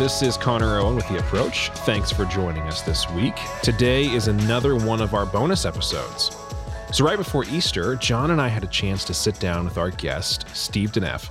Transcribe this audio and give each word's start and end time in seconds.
This 0.00 0.22
is 0.22 0.38
Connor 0.38 0.78
Owen 0.78 0.96
with 0.96 1.06
The 1.08 1.18
Approach. 1.18 1.68
Thanks 1.84 2.10
for 2.10 2.24
joining 2.24 2.62
us 2.62 2.80
this 2.80 3.06
week. 3.10 3.34
Today 3.62 4.06
is 4.06 4.28
another 4.28 4.74
one 4.74 5.02
of 5.02 5.12
our 5.12 5.26
bonus 5.26 5.66
episodes. 5.66 6.34
So, 6.90 7.04
right 7.04 7.18
before 7.18 7.44
Easter, 7.44 7.96
John 7.96 8.30
and 8.30 8.40
I 8.40 8.48
had 8.48 8.64
a 8.64 8.68
chance 8.68 9.04
to 9.04 9.12
sit 9.12 9.38
down 9.38 9.66
with 9.66 9.76
our 9.76 9.90
guest, 9.90 10.46
Steve 10.54 10.92
DeNeff. 10.92 11.28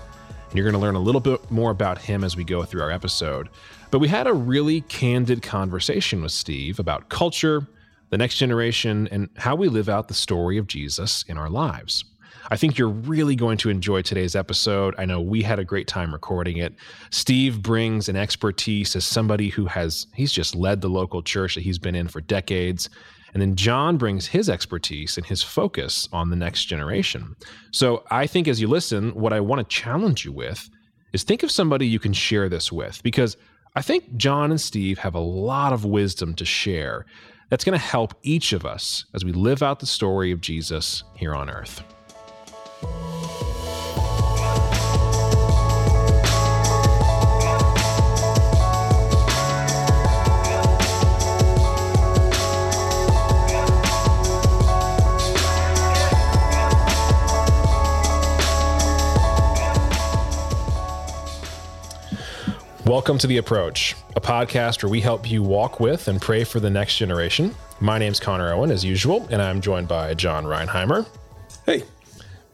And 0.49 0.53
you're 0.53 0.65
going 0.65 0.79
to 0.79 0.79
learn 0.79 0.93
a 0.93 0.99
little 0.99 1.19
bit 1.19 1.49
more 1.49 1.71
about 1.71 1.97
him 1.97 2.23
as 2.23 2.37
we 2.37 2.43
go 2.43 2.63
through 2.63 2.83
our 2.83 2.91
episode. 2.91 3.49
But 3.89 3.97
we 3.97 4.07
had 4.07 4.27
a 4.27 4.33
really 4.33 4.81
candid 4.81 5.41
conversation 5.41 6.21
with 6.21 6.31
Steve 6.31 6.79
about 6.79 7.09
culture, 7.09 7.65
the 8.11 8.19
next 8.19 8.37
generation, 8.37 9.09
and 9.11 9.29
how 9.37 9.55
we 9.55 9.67
live 9.67 9.89
out 9.89 10.09
the 10.09 10.13
story 10.13 10.59
of 10.59 10.67
Jesus 10.67 11.25
in 11.27 11.39
our 11.39 11.49
lives. 11.49 12.05
I 12.51 12.57
think 12.57 12.77
you're 12.77 12.89
really 12.89 13.35
going 13.35 13.57
to 13.59 13.69
enjoy 13.69 14.01
today's 14.01 14.35
episode. 14.35 14.95
I 14.97 15.05
know 15.05 15.21
we 15.21 15.43
had 15.43 15.59
a 15.59 15.63
great 15.63 15.87
time 15.87 16.11
recording 16.11 16.57
it. 16.57 16.73
Steve 17.11 17.61
brings 17.61 18.09
an 18.09 18.15
expertise 18.15 18.95
as 18.95 19.05
somebody 19.05 19.49
who 19.49 19.67
has, 19.67 20.07
he's 20.15 20.31
just 20.31 20.55
led 20.55 20.81
the 20.81 20.89
local 20.89 21.21
church 21.21 21.55
that 21.55 21.61
he's 21.61 21.77
been 21.77 21.95
in 21.95 22.07
for 22.07 22.21
decades. 22.21 22.89
And 23.33 23.41
then 23.41 23.55
John 23.55 23.97
brings 23.97 24.25
his 24.25 24.49
expertise 24.49 25.15
and 25.17 25.25
his 25.25 25.43
focus 25.43 26.09
on 26.11 26.31
the 26.31 26.35
next 26.35 26.65
generation. 26.65 27.35
So 27.71 28.03
I 28.09 28.25
think 28.25 28.47
as 28.47 28.59
you 28.59 28.67
listen, 28.67 29.11
what 29.11 29.31
I 29.33 29.39
want 29.39 29.59
to 29.59 29.75
challenge 29.75 30.25
you 30.25 30.31
with 30.31 30.69
is 31.13 31.21
think 31.21 31.43
of 31.43 31.51
somebody 31.51 31.85
you 31.85 31.99
can 31.99 32.13
share 32.13 32.49
this 32.49 32.71
with 32.71 33.03
because 33.03 33.37
I 33.75 33.83
think 33.83 34.15
John 34.17 34.49
and 34.49 34.59
Steve 34.59 34.97
have 34.97 35.13
a 35.13 35.19
lot 35.19 35.73
of 35.73 35.85
wisdom 35.85 36.33
to 36.35 36.45
share 36.45 37.05
that's 37.49 37.63
going 37.63 37.77
to 37.77 37.85
help 37.85 38.15
each 38.23 38.53
of 38.53 38.65
us 38.65 39.05
as 39.13 39.23
we 39.23 39.31
live 39.31 39.61
out 39.61 39.79
the 39.79 39.85
story 39.85 40.31
of 40.31 40.41
Jesus 40.41 41.03
here 41.15 41.35
on 41.35 41.51
earth. 41.51 41.83
Welcome 62.89 63.19
to 63.19 63.27
The 63.27 63.37
Approach, 63.37 63.95
a 64.15 64.21
podcast 64.21 64.81
where 64.83 64.89
we 64.89 64.99
help 64.99 65.29
you 65.29 65.43
walk 65.43 65.79
with 65.79 66.07
and 66.07 66.19
pray 66.19 66.43
for 66.43 66.59
the 66.59 66.69
next 66.69 66.97
generation. 66.97 67.55
My 67.79 67.99
name's 67.99 68.19
Connor 68.19 68.51
Owen, 68.51 68.71
as 68.71 68.83
usual, 68.83 69.27
and 69.29 69.41
I'm 69.41 69.61
joined 69.61 69.87
by 69.87 70.13
John 70.15 70.45
Reinheimer. 70.45 71.07
Hey. 71.65 71.83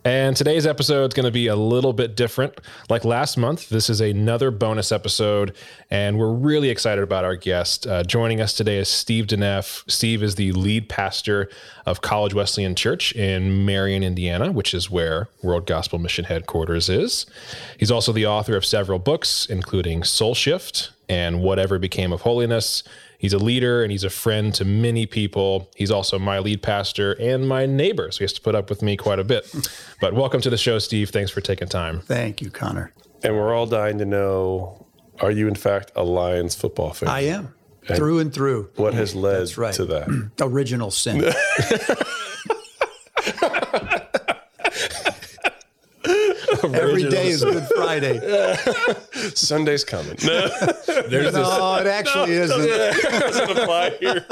And 0.06 0.38
today's 0.38 0.67
episode 0.67 1.08
is 1.08 1.14
going 1.16 1.25
to 1.25 1.31
be 1.31 1.48
a 1.48 1.56
little 1.56 1.92
bit 1.92 2.16
different. 2.16 2.61
Like 2.92 3.03
last 3.06 3.38
month, 3.38 3.70
this 3.70 3.89
is 3.89 4.02
another 4.02 4.52
bonus 4.52 4.92
episode, 4.92 5.56
and 5.89 6.20
we're 6.20 6.31
really 6.31 6.70
excited 6.70 7.03
about 7.03 7.25
our 7.25 7.36
guest. 7.36 7.88
Uh, 7.88 8.03
joining 8.03 8.39
us 8.39 8.53
today 8.53 8.78
is 8.78 8.88
Steve 8.88 9.25
DeNeff. 9.25 9.84
Steve 9.89 10.22
is 10.22 10.36
the 10.36 10.52
lead 10.52 10.89
pastor 10.89 11.50
of 11.88 12.02
College 12.02 12.36
Wesleyan 12.36 12.75
Church 12.75 13.14
in 13.14 13.66
Marion, 13.66 14.03
Indiana, 14.03 14.52
which 14.52 14.75
is 14.75 14.92
where 14.92 15.28
World 15.42 15.66
Gospel 15.66 15.97
Mission 15.97 16.25
headquarters 16.25 16.88
is. 16.88 17.25
He's 17.80 17.90
also 17.90 18.12
the 18.12 18.28
author 18.28 18.56
of 18.56 18.64
several 18.64 19.00
books, 19.00 19.47
including 19.47 20.03
Soul 20.03 20.35
Shift 20.35 20.91
and 21.09 21.41
Whatever 21.41 21.80
Became 21.80 22.13
of 22.13 22.22
Holiness 22.22 22.84
He's 23.25 23.34
a 23.34 23.40
leader 23.40 23.81
and 23.81 23.91
he's 23.91 24.03
a 24.03 24.12
friend 24.12 24.53
to 24.53 24.63
many 24.63 25.08
people. 25.08 25.72
He's 25.75 25.90
also 25.90 26.19
my 26.19 26.38
lead 26.38 26.62
pastor 26.62 27.13
and 27.13 27.47
my 27.47 27.66
neighbor, 27.66 28.12
so 28.12 28.19
he 28.19 28.24
has 28.24 28.34
to 28.34 28.41
put 28.41 28.53
up 28.53 28.69
with 28.69 28.84
me 28.84 28.96
quite 28.96 29.18
a 29.18 29.24
bit. 29.24 29.52
But 30.00 30.13
welcome 30.13 30.41
to 30.41 30.52
the 30.52 30.58
show, 30.58 30.78
Steve. 30.78 31.09
Thanks 31.09 31.31
for 31.31 31.41
taking 31.41 31.68
time. 31.68 32.02
Thank 32.02 32.40
you, 32.40 32.52
Connor. 32.52 32.91
And 33.24 33.36
we're 33.36 33.52
all 33.52 33.66
dying 33.66 33.97
to 33.97 34.06
know 34.06 34.86
are 35.22 35.31
you, 35.31 35.47
in 35.47 35.56
fact, 35.56 35.91
a 35.96 36.03
Lions 36.03 36.53
football 36.53 36.94
fan? 36.94 37.09
I 37.09 37.22
am, 37.22 37.56
and 37.88 37.97
through 37.97 38.19
and 38.19 38.31
through. 38.31 38.69
What 38.75 38.94
has 38.94 39.16
led 39.16 39.57
right. 39.57 39.74
to 39.74 39.86
that? 39.86 40.31
Original 40.40 40.92
sin. 40.92 41.24
Every 46.64 47.10
day 47.10 47.28
is 47.28 47.44
Good 47.44 47.68
Friday. 47.76 48.20
Sunday's 49.34 49.84
coming. 49.84 50.18
No, 50.24 50.48
There's 51.08 51.34
no 51.34 51.78
this, 51.78 51.82
it 51.82 51.88
actually 51.88 52.36
no, 52.36 52.42
isn't. 52.44 53.12
Doesn't 53.20 53.52
apply 53.52 53.90
here. 54.00 54.26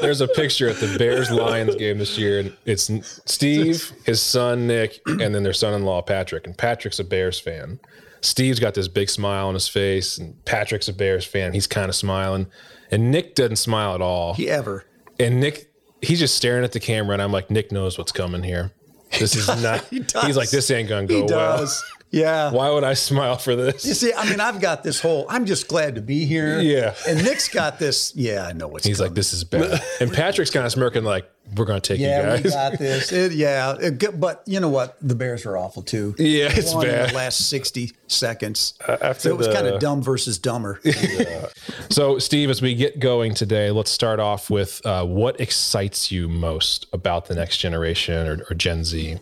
There's 0.00 0.20
a 0.20 0.28
picture 0.28 0.68
at 0.68 0.76
the 0.76 0.96
Bears 0.98 1.30
Lions 1.30 1.74
game 1.76 1.98
this 1.98 2.18
year, 2.18 2.40
and 2.40 2.56
it's 2.64 2.90
Steve, 3.26 3.92
his 4.04 4.20
son 4.20 4.66
Nick, 4.66 5.00
and 5.06 5.34
then 5.34 5.42
their 5.42 5.52
son-in-law 5.52 6.02
Patrick. 6.02 6.46
And 6.46 6.56
Patrick's 6.56 6.98
a 6.98 7.04
Bears 7.04 7.38
fan. 7.38 7.80
Steve's 8.20 8.60
got 8.60 8.74
this 8.74 8.88
big 8.88 9.10
smile 9.10 9.48
on 9.48 9.54
his 9.54 9.68
face, 9.68 10.18
and 10.18 10.42
Patrick's 10.44 10.88
a 10.88 10.92
Bears 10.92 11.24
fan. 11.24 11.52
He's 11.52 11.66
kind 11.66 11.88
of 11.88 11.94
smiling, 11.94 12.46
and 12.90 13.10
Nick 13.10 13.34
doesn't 13.34 13.56
smile 13.56 13.94
at 13.94 14.00
all. 14.00 14.34
He 14.34 14.48
ever. 14.48 14.84
And 15.18 15.40
Nick, 15.40 15.72
he's 16.00 16.20
just 16.20 16.36
staring 16.36 16.64
at 16.64 16.72
the 16.72 16.80
camera, 16.80 17.14
and 17.14 17.22
I'm 17.22 17.32
like, 17.32 17.50
Nick 17.50 17.72
knows 17.72 17.98
what's 17.98 18.12
coming 18.12 18.42
here. 18.44 18.72
This 19.18 19.36
is 19.36 19.48
not. 19.62 19.84
he 19.90 20.04
he's 20.24 20.36
like, 20.36 20.50
this 20.50 20.70
ain't 20.70 20.88
gonna 20.88 21.06
go 21.06 21.22
he 21.22 21.26
does. 21.26 21.82
Yeah. 22.12 22.52
Why 22.52 22.70
would 22.70 22.84
I 22.84 22.92
smile 22.92 23.38
for 23.38 23.56
this? 23.56 23.86
You 23.86 23.94
see, 23.94 24.12
I 24.12 24.28
mean, 24.28 24.38
I've 24.38 24.60
got 24.60 24.82
this 24.84 25.00
whole. 25.00 25.26
I'm 25.30 25.46
just 25.46 25.66
glad 25.66 25.94
to 25.94 26.02
be 26.02 26.26
here. 26.26 26.60
Yeah. 26.60 26.94
And 27.08 27.24
Nick's 27.24 27.48
got 27.48 27.78
this. 27.78 28.14
Yeah, 28.14 28.46
I 28.46 28.52
know 28.52 28.68
what's. 28.68 28.86
He's 28.86 28.98
coming. 28.98 29.10
like, 29.10 29.16
this 29.16 29.32
is 29.32 29.44
bad. 29.44 29.82
And 30.00 30.12
Patrick's 30.12 30.50
kind 30.50 30.66
of 30.66 30.72
smirking, 30.72 31.04
like, 31.04 31.30
we're 31.56 31.64
going 31.64 31.80
to 31.80 31.86
take 31.86 32.00
yeah, 32.00 32.18
you 32.18 32.42
guys. 32.42 32.52
Yeah, 32.52 32.68
we 32.70 32.70
got 32.70 32.78
this. 32.78 33.12
It, 33.12 33.32
yeah, 33.32 33.76
it, 33.80 34.20
but 34.20 34.42
you 34.46 34.60
know 34.60 34.68
what? 34.68 34.96
The 35.00 35.14
Bears 35.14 35.44
were 35.44 35.56
awful 35.56 35.82
too. 35.82 36.14
Yeah, 36.18 36.50
it's 36.52 36.74
Won 36.74 36.86
bad. 36.86 37.10
The 37.10 37.14
last 37.14 37.48
sixty 37.48 37.92
seconds. 38.06 38.74
Uh, 38.86 38.98
after 39.00 39.28
so 39.28 39.30
it 39.30 39.38
was 39.38 39.48
the, 39.48 39.54
kind 39.54 39.66
of 39.66 39.80
dumb 39.80 40.02
versus 40.02 40.38
dumber. 40.38 40.80
Yeah. 41.12 41.48
so, 41.90 42.18
Steve, 42.18 42.48
as 42.48 42.62
we 42.62 42.74
get 42.74 42.98
going 42.98 43.34
today, 43.34 43.70
let's 43.70 43.90
start 43.90 44.20
off 44.20 44.50
with 44.50 44.84
uh, 44.86 45.04
what 45.04 45.40
excites 45.40 46.12
you 46.12 46.28
most 46.28 46.86
about 46.92 47.26
the 47.26 47.34
next 47.34 47.58
generation 47.58 48.26
or, 48.26 48.44
or 48.48 48.54
Gen 48.54 48.84
Z 48.84 49.18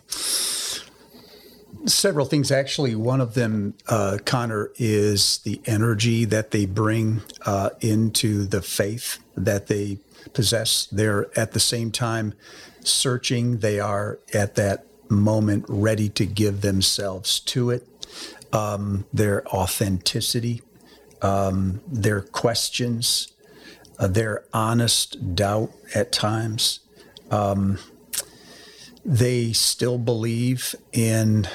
several 1.85 2.25
things 2.25 2.51
actually. 2.51 2.95
One 2.95 3.21
of 3.21 3.33
them, 3.33 3.75
uh, 3.87 4.17
Connor, 4.25 4.71
is 4.77 5.39
the 5.39 5.61
energy 5.65 6.25
that 6.25 6.51
they 6.51 6.65
bring 6.65 7.21
uh, 7.45 7.71
into 7.81 8.45
the 8.45 8.61
faith 8.61 9.19
that 9.35 9.67
they 9.67 9.99
possess. 10.33 10.87
They're 10.91 11.27
at 11.37 11.53
the 11.53 11.59
same 11.59 11.91
time 11.91 12.33
searching. 12.83 13.59
They 13.59 13.79
are 13.79 14.19
at 14.33 14.55
that 14.55 14.85
moment 15.09 15.65
ready 15.67 16.09
to 16.09 16.25
give 16.25 16.61
themselves 16.61 17.39
to 17.39 17.69
it. 17.69 17.87
Um, 18.53 19.05
their 19.13 19.47
authenticity, 19.47 20.61
um, 21.21 21.81
their 21.87 22.21
questions, 22.21 23.31
uh, 23.97 24.07
their 24.07 24.43
honest 24.53 25.35
doubt 25.35 25.71
at 25.95 26.11
times. 26.11 26.79
Um, 27.29 27.77
they 29.03 29.53
still 29.53 29.97
believe 29.97 30.75
in 30.91 31.47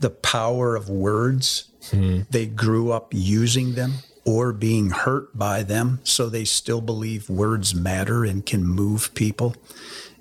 the 0.00 0.10
power 0.10 0.76
of 0.76 0.88
words. 0.88 1.68
Mm-hmm. 1.90 2.22
They 2.30 2.46
grew 2.46 2.92
up 2.92 3.08
using 3.12 3.74
them 3.74 3.94
or 4.24 4.52
being 4.52 4.90
hurt 4.90 5.36
by 5.36 5.62
them, 5.62 6.00
so 6.04 6.28
they 6.28 6.44
still 6.44 6.80
believe 6.80 7.28
words 7.28 7.74
matter 7.74 8.24
and 8.24 8.44
can 8.44 8.64
move 8.64 9.14
people. 9.14 9.56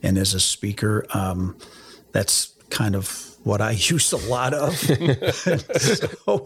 And 0.02 0.18
as 0.18 0.34
a 0.34 0.40
speaker, 0.40 1.06
um, 1.14 1.56
that's 2.12 2.54
kind 2.70 2.96
of 2.96 3.36
what 3.44 3.62
I 3.62 3.72
use 3.78 4.12
a 4.12 4.30
lot 4.30 4.54
of. 4.54 4.76
so, 5.78 6.46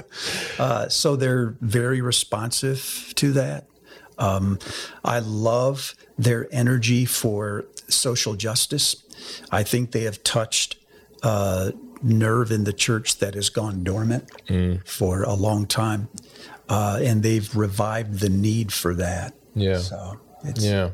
uh, 0.60 0.90
so 0.90 1.16
they're 1.16 1.56
very 1.62 2.02
responsive 2.02 3.14
to 3.16 3.34
that. 3.34 3.68
Um, 4.18 4.60
I 5.04 5.20
love 5.20 5.94
their 6.18 6.48
energy 6.52 7.06
for 7.06 7.66
social 7.88 8.36
justice. 8.36 9.04
I 9.52 9.64
think 9.64 9.92
they 9.92 10.04
have 10.04 10.24
touched 10.24 10.78
uh, 11.24 11.72
nerve 12.02 12.52
in 12.52 12.64
the 12.64 12.74
church 12.74 13.18
that 13.18 13.34
has 13.34 13.50
gone 13.50 13.84
dormant 13.84 14.30
mm. 14.48 14.86
for 14.88 15.24
a 15.24 15.34
long 15.34 15.66
time, 15.66 16.10
uh, 16.70 17.00
and 17.02 17.24
they've 17.24 17.56
revived 17.56 18.20
the 18.20 18.30
need 18.30 18.72
for 18.72 18.94
that. 18.96 19.34
Yeah. 19.56 19.80
So 19.80 20.20
yeah. 20.56 20.92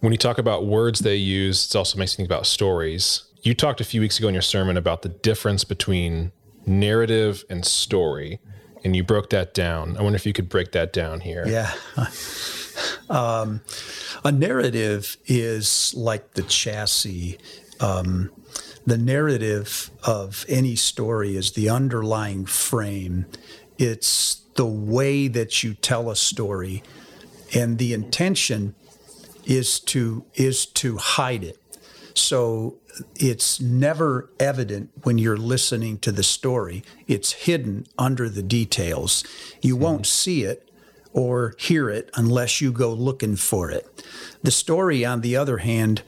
When 0.00 0.12
you 0.12 0.18
talk 0.18 0.38
about 0.38 0.66
words 0.66 1.00
they 1.00 1.16
use, 1.16 1.66
it 1.66 1.76
also 1.76 1.98
makes 1.98 2.12
me 2.12 2.16
think 2.22 2.28
about 2.28 2.46
stories. 2.46 3.24
You 3.42 3.54
talked 3.54 3.80
a 3.80 3.84
few 3.84 4.00
weeks 4.00 4.18
ago 4.18 4.28
in 4.28 4.34
your 4.34 4.42
sermon 4.42 4.76
about 4.76 5.02
the 5.02 5.08
difference 5.08 5.64
between 5.64 6.32
narrative 6.66 7.44
and 7.48 7.64
story, 7.64 8.40
and 8.84 8.94
you 8.94 9.02
broke 9.02 9.30
that 9.30 9.54
down. 9.54 9.96
I 9.96 10.02
wonder 10.02 10.16
if 10.16 10.26
you 10.26 10.32
could 10.32 10.48
break 10.48 10.72
that 10.72 10.92
down 10.92 11.20
here. 11.20 11.46
Yeah. 11.46 11.72
Um, 13.08 13.60
a 14.24 14.32
narrative 14.32 15.16
is 15.26 15.94
like 15.96 16.34
the 16.34 16.42
chassis. 16.42 17.38
Um, 17.80 18.30
the 18.86 18.98
narrative 18.98 19.90
of 20.04 20.44
any 20.48 20.76
story 20.76 21.36
is 21.36 21.52
the 21.52 21.68
underlying 21.68 22.46
frame. 22.46 23.26
It's 23.78 24.42
the 24.54 24.66
way 24.66 25.28
that 25.28 25.62
you 25.62 25.74
tell 25.74 26.10
a 26.10 26.16
story, 26.16 26.82
and 27.54 27.78
the 27.78 27.92
intention 27.92 28.74
is 29.44 29.80
to 29.80 30.24
is 30.34 30.66
to 30.66 30.96
hide 30.96 31.44
it. 31.44 31.58
So 32.14 32.78
it's 33.16 33.60
never 33.60 34.30
evident 34.40 34.90
when 35.02 35.18
you're 35.18 35.36
listening 35.36 35.98
to 35.98 36.12
the 36.12 36.22
story. 36.22 36.82
It's 37.06 37.32
hidden 37.32 37.86
under 37.98 38.30
the 38.30 38.42
details. 38.42 39.22
You 39.60 39.76
won't 39.76 40.06
see 40.06 40.42
it 40.42 40.65
or 41.16 41.54
hear 41.58 41.88
it 41.88 42.10
unless 42.14 42.60
you 42.60 42.70
go 42.70 42.92
looking 42.92 43.36
for 43.36 43.70
it. 43.70 44.04
The 44.42 44.50
story, 44.50 45.02
on 45.02 45.22
the 45.22 45.34
other 45.34 45.58
hand, 45.58 46.02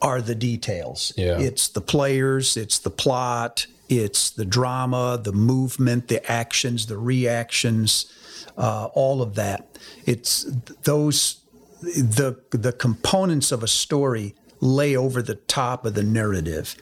are 0.00 0.22
the 0.22 0.36
details. 0.36 1.12
Yeah. 1.16 1.38
It's 1.38 1.66
the 1.68 1.80
players, 1.80 2.56
it's 2.56 2.78
the 2.78 2.90
plot, 2.90 3.66
it's 3.88 4.30
the 4.30 4.44
drama, 4.44 5.20
the 5.22 5.32
movement, 5.32 6.06
the 6.06 6.24
actions, 6.30 6.86
the 6.86 6.96
reactions, 6.96 8.10
uh, 8.56 8.88
all 8.94 9.20
of 9.20 9.34
that. 9.34 9.78
It's 10.06 10.44
those 10.84 11.40
the 11.82 12.40
the 12.50 12.72
components 12.72 13.50
of 13.50 13.64
a 13.64 13.68
story 13.68 14.36
lay 14.60 14.96
over 14.96 15.22
the 15.22 15.34
top 15.34 15.84
of 15.84 15.94
the 15.94 16.04
narrative. 16.04 16.76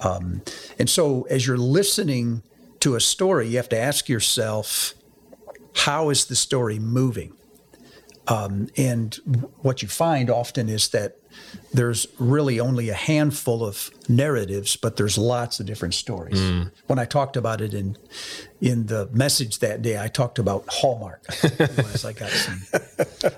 Um, 0.00 0.40
and 0.78 0.88
so, 0.88 1.26
as 1.28 1.46
you're 1.46 1.58
listening 1.58 2.42
to 2.80 2.94
a 2.94 3.00
story, 3.00 3.48
you 3.48 3.58
have 3.58 3.68
to 3.70 3.78
ask 3.78 4.08
yourself, 4.08 4.94
how 5.76 6.10
is 6.10 6.24
the 6.26 6.36
story 6.36 6.78
moving? 6.78 7.32
Um, 8.28 8.68
and 8.76 9.14
what 9.62 9.82
you 9.82 9.88
find 9.88 10.30
often 10.30 10.68
is 10.68 10.88
that 10.88 11.18
there's 11.72 12.06
really 12.18 12.58
only 12.58 12.88
a 12.88 12.94
handful 12.94 13.64
of 13.64 13.90
narratives, 14.08 14.74
but 14.76 14.96
there's 14.96 15.16
lots 15.18 15.60
of 15.60 15.66
different 15.66 15.94
stories. 15.94 16.40
When 16.86 16.98
I 16.98 17.04
talked 17.04 17.36
about 17.36 17.60
it 17.60 17.74
in 17.74 17.96
in 18.60 18.86
the 18.86 19.08
message 19.12 19.58
that 19.58 19.82
day, 19.82 20.02
I 20.02 20.08
talked 20.08 20.38
about 20.38 20.64
Hallmark. 20.68 21.24
Otherwise, 21.44 22.04
I 22.04 22.12
got 22.14 22.30
some 22.30 22.62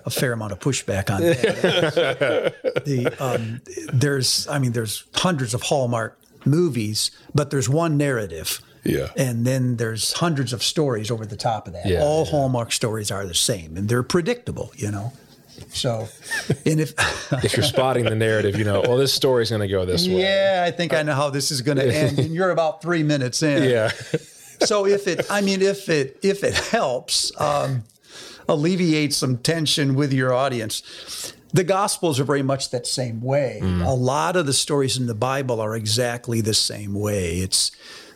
a 0.07 0.11
fair 0.11 0.33
amount 0.33 0.53
of 0.53 0.61
pushback 0.61 1.11
on 1.11 1.21
that. 1.23 2.55
the 2.85 3.15
um, 3.23 3.61
there's 3.93 4.47
I 4.49 4.59
mean 4.59 4.73
there's 4.73 5.05
hundreds 5.15 5.53
of 5.53 5.63
Hallmark 5.63 6.19
movies, 6.47 7.11
but 7.35 7.51
there's 7.51 7.69
one 7.69 7.97
narrative. 7.97 8.61
Yeah. 8.89 9.09
And 9.17 9.47
then 9.47 9.77
there's 9.77 10.13
hundreds 10.15 10.53
of 10.53 10.63
stories 10.63 11.11
over 11.11 11.27
the 11.27 11.37
top 11.37 11.67
of 11.67 11.75
that. 11.75 11.87
Yeah, 11.87 12.01
All 12.03 12.25
yeah. 12.25 12.31
Hallmark 12.31 12.73
stories 12.73 13.11
are 13.11 13.27
the 13.27 13.35
same 13.35 13.77
and 13.77 13.89
they're 13.89 14.03
predictable, 14.03 14.73
you 14.77 14.91
know. 14.91 15.13
So, 15.71 16.09
and 16.65 16.81
if 16.81 16.95
If 17.45 17.57
you're 17.57 17.65
spotting 17.65 18.05
the 18.05 18.15
narrative, 18.15 18.57
you 18.57 18.65
know, 18.65 18.81
well, 18.81 18.97
this 18.97 19.13
story's 19.13 19.51
going 19.51 19.61
to 19.61 19.69
go 19.69 19.85
this 19.85 20.07
way. 20.07 20.23
yeah, 20.23 20.65
I 20.67 20.71
think 20.71 20.95
I 20.95 21.03
know 21.03 21.15
how 21.15 21.31
this 21.31 21.51
is 21.51 21.63
going 21.63 21.79
to 21.79 21.87
end, 21.95 22.19
and 22.19 22.33
you're 22.35 22.51
about 22.51 22.81
three 22.81 23.03
minutes 23.03 23.43
in. 23.43 23.65
Yeah. 23.65 23.91
So 24.61 24.87
if 24.87 25.07
it, 25.07 25.27
I 25.31 25.41
mean, 25.41 25.61
if 25.63 25.89
it 25.89 26.19
if 26.23 26.43
it 26.45 26.55
helps 26.55 27.33
um, 27.41 27.85
alleviate 28.49 29.13
some 29.15 29.39
tension 29.39 29.95
with 29.95 30.13
your 30.13 30.33
audience, 30.33 31.33
the 31.53 31.65
Gospels 31.65 32.19
are 32.21 32.25
very 32.25 32.43
much 32.43 32.71
that 32.71 32.87
same 32.87 33.21
way. 33.21 33.61
A 33.63 33.95
lot 33.95 34.37
of 34.37 34.47
the 34.47 34.53
stories 34.53 34.97
in 34.97 35.07
the 35.07 35.15
Bible 35.15 35.61
are 35.61 35.75
exactly 35.75 36.41
the 36.41 36.55
same 36.55 36.95
way. 36.95 37.39
It's 37.39 37.71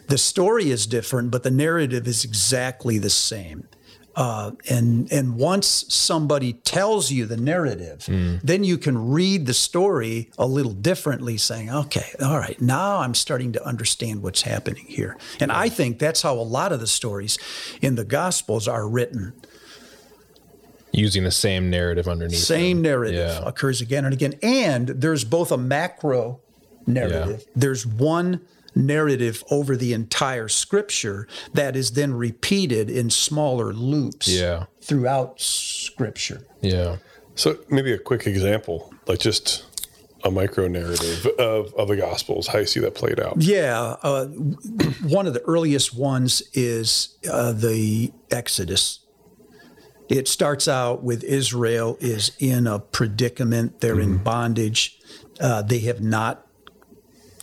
the 0.09 0.19
story 0.19 0.71
is 0.71 0.87
different, 0.87 1.31
but 1.31 1.43
the 1.43 1.51
narrative 1.51 2.07
is 2.07 2.25
exactly 2.25 2.99
the 2.99 3.11
same. 3.11 3.69
Uh, 4.15 4.51
and 4.69 5.11
and 5.11 5.37
once 5.37 5.87
somebody 5.89 6.53
tells 6.53 7.11
you 7.11 7.25
the 7.25 7.37
narrative, 7.37 8.05
then 8.45 8.63
you 8.63 8.77
can 8.77 9.11
read 9.11 9.47
the 9.47 9.55
story 9.55 10.31
a 10.37 10.47
little 10.47 10.75
differently, 10.75 11.39
saying, 11.39 11.71
"Okay, 11.71 12.13
all 12.23 12.37
right, 12.39 12.61
now 12.61 12.99
I'm 12.99 13.15
starting 13.15 13.53
to 13.53 13.65
understand 13.67 14.23
what's 14.23 14.43
happening 14.43 14.85
here." 14.87 15.17
And 15.41 15.51
I 15.51 15.71
think 15.71 15.99
that's 15.99 16.21
how 16.21 16.35
a 16.35 16.45
lot 16.45 16.73
of 16.73 16.81
the 16.81 16.87
stories 16.87 17.39
in 17.81 17.95
the 17.95 18.05
Gospels 18.05 18.69
are 18.69 18.87
written. 18.87 19.33
Using 20.93 21.25
the 21.25 21.31
same 21.31 21.71
narrative 21.71 22.07
underneath. 22.07 22.39
Same 22.41 22.79
them. 22.79 22.83
narrative 22.83 23.15
Yeah. 23.41 23.49
occurs 23.49 23.81
again 23.81 24.05
and 24.05 24.13
again, 24.13 24.35
and 24.43 24.89
there's 24.89 25.25
both 25.25 25.51
a 25.51 25.57
macro 25.57 26.41
narrative. 26.87 27.47
There's 27.57 27.87
one 27.87 28.41
narrative 28.75 29.43
over 29.51 29.77
the 29.77 29.93
entire 29.93 30.49
scripture 30.49 31.27
that 31.53 31.77
is 31.77 31.93
then 31.93 32.15
repeated 32.15 32.91
in 32.91 33.11
smaller 33.11 33.73
loops 33.73 34.29
Yeah. 34.29 34.65
throughout 34.81 35.41
scripture. 35.41 36.47
Yeah. 36.61 36.97
So 37.35 37.59
maybe 37.71 37.93
a 37.93 37.99
quick 37.99 38.27
example, 38.27 38.93
like 39.07 39.19
just 39.19 39.65
a 40.25 40.31
micro 40.31 40.69
narrative 40.69 41.27
of, 41.39 41.75
of 41.75 41.89
the 41.89 41.97
Gospels, 41.97 42.47
how 42.47 42.59
you 42.59 42.67
see 42.67 42.79
that 42.81 42.95
played 42.95 43.19
out. 43.19 43.41
Yeah, 43.41 43.97
uh, 44.03 44.27
one 45.03 45.27
of 45.27 45.35
the 45.35 45.43
earliest 45.43 45.95
ones 45.97 46.43
is 46.53 47.17
uh, 47.31 47.53
the 47.53 48.13
Exodus. 48.31 49.01
It 50.09 50.29
starts 50.29 50.69
out 50.69 51.03
with 51.03 51.25
Israel 51.25 51.97
is 52.01 52.33
in 52.39 52.67
a 52.67 52.79
predicament. 52.79 53.81
They're 53.81 53.99
in 53.99 54.19
bondage. 54.19 54.99
Uh, 55.41 55.63
they 55.63 55.79
have 55.81 56.01
not 56.03 56.47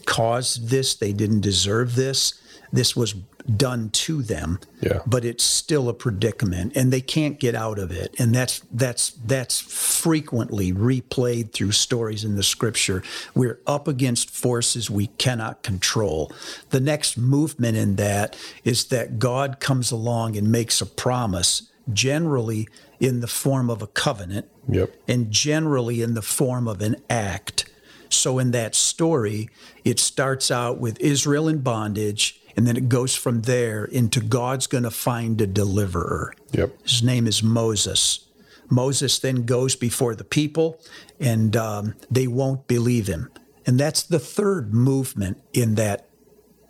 caused 0.10 0.70
this. 0.70 0.96
They 0.96 1.14
didn't 1.14 1.42
deserve 1.42 1.96
this. 1.96 2.34
This 2.74 2.96
was 2.96 3.14
done 3.56 3.90
to 3.92 4.22
them. 4.24 4.60
Yeah. 4.82 5.00
But 5.06 5.24
it's 5.24 5.44
still 5.44 5.88
a 5.88 5.94
predicament, 5.94 6.74
and 6.76 6.92
they 6.92 7.02
can't 7.02 7.40
get 7.40 7.56
out 7.56 7.78
of 7.80 7.92
it. 7.92 8.16
And 8.20 8.34
that's 8.34 8.60
that's 8.72 9.12
that's 9.26 9.60
frequently 9.60 10.74
replayed 10.74 11.52
through 11.54 11.74
stories 11.74 12.24
in 12.24 12.36
the 12.36 12.44
Scripture. 12.44 13.04
We're 13.36 13.60
up 13.68 13.88
against 13.88 14.30
forces 14.32 14.90
we 14.90 15.08
cannot 15.08 15.62
control. 15.64 16.32
The 16.72 16.80
next 16.80 17.18
movement 17.18 17.78
in 17.78 17.96
that 17.98 18.36
is 18.64 18.86
that 18.86 19.20
God 19.20 19.60
comes 19.60 19.92
along 19.92 20.36
and 20.38 20.52
makes 20.52 20.82
a 20.82 20.86
promise, 20.88 21.70
generally 21.94 22.68
in 23.00 23.20
the 23.22 23.28
form 23.28 23.70
of 23.70 23.82
a 23.82 23.88
covenant 23.88 24.48
Yep. 24.72 24.94
and 25.08 25.32
generally 25.32 26.02
in 26.02 26.14
the 26.16 26.22
form 26.22 26.68
of 26.68 26.82
an 26.82 26.98
act. 27.10 27.69
So 28.10 28.40
in 28.40 28.52
that 28.52 28.76
story, 28.76 29.50
it 29.86 30.00
starts 30.00 30.52
out 30.52 30.80
with 30.80 31.00
Israel 31.00 31.48
in 31.48 31.60
bondage, 31.60 32.42
and 32.58 32.68
then 32.68 32.76
it 32.76 32.90
goes 32.90 33.16
from 33.16 33.44
there 33.44 33.86
into 33.86 34.20
God's 34.20 34.68
going 34.68 34.84
to 34.84 34.92
find 34.92 35.40
a 35.40 35.48
deliverer. 35.48 36.34
Yep. 36.52 36.82
His 36.84 37.04
name 37.04 37.28
is 37.28 37.42
Moses. 37.44 38.26
Moses 38.70 39.18
then 39.20 39.46
goes 39.46 39.76
before 39.76 40.16
the 40.16 40.24
people, 40.24 40.80
and 41.20 41.56
um, 41.56 41.96
they 42.10 42.28
won't 42.28 42.68
believe 42.68 43.08
him. 43.08 43.32
And 43.66 43.80
that's 43.80 44.04
the 44.04 44.20
third 44.20 44.74
movement 44.74 45.42
in 45.54 45.76
that 45.76 46.10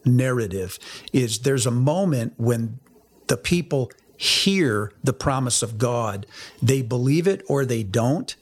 narrative. 0.06 0.80
Is 1.14 1.40
there's 1.40 1.66
a 1.66 1.72
moment 1.72 2.34
when 2.38 2.80
the 3.28 3.38
people 3.38 3.92
hear 4.18 4.92
the 5.02 5.14
promise 5.14 5.64
of 5.64 5.78
God, 5.78 6.26
they 6.62 6.82
believe 6.82 7.26
it 7.26 7.42
or 7.48 7.64
they 7.64 7.84
don't, 7.84 8.36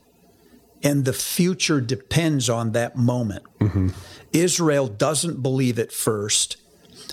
and 0.88 1.04
the 1.06 1.14
future 1.14 1.82
depends 1.82 2.50
on 2.50 2.72
that 2.72 2.96
moment. 2.96 3.44
Mm-hmm. 3.60 3.90
Israel 4.32 4.88
doesn't 4.88 5.42
believe 5.44 5.78
it 5.80 5.92
first, 5.92 6.58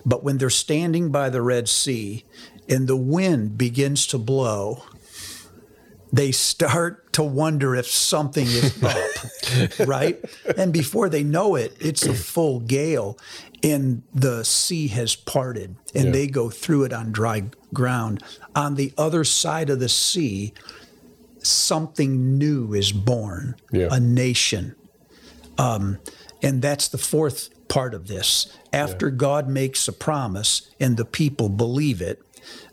but 0.07 0.23
when 0.25 0.38
they're 0.38 0.50
standing 0.66 1.11
by 1.11 1.28
the 1.31 1.43
Red 1.43 1.69
Sea 1.69 2.25
and 2.69 2.87
the 2.87 2.97
wind 2.97 3.59
begins 3.59 4.07
to 4.09 4.19
blow, 4.19 4.85
they 6.12 6.31
start 6.31 7.12
to 7.14 7.23
wonder 7.23 7.75
if 7.75 7.87
something 7.88 8.47
is 8.47 8.83
up, 8.95 9.88
right? 9.88 10.16
And 10.57 10.73
before 10.73 11.09
they 11.09 11.25
know 11.25 11.57
it, 11.57 11.76
it's 11.81 12.07
a 12.07 12.14
full 12.14 12.61
gale 12.61 13.19
and 13.62 14.02
the 14.14 14.45
sea 14.45 14.88
has 14.88 15.16
parted 15.16 15.76
and 15.95 16.07
Yeah. 16.07 16.11
they 16.12 16.26
go 16.26 16.50
through 16.50 16.85
it 16.85 16.93
on 16.93 17.11
dry 17.12 17.45
ground. 17.73 18.23
On 18.54 18.75
the 18.76 18.93
other 18.97 19.25
side 19.25 19.71
of 19.71 19.81
the 19.81 19.88
sea, 19.88 20.52
something 21.47 22.39
new 22.39 22.75
is 22.75 22.93
born, 22.93 23.57
Yeah. 23.73 23.89
a 23.91 24.01
nation. 24.01 24.75
Um, 25.59 25.99
and 26.43 26.61
that's 26.63 26.89
the 26.89 26.99
fourth 26.99 27.51
part 27.69 27.95
of 27.95 28.07
this. 28.09 28.47
After 28.73 29.11
God 29.11 29.49
makes 29.49 29.87
a 29.89 29.93
promise 29.93 30.69
and 30.81 30.97
the 30.97 31.05
people 31.05 31.49
believe 31.49 32.01
it, 32.03 32.21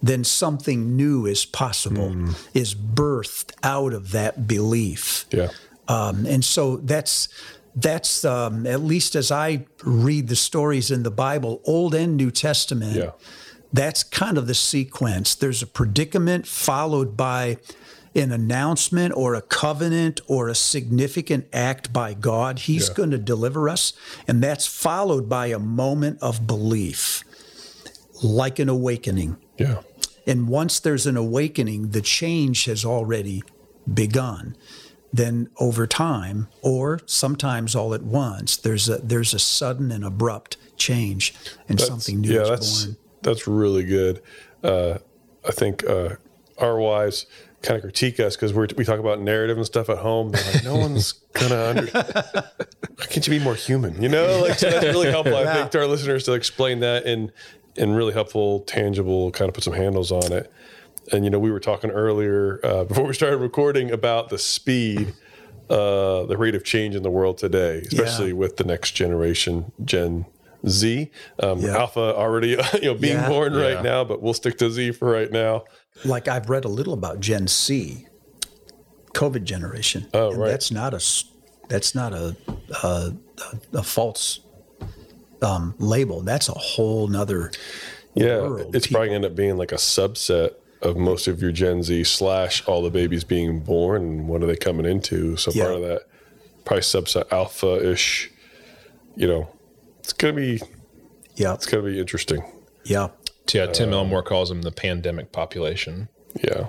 then 0.02 0.24
something 0.24 0.96
new 0.96 1.26
is 1.26 1.46
possible, 1.46 2.16
is 2.54 2.76
birthed 2.76 3.52
out 3.64 3.94
of 3.94 4.12
that 4.12 4.48
belief. 4.48 5.26
Yeah. 5.32 5.50
Um, 5.88 6.26
and 6.26 6.44
so 6.44 6.78
that's 6.78 7.28
that's 7.74 8.26
um, 8.26 8.68
at 8.68 8.82
least 8.82 9.16
as 9.16 9.32
I 9.32 9.66
read 9.84 10.28
the 10.28 10.36
stories 10.36 10.92
in 10.92 11.04
the 11.04 11.12
Bible, 11.12 11.62
Old 11.64 11.96
and 11.96 12.18
New 12.18 12.30
Testament. 12.32 12.98
Yeah. 12.98 13.12
That's 13.72 14.04
kind 14.04 14.38
of 14.38 14.48
the 14.48 14.54
sequence. 14.54 15.36
There's 15.36 15.62
a 15.62 15.68
predicament 15.68 16.46
followed 16.48 17.16
by 17.16 17.58
an 18.14 18.32
announcement 18.32 19.14
or 19.16 19.36
a 19.36 19.42
covenant 19.42 20.20
or 20.28 20.50
a 20.50 20.56
significant 20.56 21.48
act 21.54 21.94
by 21.94 22.14
God. 22.14 22.60
He's 22.60 22.90
Yeah. 22.90 22.94
going 22.96 23.12
to 23.12 23.18
deliver 23.18 23.70
us, 23.70 23.94
and 24.28 24.44
that's 24.44 24.66
followed 24.68 25.30
by 25.30 25.48
a 25.48 25.60
moment 25.60 26.20
of 26.22 26.46
belief, 26.46 27.24
like 28.22 28.60
an 28.60 28.70
awakening. 28.70 29.38
Yeah. 29.58 29.82
And 30.28 30.48
once 30.48 30.80
there's 30.80 31.08
an 31.08 31.18
awakening, 31.18 31.92
the 31.92 32.02
change 32.02 32.66
has 32.66 32.86
already 32.86 33.44
begun. 33.92 34.56
Then 35.14 35.50
over 35.60 35.88
time, 35.88 36.48
or 36.62 37.00
sometimes 37.06 37.76
all 37.76 37.94
at 37.94 38.04
once, 38.04 38.56
there's 38.56 38.88
a 38.88 38.98
there's 39.00 39.34
a 39.34 39.40
sudden 39.40 39.92
and 39.92 40.06
abrupt 40.06 40.56
change, 40.78 41.34
and 41.68 41.78
That's- 41.78 41.88
something 41.90 42.22
new 42.22 42.34
yeah, 42.34 42.44
is 42.44 42.50
that's 42.50 42.84
born. 42.86 42.98
that's 43.22 43.48
really 43.48 43.84
good. 43.84 44.22
Uh, 44.64 45.00
I 45.46 45.52
think 45.52 45.84
uh, 45.90 46.16
our 46.58 46.78
wives 46.80 47.26
kind 47.62 47.76
of 47.78 47.82
critique 47.84 48.20
us 48.20 48.36
because 48.36 48.54
we 48.54 48.68
we 48.78 48.84
talk 48.86 49.00
about 49.00 49.22
narrative 49.22 49.58
and 49.58 49.66
stuff 49.66 49.90
at 49.90 50.00
home. 50.00 50.32
They're 50.32 50.54
like, 50.54 50.64
no 50.64 50.76
one's 50.78 51.14
gonna 51.34 51.64
under, 51.66 51.88
can't 53.10 53.26
you 53.28 53.38
be 53.38 53.44
more 53.44 53.56
human? 53.56 54.02
You 54.02 54.10
know, 54.10 54.42
like 54.42 54.58
so 54.60 54.70
that's 54.70 54.86
really 54.86 55.10
helpful. 55.12 55.36
I 55.36 55.54
think 55.54 55.72
to 55.72 55.80
our 55.80 55.88
listeners 55.88 56.24
to 56.26 56.34
explain 56.34 56.80
that 56.80 57.06
in 57.06 57.32
in 57.76 57.94
really 57.94 58.14
helpful, 58.14 58.62
tangible, 58.62 59.32
kind 59.32 59.48
of 59.50 59.56
put 59.56 59.64
some 59.64 59.74
handles 59.74 60.12
on 60.12 60.32
it. 60.34 60.52
And 61.12 61.24
you 61.24 61.30
know, 61.30 61.40
we 61.40 61.52
were 61.52 61.60
talking 61.60 61.90
earlier 61.92 62.60
uh, 62.64 62.84
before 62.84 63.06
we 63.06 63.14
started 63.14 63.38
recording 63.38 63.92
about 63.92 64.30
the 64.30 64.38
speed, 64.38 65.14
uh, 65.70 66.26
the 66.26 66.36
rate 66.38 66.54
of 66.56 66.64
change 66.64 66.96
in 66.96 67.04
the 67.04 67.10
world 67.10 67.38
today, 67.38 67.80
especially 67.88 68.28
Yeah. 68.30 68.34
with 68.34 68.58
the 68.58 68.64
next 68.66 68.92
generation, 68.92 69.72
Gen 69.84 70.26
Z. 70.68 71.10
Um, 71.40 71.60
Yeah. 71.60 71.78
Alpha 71.78 72.00
already, 72.16 72.50
you 72.74 72.82
know, 72.82 72.94
being 72.94 73.16
Yeah. 73.18 73.30
born 73.30 73.54
Yeah. 73.54 73.62
right 73.74 73.84
now, 73.84 74.04
but 74.04 74.22
we'll 74.22 74.34
stick 74.36 74.58
to 74.60 74.70
Z 74.70 74.92
for 74.92 75.10
right 75.10 75.32
now. 75.32 75.64
Like 76.06 76.28
I've 76.28 76.50
read 76.50 76.66
a 76.66 76.70
little 76.70 76.94
about 76.94 77.20
Gen 77.20 77.48
C, 77.48 78.08
COVID 79.14 79.44
generation. 79.44 80.08
Oh, 80.14 80.32
and 80.32 80.40
right. 80.40 80.50
That's 80.50 80.72
not 80.72 80.94
a 80.94 81.02
that's 81.70 81.96
not 81.96 82.14
a 82.14 82.36
a, 82.84 83.14
a, 83.74 83.78
a 83.80 83.84
false 83.84 84.40
um, 85.42 85.76
label. 85.80 86.22
That's 86.22 86.50
a 86.50 86.54
whole 86.54 87.08
nother 87.08 87.52
Yeah, 88.16 88.42
world. 88.42 88.76
it's 88.76 88.88
probably 88.88 89.10
going 89.10 89.22
to 89.22 89.26
end 89.28 89.34
up 89.34 89.36
being 89.36 89.58
like 89.58 89.72
a 89.72 89.76
subset 89.76 90.52
of 90.82 90.98
most 90.98 91.28
of 91.28 91.42
your 91.42 91.52
Gen 91.52 91.84
Z 91.84 92.04
slash 92.06 92.66
all 92.68 92.82
the 92.82 92.90
babies 92.90 93.24
being 93.24 93.60
born. 93.60 94.02
And 94.02 94.28
what 94.28 94.42
are 94.44 94.48
they 94.48 94.56
coming 94.56 94.86
into? 94.86 95.38
So 95.38 95.52
Yeah. 95.52 95.64
part 95.66 95.76
of 95.76 95.82
that, 95.84 96.02
probably 96.66 96.82
subset 96.82 97.32
alpha 97.32 97.92
ish. 97.92 98.32
You 99.16 99.28
know, 99.28 99.50
it's 100.00 100.14
gonna 100.14 100.34
be 100.34 100.62
yeah 101.36 101.54
it's 101.54 101.66
gonna 101.66 101.84
be 101.84 102.00
interesting. 102.00 102.44
yeah 102.86 103.10
Yeah, 103.54 103.66
Tim 103.68 103.92
Elmore 103.94 104.24
calls 104.24 104.50
them 104.50 104.62
the 104.62 104.72
pandemic 104.72 105.32
population. 105.32 106.08
Yeah, 106.44 106.68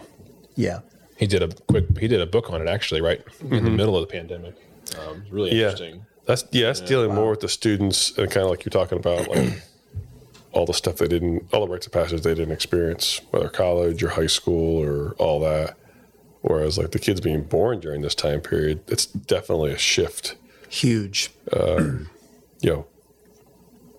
yeah 0.57 0.81
He 1.17 1.27
did 1.27 1.43
a 1.43 1.49
quick. 1.49 1.97
He 1.99 2.09
did 2.09 2.21
a 2.21 2.27
book 2.27 2.51
on 2.51 2.61
it 2.61 2.69
actually, 2.69 3.01
right 3.01 3.23
in 3.51 3.65
the 3.65 3.71
middle 3.71 3.97
of 3.97 4.09
the 4.09 4.13
pandemic. 4.13 4.55
Um, 4.99 5.25
really 5.31 5.51
Mm-hmm. 5.51 5.59
yeah. 5.59 5.71
interesting. 5.71 6.07
That's 6.27 6.45
yeah, 6.51 6.67
that's 6.67 6.81
dealing 6.81 7.15
more 7.15 7.31
with 7.31 7.41
the 7.41 7.49
students 7.49 8.17
and 8.19 8.31
kind 8.31 8.45
of 8.45 8.51
like 8.51 8.65
you're 8.65 8.71
talking 8.71 8.99
about, 8.99 9.29
like 9.29 9.63
all 10.53 10.67
the 10.67 10.75
stuff 10.75 10.97
they 10.97 11.09
didn't, 11.09 11.49
all 11.53 11.65
the 11.67 11.73
rites 11.73 11.87
of 11.87 11.93
passage 11.93 12.23
they 12.23 12.35
didn't 12.35 12.53
experience, 12.53 13.21
whether 13.31 13.49
college 13.49 14.03
or 14.03 14.09
high 14.11 14.27
school 14.27 14.83
or 14.83 15.13
all 15.19 15.41
that. 15.41 15.77
Whereas 16.43 16.79
like 16.79 16.91
the 16.91 16.99
kids 16.99 17.21
being 17.21 17.43
born 17.45 17.79
during 17.81 18.03
this 18.03 18.15
time 18.17 18.41
period, 18.41 18.83
it's 18.89 19.07
definitely 19.07 19.71
a 19.73 19.79
shift. 19.79 20.35
huge 20.69 21.31
you 21.57 22.07
know, 22.65 22.87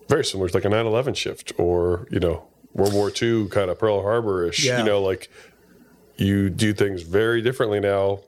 very 0.09 0.25
similar 0.25 0.49
to 0.49 0.55
like 0.55 0.65
a 0.65 0.69
9 0.69 0.85
11 0.85 1.13
shift 1.13 1.53
or, 1.57 2.07
you 2.11 2.19
know, 2.19 2.45
World 2.73 2.93
War 2.93 3.11
II 3.21 3.47
kind 3.47 3.69
of 3.69 3.79
Pearl 3.79 4.01
Harbor 4.01 4.47
ish. 4.47 4.65
Yeah. 4.65 4.79
You 4.79 4.85
know, 4.85 5.01
like 5.01 5.29
you 6.17 6.49
do 6.49 6.73
things 6.73 7.03
very 7.03 7.41
differently 7.41 7.79
now 7.79 8.19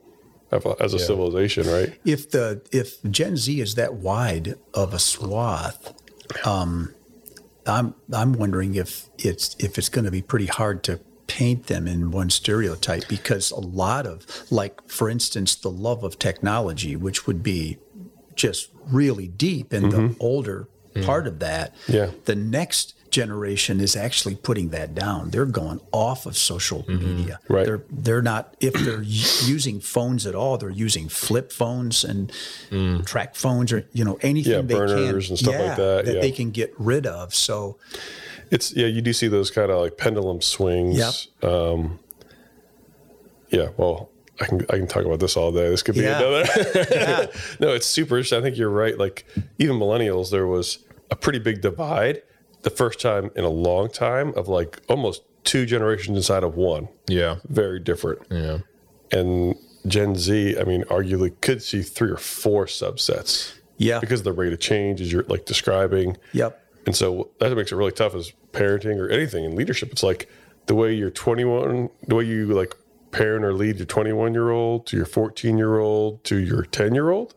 as 0.51 0.65
a, 0.65 0.75
as 0.79 0.93
a 0.93 0.99
civilization, 0.99 1.67
right? 1.67 1.97
if 2.05 2.29
the 2.31 2.61
if 2.71 3.01
Gen 3.03 3.37
Z 3.37 3.59
is 3.59 3.75
that 3.75 3.95
wide 3.95 4.55
of 4.73 4.93
a 4.93 4.99
swath, 4.99 5.93
um, 6.45 6.93
I'm 7.65 7.95
I'm 8.13 8.33
wondering 8.33 8.75
if 8.75 9.09
it's 9.17 9.55
if 9.59 9.77
it's 9.77 9.89
going 9.89 10.05
to 10.05 10.11
be 10.11 10.21
pretty 10.21 10.45
hard 10.45 10.83
to 10.83 10.99
paint 11.27 11.65
them 11.65 11.87
in 11.87 12.11
one 12.11 12.29
stereotype 12.29 13.07
because 13.07 13.49
a 13.49 13.59
lot 13.59 14.05
of 14.05 14.25
like 14.51 14.87
for 14.87 15.09
instance 15.09 15.55
the 15.55 15.71
love 15.71 16.03
of 16.03 16.19
technology, 16.19 16.95
which 16.95 17.25
would 17.25 17.41
be 17.41 17.77
just 18.35 18.69
really 18.91 19.27
deep 19.27 19.73
in 19.73 19.89
the 19.89 20.15
older 20.19 20.67
part 21.03 21.25
of 21.25 21.39
that. 21.39 21.73
Yeah. 21.87 22.11
The 22.25 22.35
next 22.35 22.93
generation 23.15 23.79
is 23.79 23.95
actually 23.95 24.35
putting 24.35 24.69
that 24.69 24.93
down. 24.93 25.29
They're 25.31 25.45
going 25.63 25.79
off 25.93 26.25
of 26.25 26.35
social 26.35 26.83
media. 26.87 27.39
Right. 27.47 27.65
They're 27.65 27.83
they're 27.89 28.21
not 28.21 28.55
if 28.59 28.73
they're 28.73 29.01
using 29.01 29.79
phones 29.79 30.25
at 30.27 30.35
all, 30.35 30.57
they're 30.57 30.69
using 30.87 31.07
flip 31.09 31.51
phones 31.53 32.03
and 32.03 32.31
track 33.05 33.35
phones 33.35 33.71
or 33.71 33.87
you 33.93 34.03
know 34.03 34.17
anything 34.21 34.51
Yeah, 34.53 34.61
they 34.61 34.73
can 34.75 34.87
burners 34.87 35.29
and 35.29 35.39
stuff 35.39 35.55
like 35.55 35.77
that, 35.77 36.05
yeah. 36.05 36.19
they 36.21 36.31
can 36.31 36.51
get 36.51 36.73
rid 36.77 37.05
of. 37.07 37.33
So 37.33 37.77
It's, 38.51 38.73
yeah, 38.75 38.87
you 38.87 39.01
do 39.01 39.13
see 39.13 39.27
those 39.29 39.49
kind 39.49 39.71
of 39.71 39.79
like 39.81 39.97
pendulum 39.97 40.41
swings. 40.41 40.97
Yep. 41.41 41.51
Um, 41.51 41.99
yeah, 43.49 43.69
well, 43.77 44.09
I 44.41 44.45
can 44.45 44.61
I 44.69 44.77
can 44.77 44.87
talk 44.87 45.05
about 45.05 45.19
this 45.19 45.37
all 45.37 45.51
day. 45.53 45.69
This 45.69 45.81
could 45.83 45.95
be 45.95 46.01
Yeah. 46.01 46.19
another. 46.19 46.43
no, 47.59 47.69
it's 47.73 47.87
super 47.87 48.17
interesting. 48.17 48.39
I 48.39 48.41
think 48.41 48.57
you're 48.57 48.69
right. 48.85 48.97
Like 48.97 49.25
even 49.57 49.77
millennials, 49.77 50.29
there 50.31 50.47
was 50.47 50.79
a 51.09 51.15
pretty 51.15 51.39
big 51.39 51.61
divide 51.61 52.21
the 52.65 52.69
first 52.71 52.99
time 52.99 53.29
in 53.35 53.43
a 53.45 53.49
long 53.49 53.89
time 53.89 54.33
of 54.35 54.47
like 54.49 54.81
almost 54.89 55.21
two 55.43 55.65
generations 55.67 56.17
inside 56.17 56.43
of 56.43 56.55
one. 56.55 56.89
Yeah, 57.07 57.35
Very 57.47 57.79
different. 57.79 58.23
yeah, 58.31 58.57
And 59.11 59.55
Gen 59.87 60.15
Z, 60.15 60.57
I 60.59 60.63
mean, 60.63 60.83
arguably 60.85 61.39
could 61.41 61.61
see 61.61 61.83
three 61.83 62.09
or 62.09 62.17
four 62.17 62.65
subsets 62.65 63.53
yeah, 63.77 63.99
because 63.99 64.21
of 64.21 64.23
the 64.23 64.33
rate 64.33 64.51
of 64.51 64.59
change 64.59 64.99
as 64.99 65.11
you're 65.13 65.23
like 65.25 65.45
describing. 65.45 66.17
yep, 66.33 66.59
And 66.87 66.95
so 66.95 67.29
that 67.39 67.55
makes 67.55 67.71
it 67.71 67.75
really 67.75 67.91
tough 67.91 68.15
as 68.15 68.33
parenting 68.51 68.97
or 68.97 69.07
anything 69.09 69.45
in 69.45 69.55
leadership. 69.55 69.91
It's 69.91 70.01
like 70.01 70.27
the 70.65 70.73
way 70.73 70.91
you're 70.91 71.11
21, 71.11 71.89
the 72.07 72.15
way 72.15 72.23
you 72.23 72.47
like 72.47 72.75
parent 73.11 73.45
or 73.45 73.53
lead 73.53 73.77
your 73.77 73.85
21 73.85 74.33
year 74.33 74.49
old 74.49 74.87
to 74.87 74.97
your 74.97 75.05
14 75.05 75.55
year 75.59 75.77
old 75.77 76.23
to 76.23 76.37
your 76.37 76.63
10 76.63 76.95
year 76.95 77.11
old 77.11 77.35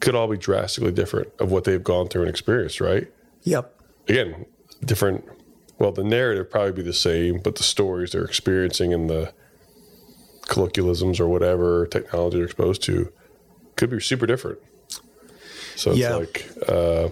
could 0.00 0.14
all 0.16 0.26
be 0.28 0.36
drastically 0.36 0.90
different 0.92 1.28
of 1.38 1.50
what 1.52 1.62
they've 1.64 1.82
gone 1.84 2.08
through 2.08 2.22
and 2.22 2.30
experienced, 2.30 2.80
right? 2.80 3.06
yep, 3.44 3.77
Again, 4.08 4.46
different. 4.84 5.24
Well, 5.78 5.92
the 5.92 6.02
narrative 6.04 6.50
probably 6.50 6.72
be 6.72 6.82
the 6.82 6.92
same, 6.92 7.38
but 7.40 7.56
the 7.56 7.62
stories 7.62 8.12
they're 8.12 8.24
experiencing 8.24 8.92
and 8.92 9.08
the 9.08 9.32
colloquialisms 10.48 11.20
or 11.20 11.28
whatever 11.28 11.86
technology 11.86 12.38
they're 12.38 12.46
exposed 12.46 12.82
to 12.84 13.12
could 13.76 13.90
be 13.90 14.00
super 14.00 14.26
different. 14.26 14.58
So 15.76 15.90
it's 15.92 16.00
Yeah. 16.00 16.16
like, 16.16 16.48
uh, 16.66 17.10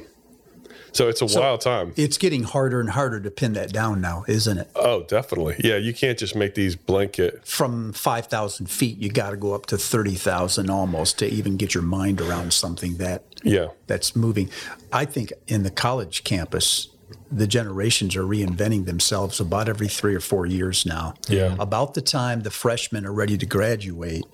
so 0.96 1.08
it's 1.08 1.20
a 1.22 1.26
wild 1.40 1.60
time. 1.60 1.92
it's 1.96 2.18
getting 2.18 2.42
harder 2.42 2.80
and 2.80 2.90
harder 2.90 3.20
to 3.20 3.30
pin 3.30 3.52
that 3.54 3.72
down 3.72 4.00
now, 4.00 4.24
isn't 4.26 4.58
it? 4.58 4.70
Oh, 4.74 5.02
definitely. 5.04 5.56
Yeah, 5.62 5.76
you 5.76 5.92
can't 5.94 6.18
just 6.18 6.34
make 6.34 6.54
these 6.54 6.76
blanket. 6.76 7.46
From 7.46 7.92
five 7.92 8.26
thousand 8.26 8.66
feet, 8.70 8.98
you 8.98 9.10
got 9.10 9.30
to 9.30 9.36
go 9.36 9.54
up 9.54 9.66
to 9.66 9.78
thirty 9.78 10.14
thousand 10.14 10.70
almost 10.70 11.18
to 11.18 11.26
even 11.26 11.56
get 11.56 11.74
your 11.74 11.82
mind 11.82 12.20
around 12.20 12.52
something 12.52 12.96
that 12.96 13.24
Yeah, 13.42 13.68
that's 13.86 14.16
moving. 14.16 14.50
I 14.92 15.04
think 15.04 15.32
in 15.46 15.62
the 15.62 15.70
college 15.70 16.24
campus, 16.24 16.88
the 17.30 17.46
generations 17.46 18.16
are 18.16 18.22
reinventing 18.24 18.86
themselves 18.86 19.40
about 19.40 19.68
every 19.68 19.88
three 19.88 20.14
or 20.14 20.20
four 20.20 20.46
years 20.46 20.86
now. 20.86 21.14
Yeah. 21.28 21.56
About 21.58 21.94
the 21.94 22.00
time 22.02 22.42
the 22.42 22.50
freshmen 22.50 23.04
are 23.04 23.12
ready 23.12 23.36
to 23.38 23.46
graduate, 23.46 24.24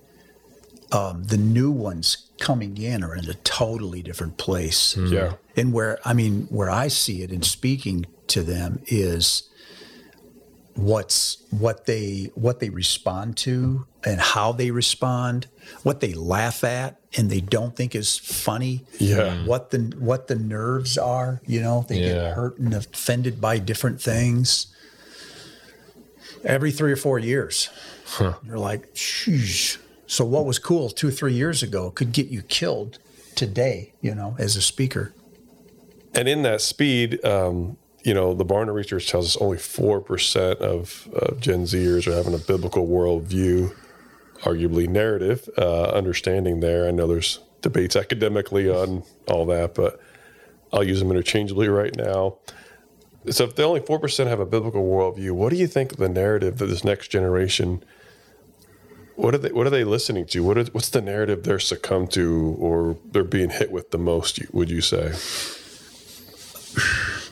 um, 0.93 1.25
the 1.25 1.39
new 1.39 1.71
ones 1.71 2.29
coming 2.43 2.77
in 2.77 3.03
are 3.05 3.15
in 3.15 3.29
a 3.31 3.35
totally 3.45 4.03
different 4.03 4.37
place. 4.37 4.95
Mm. 4.95 5.11
yeah, 5.13 5.33
And 5.57 5.73
where 5.73 5.99
I 6.05 6.13
mean, 6.13 6.47
where 6.51 6.69
I 6.71 6.89
see 6.89 7.23
it 7.23 7.31
in 7.33 7.43
speaking 7.43 8.07
to 8.29 8.43
them 8.43 8.83
is 8.87 9.49
what's 10.75 11.37
what 11.51 11.85
they 11.87 12.31
what 12.35 12.59
they 12.61 12.71
respond 12.71 13.37
to 13.37 13.87
and 14.05 14.21
how 14.21 14.53
they 14.53 14.71
respond, 14.71 15.47
what 15.83 16.01
they 16.01 16.15
laugh 16.15 16.65
at 16.65 16.99
and 17.17 17.31
they 17.31 17.41
don't 17.41 17.77
think 17.77 17.95
is 17.95 18.19
funny. 18.19 18.85
Yeah. 18.99 19.45
What 19.45 19.71
the 19.71 19.95
what 19.99 20.27
the 20.29 20.35
nerves 20.37 20.97
are, 20.99 21.41
you 21.47 21.61
know, 21.61 21.85
they 21.89 22.01
Yeah. 22.01 22.13
get 22.15 22.35
hurt 22.35 22.59
and 22.59 22.75
offended 22.75 23.41
by 23.41 23.59
different 23.59 24.01
things. 24.01 24.67
Every 26.45 26.73
three 26.73 26.91
or 26.93 26.97
four 26.97 27.19
years. 27.21 27.69
You're 28.45 28.59
like, 28.59 28.93
sheesh. 28.95 29.79
So 30.13 30.27
what 30.27 30.45
was 30.45 30.59
cool 30.59 30.91
two 30.91 31.09
or 31.09 31.11
three 31.11 31.33
years 31.33 31.63
ago 31.63 31.91
could 31.91 32.13
get 32.13 32.27
you 32.27 32.43
killed 32.43 32.99
today, 33.35 33.95
you 34.03 34.15
know, 34.15 34.37
as 34.39 34.57
a 34.57 34.61
speaker. 34.61 35.15
and 36.15 36.29
in 36.29 36.43
that 36.43 36.61
speed, 36.61 37.25
um, 37.25 37.79
you 38.05 38.13
know, 38.13 38.35
the 38.35 38.45
Barna 38.45 38.75
research 38.75 39.09
tells 39.09 39.25
us 39.25 39.41
only 39.41 39.57
four 39.57 40.03
percent 40.03 40.59
of 40.59 41.09
uh, 41.17 41.35
Gen 41.37 41.63
Zers 41.63 42.07
are 42.07 42.15
having 42.15 42.35
a 42.35 42.39
biblical 42.39 42.87
worldview, 42.87 43.75
arguably 44.43 44.87
narrative 44.87 45.49
uh, 45.57 45.85
understanding. 45.85 46.61
There, 46.61 46.87
I 46.87 46.91
know 46.91 47.07
there's 47.07 47.39
debates 47.63 47.97
academically 47.97 48.69
on 48.69 49.05
all 49.29 49.47
that, 49.47 49.75
but 49.75 49.99
I'll 50.75 50.85
use 50.85 50.99
them 50.99 51.11
interchangeably 51.11 51.69
right 51.69 51.97
now. 51.97 52.37
So, 53.31 53.45
if 53.45 53.57
the 53.57 53.63
only 53.63 53.81
four 53.81 53.99
percent 53.99 54.29
have 54.29 54.41
a 54.41 54.47
biblical 54.47 54.85
worldview, 54.85 55.31
what 55.31 55.49
do 55.49 55.57
you 55.57 55.67
think 55.67 55.91
of 55.91 55.97
the 55.97 56.11
narrative 56.11 56.59
that 56.59 56.67
this 56.67 56.85
next 56.85 57.09
generation? 57.09 57.83
What 59.17 59.35
are 59.35 59.39
they? 59.39 59.51
What 59.53 59.67
are 59.67 59.71
they 59.71 59.85
listening 59.85 60.27
to? 60.27 60.43
What 60.43 60.57
are, 60.59 60.65
what's 60.67 60.89
the 60.89 61.01
narrative 61.03 61.43
they're 61.45 61.59
succumb 61.59 62.07
to, 62.09 62.57
or 62.59 62.97
they're 63.13 63.25
being 63.25 63.51
hit 63.51 63.71
with 63.71 63.91
the 63.91 63.99
most? 63.99 64.41
Would 64.53 64.71
you 64.71 64.81
say? 64.81 65.13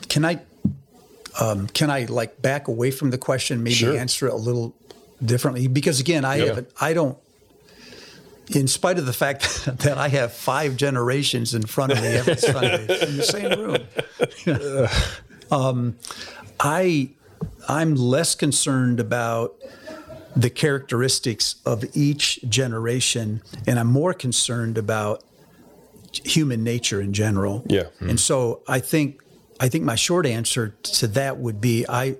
Can 0.09 0.25
I 0.25 0.39
um, 1.39 1.67
can 1.67 1.89
I 1.89 2.05
like 2.05 2.41
back 2.41 2.67
away 2.67 2.91
from 2.91 3.11
the 3.11 3.17
question, 3.17 3.63
maybe 3.63 3.75
Sure. 3.75 3.97
answer 3.97 4.27
it 4.27 4.33
a 4.33 4.37
little 4.37 4.75
differently? 5.23 5.67
Because 5.67 5.99
again, 5.99 6.25
I 6.25 6.35
Yeah. 6.37 6.45
haven't 6.45 6.69
I 6.79 6.93
don't 6.93 7.17
in 8.53 8.67
spite 8.67 8.99
of 8.99 9.05
the 9.05 9.13
fact 9.13 9.65
that 9.79 9.97
I 9.97 10.09
have 10.09 10.33
five 10.33 10.75
generations 10.75 11.53
in 11.53 11.63
front 11.63 11.93
of 11.93 12.01
me 12.01 12.07
every 12.09 12.35
Sunday 12.37 12.81
in 13.07 13.17
the 13.17 13.23
same 13.23 13.59
room. 13.59 14.87
um, 15.51 15.95
I 16.59 17.09
I'm 17.67 17.95
less 17.95 18.35
concerned 18.35 18.99
about 18.99 19.55
the 20.35 20.49
characteristics 20.49 21.55
of 21.65 21.83
each 21.95 22.39
generation, 22.47 23.41
and 23.67 23.79
I'm 23.79 23.87
more 23.87 24.13
concerned 24.13 24.77
about 24.77 25.23
human 26.11 26.63
nature 26.63 27.01
in 27.01 27.13
general. 27.13 27.63
Yeah. 27.67 27.85
Hmm. 27.99 28.11
And 28.11 28.19
so 28.19 28.61
I 28.67 28.79
think 28.79 29.21
I 29.59 29.69
think 29.69 29.83
my 29.83 29.95
short 29.95 30.25
answer 30.25 30.75
to 30.83 31.07
that 31.07 31.37
would 31.37 31.61
be 31.61 31.85
I 31.87 32.17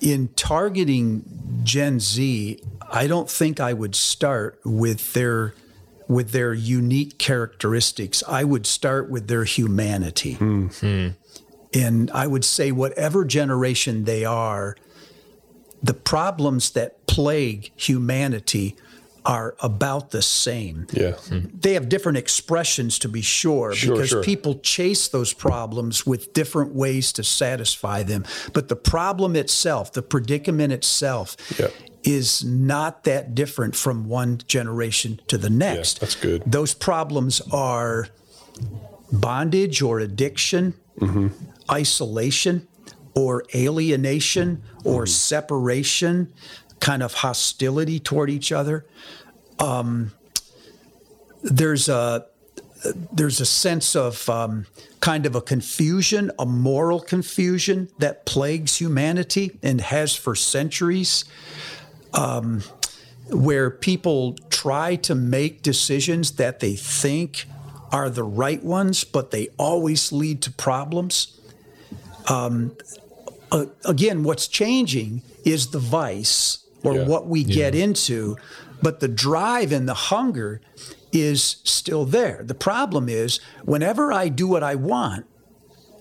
in 0.00 0.28
targeting 0.28 1.60
Gen 1.62 2.00
Z, 2.00 2.58
I 2.90 3.06
don't 3.06 3.30
think 3.30 3.60
I 3.60 3.72
would 3.72 3.94
start 3.94 4.60
with 4.64 5.12
their 5.12 5.54
with 6.08 6.32
their 6.32 6.52
unique 6.52 7.18
characteristics. 7.18 8.24
I 8.26 8.42
would 8.42 8.66
start 8.66 9.08
with 9.08 9.28
their 9.28 9.44
humanity. 9.44 10.34
Hmm. 10.34 10.66
Hmm. 10.66 11.08
And 11.72 12.10
I 12.10 12.26
would 12.26 12.44
say 12.44 12.72
whatever 12.72 13.24
generation 13.24 14.04
they 14.04 14.24
are, 14.24 14.76
the 15.82 15.94
problems 15.94 16.70
that 16.70 17.06
plague 17.06 17.70
humanity 17.76 18.76
are 19.24 19.54
about 19.60 20.10
the 20.12 20.22
same 20.22 20.86
Yeah. 20.92 21.12
they 21.60 21.74
have 21.74 21.88
different 21.90 22.16
expressions 22.16 22.98
to 23.00 23.08
be 23.08 23.20
sure, 23.20 23.74
Sure, 23.74 23.92
because 23.94 24.08
sure. 24.08 24.22
people 24.22 24.54
chase 24.62 25.08
those 25.08 25.34
problems 25.34 26.06
with 26.06 26.32
different 26.32 26.74
ways 26.74 27.12
to 27.12 27.22
satisfy 27.22 28.02
them 28.02 28.24
but 28.54 28.68
the 28.68 28.76
problem 28.76 29.36
itself 29.36 29.92
the 29.92 30.00
predicament 30.02 30.72
itself 30.72 31.36
Yeah. 31.58 31.68
is 32.02 32.42
not 32.44 33.04
that 33.04 33.34
different 33.34 33.76
from 33.76 34.08
one 34.08 34.38
generation 34.46 35.20
to 35.28 35.36
the 35.36 35.50
next 35.50 36.00
that's 36.00 36.14
good. 36.14 36.42
those 36.46 36.72
problems 36.72 37.42
are 37.52 38.08
bondage 39.12 39.82
or 39.82 40.00
addiction 40.00 40.74
Mm-hmm. 40.98 41.28
isolation 41.70 42.66
or 43.14 43.44
alienation 43.54 44.62
or 44.84 45.04
Mm-hmm. 45.04 45.10
separation 45.10 46.32
kind 46.80 47.02
of 47.02 47.14
hostility 47.14 47.98
toward 48.00 48.30
each 48.30 48.52
other 48.52 48.86
there's 51.42 51.88
a 51.88 52.26
there's 53.12 53.40
a 53.40 53.46
sense 53.46 53.94
of 53.94 54.28
um, 54.30 54.66
kind 55.00 55.26
of 55.26 55.34
a 55.34 55.42
confusion, 55.42 56.30
a 56.38 56.46
moral 56.46 57.00
confusion 57.00 57.88
that 57.98 58.24
plagues 58.24 58.78
humanity 58.78 59.58
and 59.62 59.82
has 59.82 60.16
for 60.16 60.34
centuries, 60.34 61.26
um, 62.14 62.62
where 63.30 63.70
people 63.70 64.34
try 64.48 64.96
to 64.96 65.14
make 65.14 65.60
decisions 65.62 66.32
that 66.32 66.60
they 66.60 66.74
think 66.74 67.44
are 67.92 68.08
the 68.08 68.24
right 68.24 68.64
ones, 68.64 69.04
but 69.04 69.30
they 69.30 69.48
always 69.58 70.10
lead 70.10 70.40
to 70.42 70.50
problems. 70.52 71.38
Um, 72.30 72.76
uh, 73.52 73.66
again, 73.84 74.22
what's 74.22 74.46
changing 74.46 75.22
is 75.44 75.68
the 75.68 75.78
vice 75.80 76.58
or 76.84 76.94
Yeah. 76.94 77.06
what 77.06 77.26
we 77.26 77.42
get 77.44 77.74
into, 77.74 78.36
but 78.80 79.00
the 79.00 79.08
drive 79.08 79.72
and 79.72 79.88
the 79.88 79.94
hunger 79.94 80.60
is 81.12 81.56
still 81.64 82.04
there. 82.04 82.42
The 82.46 82.54
problem 82.54 83.08
is 83.08 83.40
whenever 83.64 84.12
I 84.12 84.28
do 84.28 84.46
what 84.46 84.62
I 84.62 84.76
want, 84.76 85.26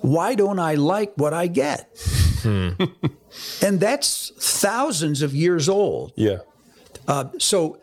why 0.01 0.36
don't 0.36 0.59
I 0.59 0.75
like 0.75 1.12
what 1.15 1.33
I 1.33 1.48
get? 1.48 1.89
and 2.43 3.79
that's 3.79 4.31
thousands 4.38 5.21
of 5.21 5.36
years 5.36 5.67
old. 5.67 6.13
Yeah. 6.15 6.38
So, 7.39 7.79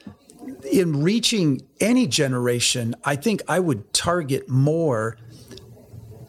in 0.71 1.03
reaching 1.03 1.63
any 1.81 2.07
generation, 2.07 2.95
I 3.05 3.17
think 3.17 3.43
I 3.49 3.59
would 3.59 3.93
target 3.93 4.49
more 4.49 5.17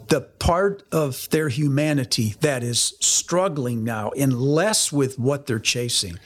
the 0.10 0.22
part 0.22 0.84
of 0.92 1.30
their 1.30 1.50
humanity 1.50 2.36
that 2.42 2.64
is 2.64 2.94
struggling 3.00 3.84
now 3.84 4.12
and 4.12 4.34
less 4.34 4.92
with 4.92 5.20
what 5.20 5.46
they're 5.46 5.60
chasing. 5.60 6.20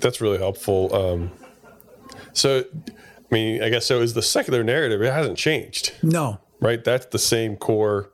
That's 0.00 0.20
really 0.20 0.38
helpful. 0.38 0.94
Um, 0.94 1.30
so, 2.32 2.64
I 2.88 3.34
mean, 3.34 3.62
I 3.62 3.68
guess 3.68 3.86
so. 3.86 4.00
Is 4.00 4.14
the 4.14 4.22
secular 4.22 4.62
narrative? 4.62 5.02
It 5.02 5.12
hasn't 5.12 5.36
changed, 5.38 5.92
No, 6.02 6.38
right? 6.60 6.82
That's 6.82 7.06
the 7.06 7.18
same 7.18 7.56
core 7.56 8.10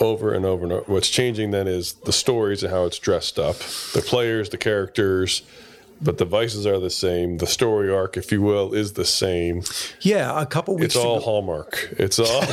over 0.00 0.32
and 0.32 0.44
over 0.46 0.64
and 0.64 0.72
over. 0.72 0.84
What's 0.92 1.10
changing 1.10 1.50
then 1.50 1.68
is 1.68 1.94
the 2.04 2.12
stories 2.12 2.62
and 2.62 2.72
how 2.72 2.84
it's 2.84 2.98
dressed 2.98 3.38
up, 3.38 3.56
the 3.92 4.02
players, 4.04 4.48
the 4.48 4.56
characters, 4.56 5.42
but 6.00 6.18
the 6.18 6.24
vices 6.24 6.66
are 6.66 6.78
the 6.78 6.90
same. 6.90 7.38
The 7.38 7.46
story 7.46 7.92
arc, 7.92 8.16
if 8.16 8.32
you 8.32 8.42
will, 8.42 8.74
is 8.74 8.94
the 8.94 9.04
same. 9.04 9.62
yeah, 10.00 10.40
a 10.40 10.46
couple 10.46 10.76
weeks 10.76 10.94
It's 10.94 11.04
all 11.04 11.16
ago, 11.16 11.24
Hallmark. 11.24 11.94
It's 11.98 12.18
all 12.18 12.40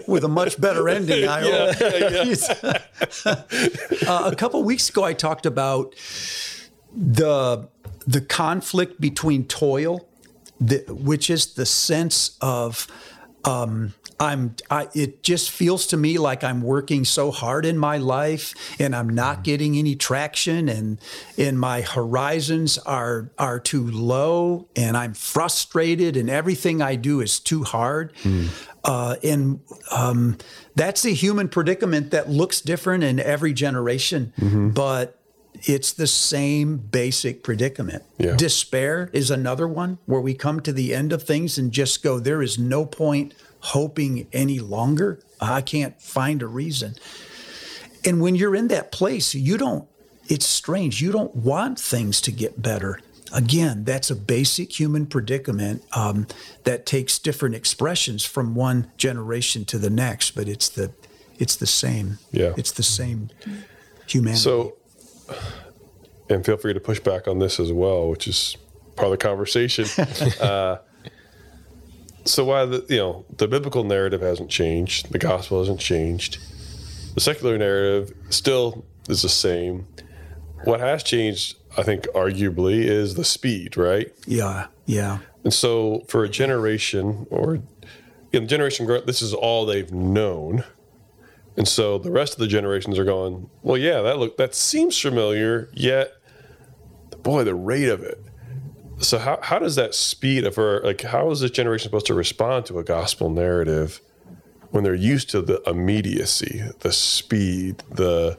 with 0.06 0.24
a 0.24 0.28
much 0.28 0.60
better 0.60 0.88
ending. 0.88 1.28
I 1.28 1.40
hope. 1.42 1.76
uh, 4.08 4.30
a 4.30 4.36
couple 4.36 4.62
weeks 4.62 4.88
ago, 4.88 5.04
I 5.04 5.12
talked 5.12 5.46
about 5.46 5.94
the 6.94 7.68
the 8.06 8.20
conflict 8.20 9.00
between 9.00 9.46
toil, 9.46 10.08
the, 10.60 10.84
which 10.88 11.30
is 11.30 11.54
the 11.54 11.66
sense 11.66 12.36
of 12.40 12.86
um, 13.44 13.94
I'm. 14.20 14.54
I, 14.70 14.88
it 14.94 15.22
just 15.22 15.50
feels 15.50 15.86
to 15.88 15.96
me 15.96 16.18
like 16.18 16.44
I'm 16.44 16.60
working 16.60 17.04
so 17.04 17.30
hard 17.30 17.64
in 17.64 17.78
my 17.78 17.96
life, 17.96 18.54
and 18.78 18.94
I'm 18.94 19.08
not 19.08 19.42
getting 19.42 19.76
any 19.76 19.96
traction, 19.96 20.68
and 20.68 21.00
and 21.38 21.58
my 21.58 21.80
horizons 21.80 22.76
are 22.78 23.30
are 23.38 23.58
too 23.58 23.90
low, 23.90 24.68
and 24.76 24.96
I'm 24.96 25.14
frustrated, 25.14 26.16
and 26.16 26.28
everything 26.28 26.82
I 26.82 26.96
do 26.96 27.20
is 27.20 27.40
too 27.40 27.64
hard. 27.64 28.12
Uh, 28.84 29.16
and 29.22 29.60
um, 29.90 30.36
that's 30.74 31.04
a 31.04 31.10
human 31.10 31.48
predicament 31.48 32.10
that 32.10 32.28
looks 32.30 32.60
different 32.60 33.04
in 33.04 33.18
every 33.20 33.52
generation, 33.52 34.32
but 34.74 35.16
it's 35.64 35.92
the 35.92 36.06
same 36.06 36.76
basic 36.76 37.42
predicament. 37.42 38.02
Yeah. 38.18 38.36
Despair 38.36 39.10
is 39.12 39.30
another 39.30 39.68
one 39.68 39.98
where 40.06 40.20
we 40.20 40.34
come 40.34 40.60
to 40.60 40.72
the 40.72 40.94
end 40.94 41.12
of 41.12 41.22
things 41.24 41.58
and 41.58 41.72
just 41.72 42.02
go, 42.02 42.18
there 42.18 42.42
is 42.42 42.58
no 42.58 42.86
point 42.86 43.34
hoping 43.60 44.26
any 44.32 44.60
longer. 44.60 45.20
I 45.40 45.60
can't 45.60 46.00
find 46.00 46.42
a 46.42 46.46
reason. 46.46 46.94
And 48.04 48.20
when 48.20 48.34
you're 48.34 48.54
in 48.54 48.68
that 48.68 48.92
place, 48.92 49.34
you 49.34 49.56
don't, 49.56 49.86
it's 50.28 50.46
strange, 50.46 51.00
you 51.00 51.12
don't 51.12 51.34
want 51.34 51.78
things 51.78 52.20
to 52.22 52.32
get 52.32 52.60
better. 52.62 53.00
Again, 53.32 53.84
that's 53.84 54.10
a 54.10 54.16
basic 54.16 54.78
human 54.78 55.06
predicament 55.06 55.84
um, 55.92 56.26
that 56.64 56.84
takes 56.84 57.18
different 57.18 57.54
expressions 57.54 58.24
from 58.24 58.54
one 58.54 58.90
generation 58.96 59.64
to 59.66 59.78
the 59.78 59.90
next, 59.90 60.32
but 60.32 60.48
it's 60.48 60.68
the, 60.68 60.92
it's 61.38 61.56
the 61.56 61.66
same. 61.66 62.18
Yeah. 62.32 62.54
It's 62.56 62.72
the 62.72 62.82
same 62.82 63.30
humanity. 64.06 64.40
so. 64.40 64.76
And 66.28 66.44
feel 66.44 66.56
free 66.56 66.74
to 66.74 66.80
push 66.80 67.00
back 67.00 67.26
on 67.26 67.40
this 67.40 67.58
as 67.58 67.72
well, 67.72 68.08
which 68.08 68.28
is 68.28 68.56
part 68.96 69.06
of 69.06 69.10
the 69.12 69.16
conversation. 69.16 69.86
uh, 70.40 70.78
so 72.24 72.44
why 72.44 72.64
the 72.64 72.84
you 72.88 72.98
know 72.98 73.24
the 73.36 73.48
biblical 73.48 73.84
narrative 73.84 74.20
hasn't 74.20 74.50
changed, 74.50 75.12
the 75.12 75.18
gospel 75.18 75.60
hasn't 75.60 75.80
changed, 75.80 76.38
the 77.14 77.20
secular 77.20 77.58
narrative 77.58 78.16
still 78.30 78.84
is 79.08 79.22
the 79.22 79.28
same. 79.28 79.86
What 80.64 80.80
has 80.80 81.02
changed, 81.02 81.56
I 81.76 81.82
think, 81.82 82.04
arguably, 82.08 82.84
is 82.84 83.14
the 83.14 83.24
speed, 83.24 83.76
right? 83.76 84.12
yeah, 84.26 84.66
yeah. 84.86 85.20
And 85.42 85.54
so 85.54 86.04
for 86.08 86.22
a 86.22 86.28
generation 86.28 87.26
or 87.30 87.62
in 88.32 88.46
generation 88.46 88.84
growth, 88.84 89.06
this 89.06 89.22
is 89.22 89.32
all 89.32 89.64
they've 89.64 89.90
known. 89.90 90.64
And 91.56 91.66
so 91.66 91.98
the 91.98 92.10
rest 92.10 92.34
of 92.34 92.38
the 92.38 92.46
generations 92.46 92.98
are 92.98 93.04
going, 93.04 93.48
well, 93.62 93.78
yeah, 93.78 94.02
that 94.02 94.18
look 94.18 94.36
that 94.36 94.54
seems 94.54 94.98
familiar, 94.98 95.70
yet 95.72 96.12
boy, 97.22 97.44
the 97.44 97.54
rate 97.54 97.88
of 97.88 98.02
it. 98.02 98.22
So 99.00 99.18
how, 99.18 99.38
how 99.42 99.58
does 99.58 99.76
that 99.76 99.94
speed 99.94 100.44
of 100.44 100.56
her 100.56 100.80
like 100.82 101.00
how 101.02 101.30
is 101.30 101.40
this 101.40 101.50
generation 101.50 101.84
supposed 101.84 102.06
to 102.06 102.14
respond 102.14 102.66
to 102.66 102.78
a 102.78 102.84
gospel 102.84 103.30
narrative 103.30 104.00
when 104.70 104.84
they're 104.84 104.94
used 104.94 105.30
to 105.30 105.42
the 105.42 105.60
immediacy, 105.68 106.62
the 106.80 106.92
speed, 106.92 107.82
the 107.90 108.38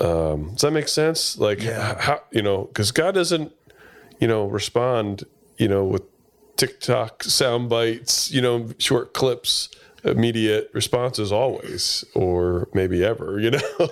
um, 0.00 0.50
does 0.50 0.60
that 0.62 0.72
make 0.72 0.88
sense? 0.88 1.38
Like 1.38 1.62
Yeah. 1.62 2.00
how 2.00 2.22
you 2.30 2.42
know, 2.42 2.64
because 2.64 2.92
God 2.92 3.14
doesn't, 3.14 3.52
you 4.20 4.28
know, 4.28 4.46
respond, 4.46 5.24
you 5.56 5.68
know, 5.68 5.84
with 5.84 6.02
TikTok 6.56 7.22
sound 7.24 7.68
bites, 7.68 8.30
you 8.30 8.40
know, 8.42 8.68
short 8.78 9.14
clips, 9.14 9.68
immediate 10.04 10.70
responses 10.74 11.32
always, 11.32 12.04
or 12.14 12.68
maybe 12.74 13.04
ever, 13.04 13.38
you 13.40 13.50
know. 13.50 13.88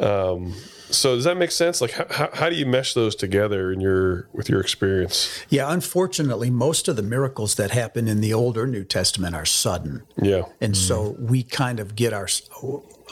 um, 0.32 0.54
so 0.90 1.14
does 1.14 1.24
that 1.24 1.36
make 1.36 1.50
sense? 1.50 1.80
Like, 1.80 1.92
how, 1.92 2.06
how, 2.10 2.30
how 2.32 2.48
do 2.48 2.56
you 2.56 2.66
mesh 2.66 2.94
those 2.94 3.14
together 3.14 3.72
in 3.72 3.80
your 3.80 4.28
with 4.32 4.48
your 4.48 4.60
experience? 4.60 5.42
Yeah, 5.48 5.72
unfortunately, 5.72 6.50
most 6.50 6.88
of 6.88 6.96
the 6.96 7.02
miracles 7.02 7.54
that 7.56 7.70
happen 7.70 8.08
in 8.08 8.20
the 8.20 8.34
Old 8.34 8.56
or 8.56 8.66
New 8.66 8.84
Testament 8.84 9.34
are 9.34 9.44
sudden. 9.44 10.02
Yeah, 10.20 10.44
And 10.60 10.76
so 10.76 11.12
mm-hmm. 11.12 11.26
we 11.26 11.42
kind 11.42 11.80
of 11.80 11.94
get 11.94 12.12
our 12.12 12.28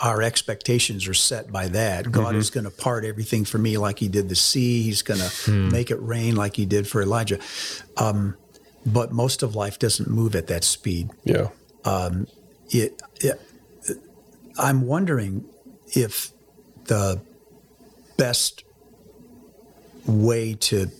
our 0.02 0.22
expectations 0.22 1.08
are 1.08 1.14
set 1.14 1.50
by 1.50 1.68
that. 1.68 2.10
God 2.12 2.28
mm-hmm. 2.28 2.38
is 2.38 2.50
going 2.50 2.64
to 2.64 2.70
part 2.70 3.04
everything 3.04 3.44
for 3.44 3.58
me 3.58 3.78
like 3.78 3.98
He 3.98 4.08
did 4.08 4.28
the 4.28 4.36
sea. 4.36 4.82
He's 4.82 5.02
going 5.02 5.20
to 5.20 5.28
hmm. 5.28 5.70
make 5.70 5.90
it 5.90 6.00
rain 6.00 6.36
like 6.36 6.56
He 6.56 6.66
did 6.66 6.86
for 6.86 7.02
Elijah. 7.02 7.38
Um, 7.96 8.36
but 8.86 9.12
most 9.12 9.42
of 9.42 9.54
life 9.54 9.78
doesn't 9.78 10.08
move 10.08 10.34
at 10.34 10.46
that 10.46 10.64
speed. 10.64 11.10
yeah, 11.24 11.48
um, 11.84 12.26
It, 12.70 13.00
it, 13.20 13.40
I'm 14.58 14.82
wondering 14.82 15.44
if 15.94 16.32
the 16.84 17.20
best 18.18 18.64
way 20.04 20.54
to 20.54 20.90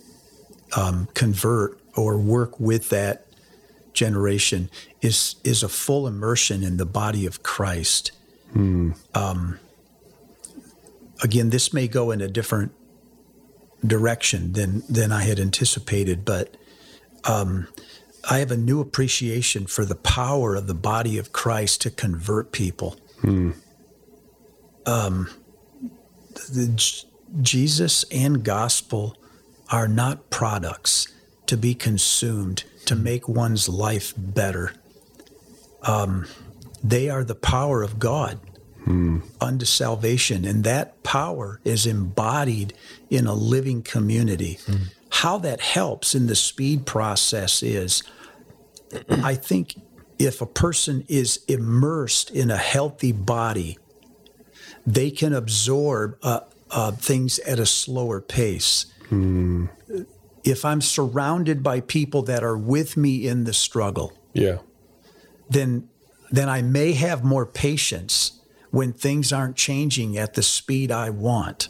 um, 0.74 1.08
convert 1.12 1.78
or 1.94 2.16
work 2.16 2.58
with 2.58 2.88
that 2.88 3.26
generation 3.92 4.70
is 5.02 5.36
is 5.44 5.62
a 5.62 5.68
full 5.68 6.06
immersion 6.06 6.62
in 6.62 6.76
the 6.78 6.86
body 6.86 7.26
of 7.26 7.42
Christ. 7.42 8.12
Um, 9.14 9.58
again, 11.22 11.50
this 11.50 11.74
may 11.74 11.88
go 11.88 12.10
in 12.10 12.20
a 12.20 12.28
different 12.28 12.72
direction 13.84 14.52
than 14.52 14.82
than 14.88 15.12
I 15.12 15.22
had 15.24 15.38
anticipated, 15.40 16.24
but 16.24 16.56
um, 17.24 17.66
I 18.30 18.38
have 18.38 18.50
a 18.50 18.56
new 18.56 18.80
appreciation 18.80 19.66
for 19.66 19.84
the 19.84 19.96
power 19.96 20.54
of 20.54 20.66
the 20.66 20.74
body 20.74 21.18
of 21.18 21.32
Christ 21.32 21.80
to 21.82 21.90
convert 21.90 22.52
people. 22.52 22.96
Um, 24.86 25.28
the 26.34 27.04
Jesus 27.40 28.04
and 28.10 28.42
gospel 28.42 29.16
are 29.70 29.88
not 29.88 30.30
products 30.30 31.08
to 31.46 31.56
be 31.56 31.74
consumed 31.74 32.64
to 32.86 32.96
make 32.96 33.28
one's 33.28 33.68
life 33.68 34.14
better. 34.16 34.72
Um, 35.82 36.26
they 36.82 37.10
are 37.10 37.24
the 37.24 37.34
power 37.34 37.82
of 37.82 37.98
God 37.98 38.40
unto 39.40 39.66
salvation, 39.66 40.46
and 40.46 40.64
that 40.64 41.02
power 41.02 41.60
is 41.64 41.84
embodied 41.86 42.72
in 43.10 43.26
a 43.26 43.34
living 43.34 43.82
community. 43.82 44.58
How 45.10 45.36
that 45.38 45.60
helps 45.60 46.14
in 46.14 46.26
the 46.26 46.34
speed 46.34 46.86
process 46.86 47.62
is, 47.62 48.02
I 49.10 49.34
think, 49.34 49.74
if 50.18 50.40
a 50.40 50.46
person 50.46 51.04
is 51.08 51.40
immersed 51.48 52.30
in 52.30 52.50
a 52.50 52.56
healthy 52.56 53.12
body, 53.12 53.78
they 54.86 55.10
can 55.10 55.34
absorb 55.34 56.16
uh, 56.22 56.40
uh, 56.70 56.92
things 56.92 57.38
at 57.40 57.58
a 57.58 57.66
slower 57.66 58.20
pace. 58.20 58.86
If 60.44 60.64
I'm 60.64 60.80
surrounded 60.80 61.62
by 61.62 61.80
people 61.80 62.22
that 62.22 62.42
are 62.42 62.56
with 62.56 62.96
me 62.96 63.26
in 63.26 63.44
the 63.44 63.52
struggle, 63.52 64.12
Yeah. 64.34 64.58
then 65.50 65.88
then 66.30 66.48
I 66.48 66.60
may 66.62 66.92
have 66.92 67.24
more 67.24 67.46
patience 67.46 68.32
when 68.70 68.92
things 68.92 69.32
aren't 69.32 69.56
changing 69.56 70.18
at 70.18 70.34
the 70.34 70.42
speed 70.42 70.90
I 70.92 71.08
want. 71.10 71.68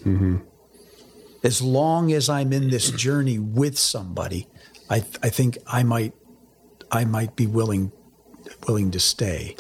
As 1.45 1.63
long 1.63 2.13
as 2.13 2.29
I'm 2.29 2.53
in 2.53 2.69
this 2.71 2.91
journey 2.91 3.39
with 3.39 3.79
somebody, 3.79 4.49
I 4.91 5.05
I 5.23 5.29
think 5.31 5.59
I 5.67 5.83
might 5.85 6.13
I 6.91 7.05
might 7.05 7.37
be 7.37 7.47
willing 7.47 7.93
willing 8.67 8.91
to 8.91 8.99
stay. 9.01 9.55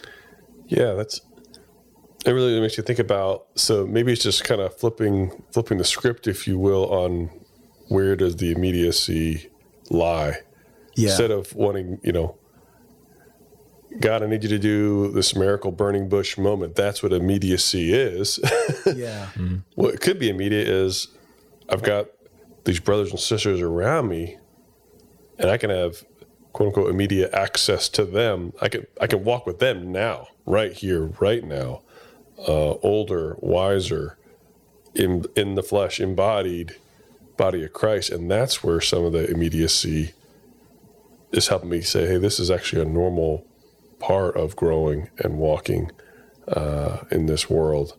Yeah, 0.66 0.94
that's 0.94 1.20
it 2.26 2.32
really 2.32 2.60
makes 2.60 2.76
you 2.76 2.82
think 2.82 2.98
about 2.98 3.46
so 3.54 3.86
maybe 3.86 4.12
it's 4.12 4.22
just 4.22 4.44
kind 4.44 4.60
of 4.60 4.74
flipping 4.76 5.42
flipping 5.52 5.78
the 5.78 5.84
script, 5.84 6.26
if 6.26 6.46
you 6.46 6.58
will, 6.58 6.84
on 6.92 7.30
where 7.88 8.16
does 8.16 8.36
the 8.36 8.52
immediacy 8.52 9.50
lie? 9.90 10.38
Yeah. 10.94 11.10
Instead 11.10 11.30
of 11.30 11.54
wanting, 11.54 12.00
you 12.02 12.12
know, 12.12 12.36
God, 14.00 14.22
I 14.22 14.26
need 14.26 14.42
you 14.42 14.48
to 14.50 14.58
do 14.58 15.10
this 15.12 15.34
miracle 15.34 15.70
burning 15.70 16.08
bush 16.08 16.36
moment. 16.36 16.74
That's 16.74 17.02
what 17.02 17.12
immediacy 17.12 17.92
is. 17.92 18.38
yeah. 18.86 19.28
Mm-hmm. 19.34 19.58
what 19.76 20.00
could 20.00 20.18
be 20.18 20.28
immediate 20.28 20.68
is 20.68 21.08
I've 21.68 21.82
got 21.82 22.08
these 22.64 22.80
brothers 22.80 23.10
and 23.10 23.20
sisters 23.20 23.60
around 23.60 24.08
me 24.08 24.38
and 25.38 25.50
I 25.50 25.56
can 25.56 25.70
have 25.70 26.04
quote 26.52 26.68
unquote 26.68 26.90
immediate 26.90 27.32
access 27.32 27.88
to 27.90 28.04
them. 28.04 28.52
I 28.60 28.68
can 28.68 28.86
I 29.00 29.06
can 29.06 29.24
walk 29.24 29.46
with 29.46 29.58
them 29.58 29.92
now, 29.92 30.28
right 30.44 30.72
here, 30.72 31.06
right 31.20 31.44
now. 31.44 31.82
Uh, 32.46 32.74
older, 32.82 33.36
wiser, 33.40 34.16
in 34.94 35.24
in 35.36 35.54
the 35.54 35.62
flesh, 35.62 36.00
embodied 36.00 36.76
body 37.38 37.64
of 37.64 37.72
Christ. 37.72 38.10
And 38.10 38.30
that's 38.30 38.62
where 38.62 38.80
some 38.80 39.04
of 39.04 39.12
the 39.12 39.30
immediacy 39.30 40.12
is 41.32 41.48
helping 41.48 41.70
me 41.70 41.80
say, 41.80 42.06
hey, 42.06 42.18
this 42.18 42.38
is 42.38 42.50
actually 42.50 42.82
a 42.82 42.84
normal 42.84 43.46
part 43.98 44.36
of 44.36 44.56
growing 44.56 45.08
and 45.18 45.38
walking 45.38 45.90
uh, 46.48 46.98
in 47.10 47.26
this 47.26 47.48
world. 47.48 47.96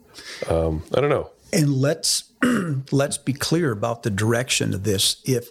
Um, 0.48 0.84
I 0.96 1.02
don't 1.02 1.10
know. 1.10 1.32
And 1.52 1.74
let's 1.74 2.32
let's 2.92 3.18
be 3.18 3.34
clear 3.34 3.72
about 3.72 4.04
the 4.04 4.10
direction 4.10 4.74
of 4.74 4.84
this. 4.84 5.22
If 5.26 5.50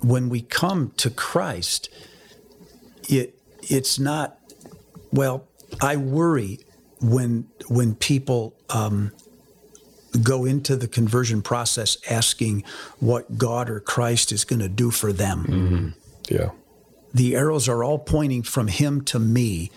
when 0.00 0.28
we 0.28 0.42
come 0.42 0.92
to 0.98 1.10
Christ, 1.10 1.88
it 3.08 3.38
it's 3.62 3.98
not 3.98 4.38
well. 5.12 5.48
I 5.80 5.96
worry 5.96 6.60
when 7.02 7.48
when 7.68 7.94
people 7.94 8.54
um, 8.70 9.12
go 10.22 10.44
into 10.44 10.76
the 10.76 10.88
conversion 10.88 11.42
process 11.42 11.96
asking 12.10 12.64
what 13.00 13.38
God 13.38 13.70
or 13.70 13.80
Christ 13.80 14.32
is 14.32 14.44
going 14.44 14.60
to 14.60 14.68
do 14.68 14.90
for 14.90 15.12
them. 15.12 15.94
Yeah. 16.28 16.50
The 17.14 17.34
arrows 17.34 17.68
are 17.68 17.82
all 17.84 17.98
pointing 17.98 18.42
from 18.42 18.68
Him 18.68 19.02
to 19.06 19.18
me. 19.18 19.70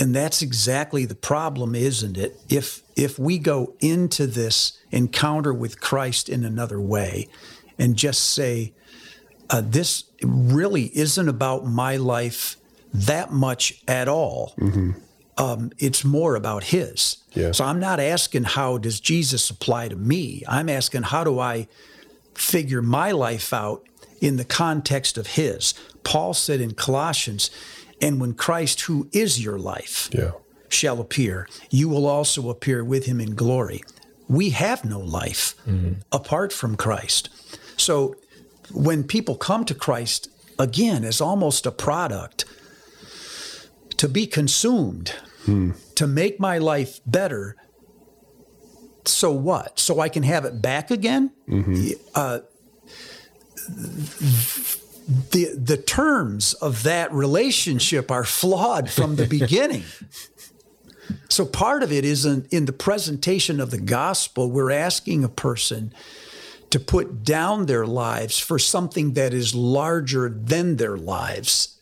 And 0.00 0.14
that's 0.14 0.42
exactly 0.42 1.04
the 1.06 1.16
problem, 1.16 1.74
isn't 1.74 2.16
it? 2.16 2.40
If 2.48 2.82
if 2.94 3.18
we 3.18 3.38
go 3.38 3.74
into 3.80 4.26
this 4.26 4.78
encounter 4.90 5.52
with 5.52 5.80
Christ 5.80 6.28
in 6.28 6.44
another 6.44 6.80
way 6.80 7.28
and 7.78 7.96
just 7.96 8.20
say, 8.30 8.72
uh, 9.50 9.62
this 9.64 10.04
really 10.22 10.96
isn't 10.96 11.28
about 11.28 11.64
my 11.64 11.96
life 11.96 12.56
that 12.92 13.32
much 13.32 13.82
at 13.88 14.08
all. 14.08 14.54
Um, 15.38 15.70
it's 15.78 16.04
more 16.04 16.34
about 16.34 16.64
His. 16.64 17.18
Yeah. 17.32 17.52
So 17.52 17.64
I'm 17.64 17.78
not 17.80 18.00
asking 18.00 18.44
how 18.44 18.76
does 18.78 19.00
Jesus 19.00 19.48
apply 19.50 19.88
to 19.88 19.96
me. 19.96 20.42
I'm 20.48 20.68
asking 20.68 21.04
how 21.04 21.22
do 21.24 21.38
I 21.38 21.68
figure 22.34 22.82
my 22.82 23.12
life 23.12 23.52
out 23.52 23.86
in 24.20 24.36
the 24.36 24.44
context 24.44 25.16
of 25.16 25.28
His. 25.28 25.74
Paul 26.02 26.34
said 26.34 26.60
in 26.60 26.72
Colossians, 26.74 27.50
and 28.02 28.20
when 28.20 28.34
Christ, 28.34 28.82
who 28.82 29.08
is 29.12 29.42
your 29.42 29.58
life, 29.58 30.08
Yeah. 30.12 30.32
shall 30.68 31.00
appear, 31.00 31.48
you 31.70 31.88
will 31.88 32.06
also 32.06 32.50
appear 32.50 32.84
with 32.84 33.06
him 33.06 33.20
in 33.20 33.34
glory. 33.34 33.82
We 34.28 34.50
have 34.50 34.84
no 34.84 34.98
life 35.00 35.54
apart 36.12 36.52
from 36.52 36.76
Christ. 36.76 37.28
So 37.76 38.14
when 38.72 39.04
people 39.04 39.36
come 39.36 39.64
to 39.64 39.74
Christ, 39.74 40.28
again, 40.58 41.04
as 41.04 41.20
almost 41.20 41.64
a 41.66 41.70
product 41.72 42.44
to 43.96 44.08
be 44.08 44.26
consumed, 44.26 45.14
to 45.94 46.06
make 46.06 46.38
my 46.38 46.58
life 46.58 47.00
better, 47.06 47.56
so 49.04 49.30
what? 49.32 49.78
So 49.78 50.00
I 50.00 50.08
can 50.08 50.22
have 50.22 50.44
it 50.44 50.60
back 50.60 50.90
again? 50.90 51.32
Uh, 52.14 52.40
the 55.30 55.54
the 55.56 55.76
terms 55.76 56.54
of 56.54 56.82
that 56.82 57.12
relationship 57.12 58.10
are 58.10 58.24
flawed 58.24 58.90
from 58.90 59.16
the 59.16 59.26
beginning. 59.26 59.84
So 61.30 61.46
part 61.46 61.82
of 61.82 61.90
it 61.90 62.04
isn't 62.04 62.52
in 62.52 62.66
the 62.66 62.72
presentation 62.72 63.60
of 63.60 63.70
the 63.70 63.80
gospel. 63.80 64.50
We're 64.50 64.70
asking 64.70 65.24
a 65.24 65.28
person 65.28 65.92
to 66.70 66.78
put 66.78 67.22
down 67.24 67.64
their 67.66 67.86
lives 67.86 68.38
for 68.38 68.58
something 68.58 69.14
that 69.14 69.32
is 69.32 69.54
larger 69.54 70.28
than 70.28 70.76
their 70.76 70.98
lives. 70.98 71.77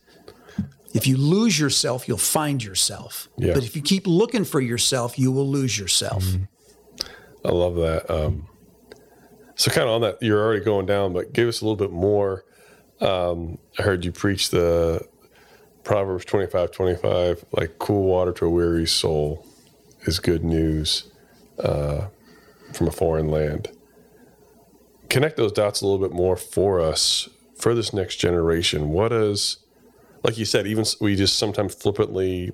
If 0.97 1.07
you 1.07 1.17
lose 1.17 1.59
yourself, 1.59 2.07
you'll 2.07 2.17
find 2.17 2.63
yourself. 2.63 3.29
Yeah. 3.37 3.53
But 3.53 3.63
if 3.63 3.75
you 3.75 3.81
keep 3.81 4.07
looking 4.07 4.43
for 4.43 4.59
yourself, 4.59 5.17
you 5.17 5.31
will 5.31 5.47
lose 5.47 5.77
yourself. 5.77 6.25
I 7.45 7.49
love 7.49 7.75
that. 7.75 8.09
Um, 8.09 8.47
so, 9.55 9.71
kind 9.71 9.87
of 9.87 9.95
on 9.95 10.01
that, 10.01 10.21
you're 10.21 10.43
already 10.43 10.63
going 10.63 10.85
down, 10.85 11.13
but 11.13 11.33
give 11.33 11.47
us 11.47 11.61
a 11.61 11.65
little 11.65 11.77
bit 11.77 11.91
more. 11.91 12.43
Um, 12.99 13.57
I 13.79 13.83
heard 13.83 14.05
you 14.05 14.11
preach 14.11 14.49
the 14.49 15.07
Proverbs 15.83 16.25
25 16.25 16.71
25, 16.71 17.45
like 17.53 17.79
cool 17.79 18.03
water 18.03 18.31
to 18.33 18.45
a 18.45 18.49
weary 18.49 18.85
soul 18.85 19.45
is 20.01 20.19
good 20.19 20.43
news 20.43 21.09
uh, 21.59 22.07
from 22.73 22.87
a 22.87 22.91
foreign 22.91 23.29
land. 23.29 23.69
Connect 25.09 25.37
those 25.37 25.51
dots 25.51 25.81
a 25.81 25.87
little 25.87 26.05
bit 26.05 26.15
more 26.15 26.35
for 26.35 26.81
us 26.81 27.29
for 27.55 27.73
this 27.73 27.93
next 27.93 28.17
generation. 28.17 28.89
What 28.89 29.11
is, 29.11 29.57
like 30.23 30.37
you 30.37 30.45
said, 30.45 30.67
even 30.67 30.85
we 30.99 31.15
just 31.15 31.37
sometimes 31.37 31.73
flippantly 31.75 32.51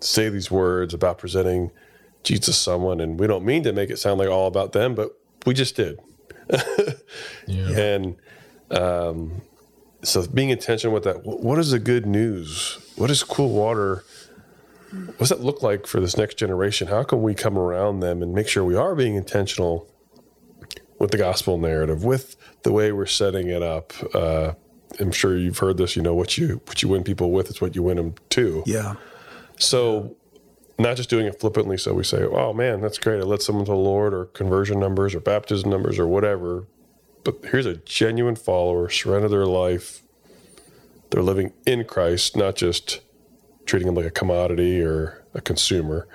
say 0.00 0.28
these 0.28 0.50
words 0.50 0.94
about 0.94 1.18
presenting 1.18 1.70
Jesus 2.22 2.46
to 2.46 2.52
someone, 2.52 3.00
and 3.00 3.18
we 3.18 3.26
don't 3.26 3.44
mean 3.44 3.62
to 3.64 3.72
make 3.72 3.90
it 3.90 3.98
sound 3.98 4.18
like 4.18 4.28
all 4.28 4.46
about 4.46 4.72
them, 4.72 4.94
but 4.94 5.18
we 5.46 5.54
just 5.54 5.76
did. 5.76 5.98
yeah. 7.46 7.78
And 7.78 8.16
um, 8.70 9.42
so 10.02 10.26
being 10.26 10.50
intentional 10.50 10.94
with 10.94 11.04
that, 11.04 11.24
what 11.24 11.58
is 11.58 11.70
the 11.70 11.78
good 11.78 12.06
news? 12.06 12.78
What 12.96 13.10
is 13.10 13.22
cool 13.22 13.50
water? 13.50 14.04
What 14.90 15.18
does 15.18 15.28
that 15.28 15.40
look 15.40 15.62
like 15.62 15.86
for 15.86 16.00
this 16.00 16.16
next 16.16 16.38
generation? 16.38 16.88
How 16.88 17.02
can 17.02 17.22
we 17.22 17.34
come 17.34 17.58
around 17.58 18.00
them 18.00 18.22
and 18.22 18.32
make 18.32 18.48
sure 18.48 18.64
we 18.64 18.76
are 18.76 18.94
being 18.94 19.16
intentional 19.16 19.86
with 20.98 21.10
the 21.10 21.18
gospel 21.18 21.58
narrative, 21.58 22.04
with 22.04 22.36
the 22.62 22.72
way 22.72 22.90
we're 22.92 23.06
setting 23.06 23.48
it 23.48 23.62
up? 23.62 23.92
Uh, 24.14 24.54
I'm 25.00 25.12
sure 25.12 25.36
you've 25.36 25.58
heard 25.58 25.76
this. 25.76 25.96
You 25.96 26.02
know 26.02 26.14
what 26.14 26.38
you 26.38 26.60
what 26.66 26.82
you 26.82 26.88
win 26.88 27.04
people 27.04 27.30
with 27.30 27.50
is 27.50 27.60
what 27.60 27.74
you 27.74 27.82
win 27.82 27.96
them 27.96 28.14
to. 28.30 28.62
Yeah. 28.66 28.94
So, 29.58 30.16
not 30.78 30.96
just 30.96 31.10
doing 31.10 31.26
it 31.26 31.38
flippantly. 31.40 31.76
So 31.76 31.94
we 31.94 32.04
say, 32.04 32.24
"Oh 32.24 32.52
man, 32.52 32.80
that's 32.80 32.98
great! 32.98 33.20
I 33.20 33.24
led 33.24 33.42
someone 33.42 33.64
to 33.66 33.72
the 33.72 33.76
Lord," 33.76 34.14
or 34.14 34.26
conversion 34.26 34.80
numbers, 34.80 35.14
or 35.14 35.20
baptism 35.20 35.70
numbers, 35.70 35.98
or 35.98 36.06
whatever. 36.06 36.66
but 37.24 37.36
here's 37.50 37.66
a 37.66 37.76
genuine 37.76 38.36
follower, 38.36 38.88
surrender 38.88 39.28
their 39.28 39.46
life. 39.46 40.02
They're 41.10 41.22
living 41.22 41.52
in 41.66 41.84
Christ, 41.84 42.36
not 42.36 42.56
just 42.56 43.00
treating 43.66 43.86
them 43.86 43.94
like 43.94 44.06
a 44.06 44.10
commodity 44.10 44.80
or 44.80 45.24
a 45.34 45.40
consumer. 45.40 46.08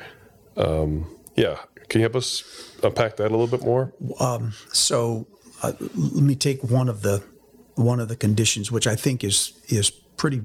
Um, 0.58 1.06
yeah, 1.36 1.58
can 1.90 2.00
you 2.00 2.06
help 2.06 2.16
us 2.16 2.44
unpack 2.82 3.18
that 3.18 3.28
a 3.28 3.36
little 3.36 3.48
bit 3.48 3.64
more? 3.64 3.94
Um, 4.20 4.54
so 4.72 5.28
uh, 5.62 5.74
let 5.96 6.24
me 6.24 6.36
take 6.36 6.64
one 6.64 6.90
of 6.90 7.02
the 7.02 7.24
one 7.76 8.00
of 8.00 8.08
the 8.08 8.16
conditions, 8.16 8.72
which 8.72 8.88
I 8.88 8.96
think 8.96 9.24
is 9.24 9.54
is 9.68 9.90
pretty 9.90 10.42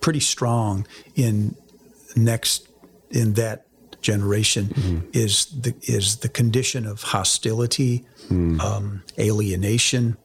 pretty 0.00 0.20
strong 0.20 0.86
in 1.14 1.56
next 2.16 2.68
in 3.10 3.34
that 3.34 3.66
generation 4.00 4.66
mm-hmm. 4.66 5.08
is 5.12 5.46
the 5.46 5.74
is 5.82 6.18
the 6.18 6.28
condition 6.28 6.86
of 6.86 7.02
hostility, 7.02 8.04
mm. 8.28 8.60
um, 8.60 9.02
alienation, 9.18 10.16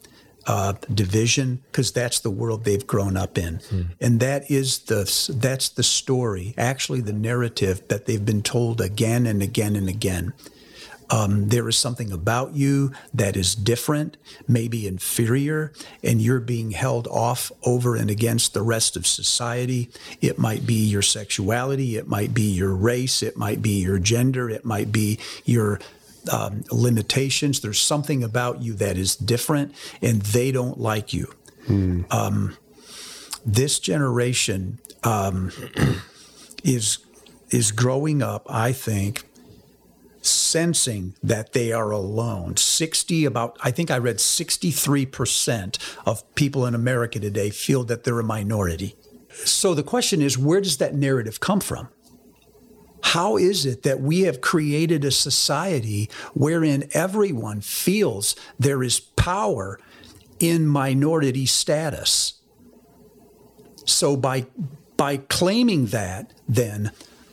uh, 0.47 0.73
division, 0.93 1.63
because 1.71 1.91
that's 1.91 2.19
the 2.19 2.29
world 2.29 2.65
they've 2.65 2.85
grown 2.85 3.15
up 3.15 3.37
in, 3.37 3.59
mm. 3.59 3.87
and 4.01 4.19
that 4.19 4.51
is 4.51 4.79
the 4.79 5.03
that's 5.37 5.69
the 5.69 5.83
story, 5.83 6.53
actually 6.57 7.01
the 7.01 7.13
narrative 7.13 7.81
that 7.87 8.05
they've 8.05 8.25
been 8.25 8.43
told 8.43 8.81
again 8.81 9.25
and 9.25 9.41
again 9.41 9.75
and 9.75 9.87
again. 9.87 10.33
Um, 11.09 11.49
there 11.49 11.67
is 11.67 11.77
something 11.77 12.11
about 12.11 12.53
you 12.53 12.91
that 13.13 13.35
is 13.35 13.55
different, 13.55 14.17
maybe 14.47 14.87
inferior, 14.87 15.73
and 16.03 16.21
you're 16.21 16.39
being 16.39 16.71
held 16.71 17.07
off 17.07 17.51
over 17.63 17.95
and 17.95 18.09
against 18.09 18.53
the 18.53 18.61
rest 18.61 18.95
of 18.95 19.07
society. 19.07 19.89
It 20.21 20.37
might 20.37 20.65
be 20.65 20.75
your 20.75 21.01
sexuality, 21.01 21.97
it 21.97 22.07
might 22.07 22.33
be 22.33 22.43
your 22.43 22.75
race, 22.75 23.23
it 23.23 23.37
might 23.37 23.61
be 23.61 23.81
your 23.81 23.99
gender, 23.99 24.49
it 24.49 24.65
might 24.65 24.91
be 24.91 25.19
your 25.45 25.79
um, 26.31 26.63
limitations. 26.71 27.61
There's 27.61 27.81
something 27.81 28.23
about 28.23 28.61
you 28.61 28.73
that 28.75 28.97
is 28.97 29.15
different, 29.15 29.73
and 30.01 30.21
they 30.21 30.51
don't 30.51 30.79
like 30.79 31.13
you. 31.13 31.31
Hmm. 31.65 32.01
Um, 32.11 32.57
this 33.45 33.79
generation 33.79 34.79
um, 35.03 35.51
is 36.63 36.99
is 37.49 37.71
growing 37.71 38.21
up, 38.21 38.45
I 38.47 38.73
think, 38.73 39.23
sensing 40.21 41.15
that 41.23 41.53
they 41.53 41.71
are 41.71 41.91
alone. 41.91 42.57
60 42.57 43.25
about 43.25 43.57
I 43.61 43.71
think 43.71 43.91
I 43.91 43.97
read 43.97 44.17
63% 44.17 45.77
of 46.05 46.35
people 46.35 46.65
in 46.65 46.75
America 46.75 47.19
today 47.19 47.49
feel 47.49 47.83
that 47.85 48.03
they're 48.03 48.19
a 48.19 48.23
minority. 48.23 48.95
So 49.45 49.73
the 49.73 49.83
question 49.83 50.21
is 50.21 50.37
where 50.37 50.61
does 50.61 50.77
that 50.77 50.93
narrative 50.93 51.39
come 51.39 51.59
from? 51.59 51.89
How 53.01 53.37
is 53.37 53.65
it 53.65 53.83
that 53.83 54.01
we 54.01 54.21
have 54.21 54.41
created 54.41 55.05
a 55.05 55.11
society 55.11 56.09
wherein 56.33 56.89
everyone 56.91 57.61
feels 57.61 58.35
there 58.59 58.83
is 58.83 58.99
power 58.99 59.79
in 60.39 60.67
minority 60.67 61.45
status? 61.45 62.33
So 63.85 64.15
by 64.15 64.47
by 64.97 65.17
claiming 65.17 65.87
that, 65.87 66.33
then 66.47 66.91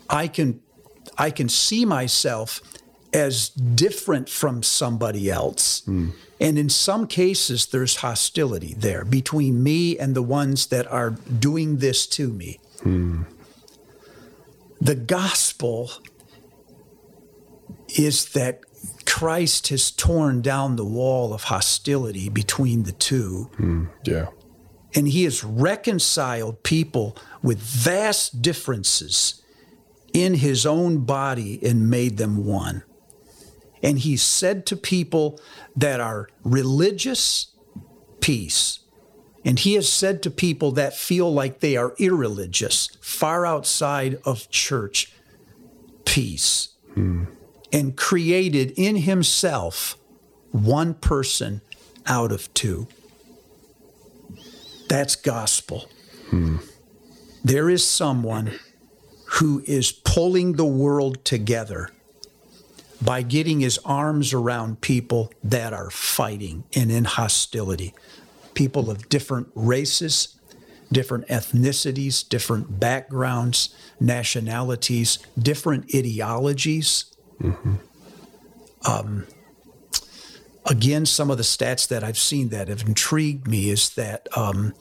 I 0.08 0.28
can 0.28 0.60
I 1.18 1.30
can 1.30 1.48
see 1.48 1.84
myself 1.84 2.60
as 3.16 3.48
different 3.48 4.28
from 4.28 4.62
somebody 4.62 5.30
else. 5.30 5.80
Mm. 5.86 6.12
And 6.38 6.58
in 6.58 6.68
some 6.68 7.06
cases, 7.06 7.64
there's 7.66 7.96
hostility 7.96 8.74
there 8.74 9.06
between 9.06 9.62
me 9.62 9.98
and 9.98 10.14
the 10.14 10.22
ones 10.22 10.66
that 10.66 10.86
are 10.86 11.10
doing 11.10 11.78
this 11.78 12.06
to 12.08 12.28
me. 12.28 12.60
Mm. 12.80 13.24
The 14.82 14.94
gospel 14.94 15.90
is 17.96 18.26
that 18.32 18.60
Christ 19.06 19.68
has 19.68 19.90
torn 19.90 20.42
down 20.42 20.76
the 20.76 20.84
wall 20.84 21.32
of 21.32 21.44
hostility 21.44 22.28
between 22.28 22.82
the 22.82 22.92
two. 22.92 23.50
Mm. 23.56 23.88
Yeah. 24.04 24.26
And 24.94 25.08
he 25.08 25.24
has 25.24 25.42
reconciled 25.42 26.62
people 26.62 27.16
with 27.42 27.58
vast 27.58 28.42
differences 28.42 29.42
in 30.12 30.34
his 30.34 30.66
own 30.66 30.98
body 30.98 31.58
and 31.62 31.88
made 31.88 32.18
them 32.18 32.44
one. 32.44 32.82
And 33.82 33.98
he 33.98 34.16
said 34.16 34.66
to 34.66 34.76
people 34.76 35.40
that 35.74 36.00
are 36.00 36.28
religious, 36.42 37.48
peace. 38.20 38.80
And 39.44 39.58
he 39.58 39.74
has 39.74 39.88
said 39.88 40.22
to 40.24 40.30
people 40.30 40.72
that 40.72 40.94
feel 40.94 41.32
like 41.32 41.60
they 41.60 41.76
are 41.76 41.94
irreligious, 41.98 42.88
far 43.00 43.46
outside 43.46 44.18
of 44.24 44.50
church, 44.50 45.12
peace. 46.04 46.70
Hmm. 46.94 47.24
And 47.72 47.96
created 47.96 48.72
in 48.76 48.96
himself 48.96 49.98
one 50.50 50.94
person 50.94 51.60
out 52.06 52.32
of 52.32 52.52
two. 52.54 52.88
That's 54.88 55.16
gospel. 55.16 55.88
Hmm. 56.30 56.56
There 57.44 57.68
is 57.68 57.86
someone 57.86 58.58
who 59.26 59.62
is 59.66 59.92
pulling 59.92 60.54
the 60.54 60.64
world 60.64 61.24
together 61.24 61.90
by 63.02 63.22
getting 63.22 63.60
his 63.60 63.78
arms 63.84 64.32
around 64.32 64.80
people 64.80 65.32
that 65.44 65.72
are 65.72 65.90
fighting 65.90 66.64
and 66.74 66.90
in 66.90 67.04
hostility. 67.04 67.94
People 68.54 68.90
of 68.90 69.08
different 69.08 69.48
races, 69.54 70.36
different 70.90 71.26
ethnicities, 71.28 72.26
different 72.26 72.80
backgrounds, 72.80 73.74
nationalities, 74.00 75.18
different 75.38 75.94
ideologies. 75.94 77.06
Mm-hmm. 77.40 77.74
Um, 78.86 79.26
again, 80.64 81.06
some 81.06 81.30
of 81.30 81.36
the 81.36 81.42
stats 81.42 81.86
that 81.88 82.02
I've 82.02 82.18
seen 82.18 82.48
that 82.50 82.68
have 82.68 82.82
intrigued 82.82 83.46
me 83.46 83.68
is 83.68 83.90
that 83.90 84.28
um, 84.36 84.74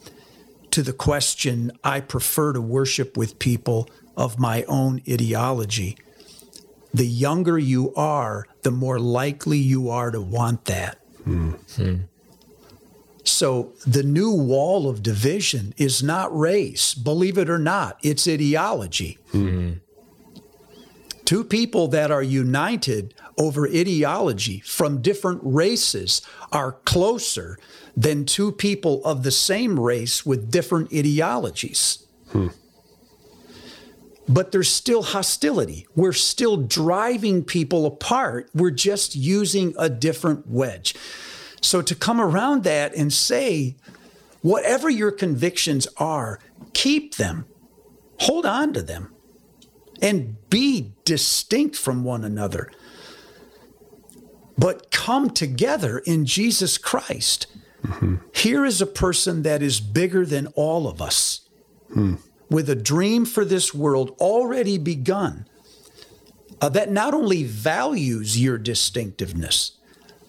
to 0.71 0.83
the 0.83 0.93
question, 0.93 1.71
I 1.83 2.01
prefer 2.01 2.53
to 2.53 2.61
worship 2.61 3.17
with 3.17 3.39
people 3.39 3.89
of 4.15 4.39
my 4.39 4.63
own 4.63 5.01
ideology. 5.09 5.97
The 6.95 7.05
younger 7.05 7.59
you 7.59 7.93
are, 7.95 8.47
the 8.61 8.71
more 8.71 8.99
likely 8.99 9.57
you 9.57 9.89
are 9.89 10.11
to 10.11 10.21
want 10.21 10.63
that. 10.65 10.97
Mm-hmm. 11.27 12.03
So 13.25 13.73
the 13.85 14.01
new 14.03 14.31
wall 14.31 14.87
of 14.87 15.03
division 15.03 15.73
is 15.75 16.01
not 16.01 16.33
race, 16.33 16.93
believe 16.93 17.37
it 17.37 17.49
or 17.49 17.57
not, 17.57 17.99
it's 18.01 18.29
ideology. 18.29 19.17
Mm-hmm. 19.33 19.79
Two 21.25 21.43
people 21.43 21.89
that 21.89 22.11
are 22.11 22.23
united 22.23 23.13
over 23.37 23.67
ideology 23.67 24.61
from 24.61 25.01
different 25.01 25.41
races 25.43 26.21
are 26.53 26.73
closer 26.85 27.59
than 27.97 28.23
two 28.23 28.53
people 28.53 29.03
of 29.03 29.23
the 29.23 29.31
same 29.31 29.77
race 29.77 30.25
with 30.25 30.49
different 30.49 30.93
ideologies. 30.93 32.07
Hmm 32.29 32.47
but 34.27 34.51
there's 34.51 34.71
still 34.71 35.03
hostility. 35.03 35.87
We're 35.95 36.13
still 36.13 36.57
driving 36.57 37.43
people 37.43 37.85
apart. 37.85 38.49
We're 38.53 38.71
just 38.71 39.15
using 39.15 39.73
a 39.77 39.89
different 39.89 40.47
wedge. 40.47 40.95
So 41.61 41.81
to 41.81 41.95
come 41.95 42.19
around 42.19 42.63
that 42.63 42.95
and 42.95 43.13
say, 43.13 43.75
whatever 44.41 44.89
your 44.89 45.11
convictions 45.11 45.87
are, 45.97 46.39
keep 46.73 47.15
them, 47.15 47.45
hold 48.21 48.45
on 48.45 48.73
to 48.73 48.81
them, 48.81 49.13
and 50.01 50.37
be 50.49 50.93
distinct 51.05 51.75
from 51.75 52.03
one 52.03 52.23
another. 52.23 52.71
But 54.57 54.89
come 54.89 55.29
together 55.29 55.99
in 55.99 56.25
Jesus 56.25 56.77
Christ. 56.77 57.47
Mm-hmm. 57.83 58.15
Here 58.33 58.65
is 58.65 58.81
a 58.81 58.87
person 58.87 59.43
that 59.43 59.61
is 59.61 59.79
bigger 59.79 60.25
than 60.25 60.47
all 60.55 60.87
of 60.87 61.01
us. 61.01 61.41
Hmm 61.93 62.15
with 62.49 62.69
a 62.69 62.75
dream 62.75 63.25
for 63.25 63.43
this 63.43 63.73
world 63.73 64.15
already 64.19 64.77
begun 64.77 65.45
uh, 66.61 66.69
that 66.69 66.91
not 66.91 67.13
only 67.13 67.43
values 67.43 68.41
your 68.41 68.57
distinctiveness, 68.57 69.73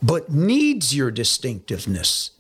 but 0.03 0.31
needs 0.31 0.95
your 0.95 1.11
distinctiveness. 1.11 2.33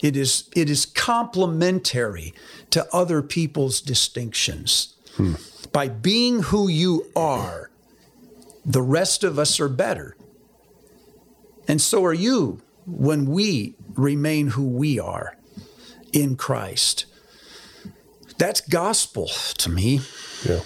It 0.00 0.16
is, 0.16 0.48
it 0.54 0.68
is 0.68 0.86
complementary 0.86 2.34
to 2.70 2.86
other 2.92 3.22
people's 3.22 3.80
distinctions. 3.80 4.94
Hmm. 5.16 5.34
By 5.72 5.88
being 5.88 6.42
who 6.44 6.68
you 6.68 7.06
are, 7.16 7.70
the 8.64 8.82
rest 8.82 9.24
of 9.24 9.38
us 9.38 9.60
are 9.60 9.68
better. 9.68 10.16
And 11.68 11.80
so 11.80 12.04
are 12.04 12.14
you 12.14 12.62
when 12.86 13.26
we 13.26 13.74
remain 13.94 14.48
who 14.48 14.66
we 14.66 14.98
are 14.98 15.36
in 16.12 16.36
Christ. 16.36 17.06
That's 18.38 18.60
gospel 18.60 19.28
to 19.58 19.70
me. 19.70 20.00
Yeah. 20.44 20.60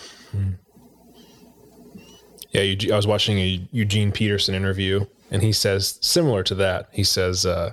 Yeah, 2.53 2.93
I 2.93 2.97
was 2.97 3.07
watching 3.07 3.39
a 3.39 3.69
Eugene 3.71 4.11
Peterson 4.11 4.55
interview, 4.57 5.07
and 5.31 5.41
he 5.41 5.53
says 5.53 5.99
similar 6.01 6.43
to 6.45 6.55
that. 6.57 6.89
He 6.91 7.05
says, 7.05 7.47
uh, 7.47 7.73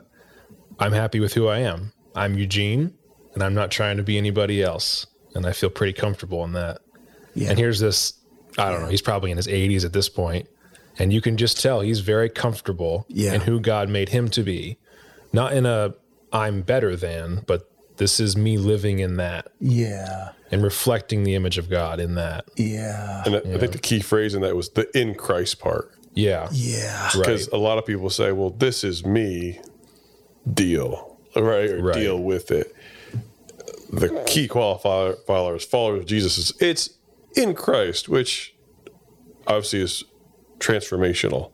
"I'm 0.79 0.91
happy 0.91 1.19
with 1.19 1.33
who 1.33 1.47
I 1.47 1.59
am. 1.59 1.93
I'm 2.15 2.37
Eugene, 2.37 2.93
and 3.33 3.43
I'm 3.43 3.55
not 3.55 3.71
trying 3.71 3.97
to 3.97 4.03
be 4.03 4.19
anybody 4.19 4.61
else, 4.61 5.07
and 5.33 5.47
I 5.47 5.51
feel 5.53 5.71
pretty 5.71 5.93
comfortable 5.93 6.43
in 6.43 6.53
that." 6.53 6.81
Yeah. 7.33 7.49
And 7.49 7.57
here's 7.57 7.79
this. 7.79 8.13
I 8.59 8.69
don't 8.71 8.81
know. 8.81 8.87
He's 8.87 9.01
probably 9.01 9.31
in 9.31 9.37
his 9.37 9.47
80s 9.47 9.83
at 9.83 9.93
this 9.93 10.09
point, 10.09 10.47
and 10.99 11.11
you 11.11 11.21
can 11.21 11.37
just 11.37 11.59
tell 11.59 11.81
he's 11.81 11.99
very 12.01 12.29
comfortable 12.29 13.05
yeah. 13.09 13.33
in 13.33 13.41
who 13.41 13.59
God 13.59 13.89
made 13.89 14.09
him 14.09 14.29
to 14.29 14.43
be. 14.43 14.77
not 15.33 15.53
in 15.53 15.65
a 15.65 15.93
I'm 16.31 16.61
better 16.61 16.95
than, 16.95 17.43
but 17.47 17.69
this 17.97 18.19
is 18.19 18.37
me 18.37 18.57
living 18.57 18.99
in 18.99 19.17
that 19.17 19.47
Yeah. 19.59 20.31
and 20.51 20.63
reflecting 20.63 21.23
the 21.23 21.35
image 21.35 21.57
of 21.57 21.69
God 21.69 21.99
in 21.99 22.15
that. 22.15 22.45
Yeah. 22.55 23.23
And 23.25 23.35
I, 23.35 23.39
I 23.39 23.57
think 23.57 23.71
the 23.73 23.79
key 23.79 23.99
phrase 23.99 24.33
in 24.33 24.41
that 24.41 24.55
was 24.55 24.69
the 24.69 24.87
in 24.97 25.15
Christ 25.15 25.59
part. 25.59 25.91
Yeah. 26.13 26.47
Yeah. 26.51 27.05
Right. 27.05 27.13
Because 27.17 27.47
a 27.49 27.57
lot 27.57 27.77
of 27.77 27.85
people 27.85 28.09
say, 28.09 28.31
well, 28.31 28.49
this 28.51 28.83
is 28.83 29.05
me, 29.05 29.59
deal, 30.51 31.17
right? 31.35 31.69
Or 31.71 31.81
Right. 31.83 31.95
deal 31.95 32.19
with 32.19 32.51
it. 32.51 32.73
The 33.91 34.23
key 34.27 34.47
qualifier 34.47 35.17
followers, 35.25 35.63
followers 35.65 36.01
of 36.01 36.05
Jesus 36.07 36.37
is 36.37 36.53
it's 36.59 36.89
in 37.35 37.53
Christ, 37.53 38.09
which 38.09 38.53
obviously 39.47 39.81
is 39.81 40.03
transformational. 40.59 41.51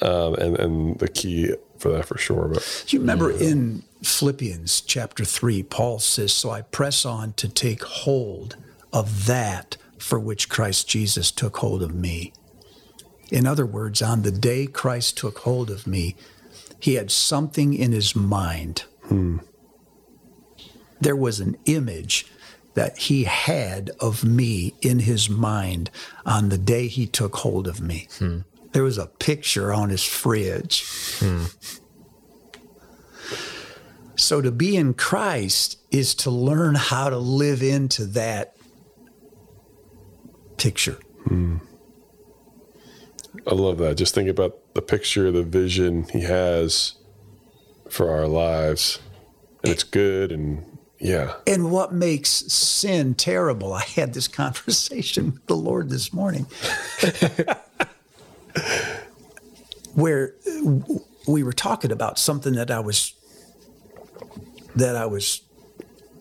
Um, 0.00 0.34
and, 0.34 0.58
and 0.58 0.98
the 0.98 1.08
key 1.08 1.54
for 1.78 1.90
that 1.92 2.06
for 2.06 2.18
sure. 2.18 2.48
But 2.48 2.84
Do 2.88 2.96
you 2.96 3.00
remember 3.00 3.30
in 3.30 3.84
Philippians 4.02 4.80
chapter 4.80 5.24
3, 5.24 5.62
Paul 5.62 5.98
says, 5.98 6.32
So 6.32 6.50
I 6.50 6.62
press 6.62 7.04
on 7.04 7.32
to 7.34 7.48
take 7.48 7.84
hold 7.84 8.56
of 8.92 9.26
that 9.26 9.76
for 9.98 10.18
which 10.18 10.48
Christ 10.48 10.88
Jesus 10.88 11.30
took 11.30 11.58
hold 11.58 11.82
of 11.82 11.94
me. 11.94 12.32
In 13.30 13.46
other 13.46 13.64
words, 13.64 14.02
on 14.02 14.22
the 14.22 14.30
day 14.30 14.66
Christ 14.66 15.16
took 15.16 15.38
hold 15.38 15.70
of 15.70 15.86
me, 15.86 16.16
he 16.78 16.94
had 16.94 17.10
something 17.10 17.72
in 17.72 17.92
his 17.92 18.16
mind. 18.16 18.84
Hmm. 19.04 19.38
There 21.00 21.16
was 21.16 21.40
an 21.40 21.56
image 21.64 22.26
that 22.74 22.98
he 22.98 23.24
had 23.24 23.90
of 24.00 24.24
me 24.24 24.74
in 24.82 25.00
his 25.00 25.30
mind 25.30 25.90
on 26.26 26.48
the 26.48 26.58
day 26.58 26.88
he 26.88 27.06
took 27.06 27.36
hold 27.36 27.68
of 27.68 27.80
me. 27.80 28.08
Hmm. 28.18 28.40
There 28.72 28.82
was 28.82 28.98
a 28.98 29.06
picture 29.06 29.72
on 29.72 29.90
his 29.90 30.04
fridge. 30.04 30.84
Hmm. 31.18 31.44
So 34.22 34.40
to 34.40 34.52
be 34.52 34.76
in 34.76 34.94
Christ 34.94 35.78
is 35.90 36.14
to 36.16 36.30
learn 36.30 36.76
how 36.76 37.10
to 37.10 37.18
live 37.18 37.60
into 37.60 38.06
that 38.06 38.56
picture. 40.56 41.00
Hmm. 41.26 41.56
I 43.50 43.54
love 43.54 43.78
that. 43.78 43.96
Just 43.96 44.14
think 44.14 44.28
about 44.28 44.74
the 44.74 44.82
picture, 44.82 45.32
the 45.32 45.42
vision 45.42 46.04
he 46.04 46.20
has 46.20 46.94
for 47.90 48.10
our 48.10 48.28
lives. 48.28 49.00
And 49.64 49.72
it's 49.72 49.82
good. 49.82 50.30
And 50.30 50.78
yeah, 51.00 51.34
And 51.44 51.72
what 51.72 51.92
makes 51.92 52.30
sin 52.30 53.14
terrible? 53.14 53.72
I 53.72 53.82
had 53.82 54.14
this 54.14 54.28
conversation 54.28 55.32
with 55.32 55.46
the 55.46 55.56
Lord 55.56 55.90
this 55.90 56.12
morning 56.12 56.46
where 59.94 60.36
we 61.26 61.42
were 61.42 61.52
talking 61.52 61.90
about 61.90 62.20
something 62.20 62.54
that 62.54 62.70
I 62.70 62.78
was 62.78 63.14
that 64.76 64.96
I 64.96 65.06
was 65.06 65.42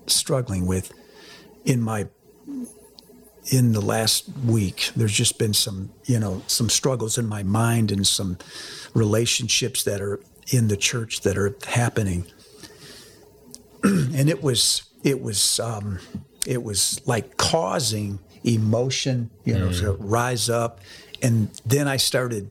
struggling 0.07 0.65
with 0.65 0.91
in 1.65 1.81
my 1.81 2.07
in 3.51 3.73
the 3.73 3.81
last 3.81 4.29
week. 4.45 4.91
There's 4.95 5.13
just 5.13 5.37
been 5.39 5.53
some 5.53 5.91
you 6.05 6.19
know 6.19 6.41
some 6.47 6.69
struggles 6.69 7.17
in 7.17 7.27
my 7.27 7.43
mind 7.43 7.91
and 7.91 8.05
some 8.05 8.37
relationships 8.93 9.83
that 9.83 10.01
are 10.01 10.19
in 10.51 10.67
the 10.67 10.77
church 10.77 11.21
that 11.21 11.37
are 11.37 11.55
happening. 11.67 12.25
And 13.83 14.29
it 14.29 14.43
was 14.43 14.83
it 15.03 15.21
was 15.21 15.59
um, 15.59 15.99
it 16.45 16.61
was 16.61 17.01
like 17.07 17.37
causing 17.37 18.19
emotion 18.43 19.31
you 19.43 19.57
know 19.57 19.71
to 19.71 19.93
rise 19.93 20.49
up. 20.49 20.79
And 21.23 21.49
then 21.65 21.87
i 21.87 21.97
started 21.97 22.49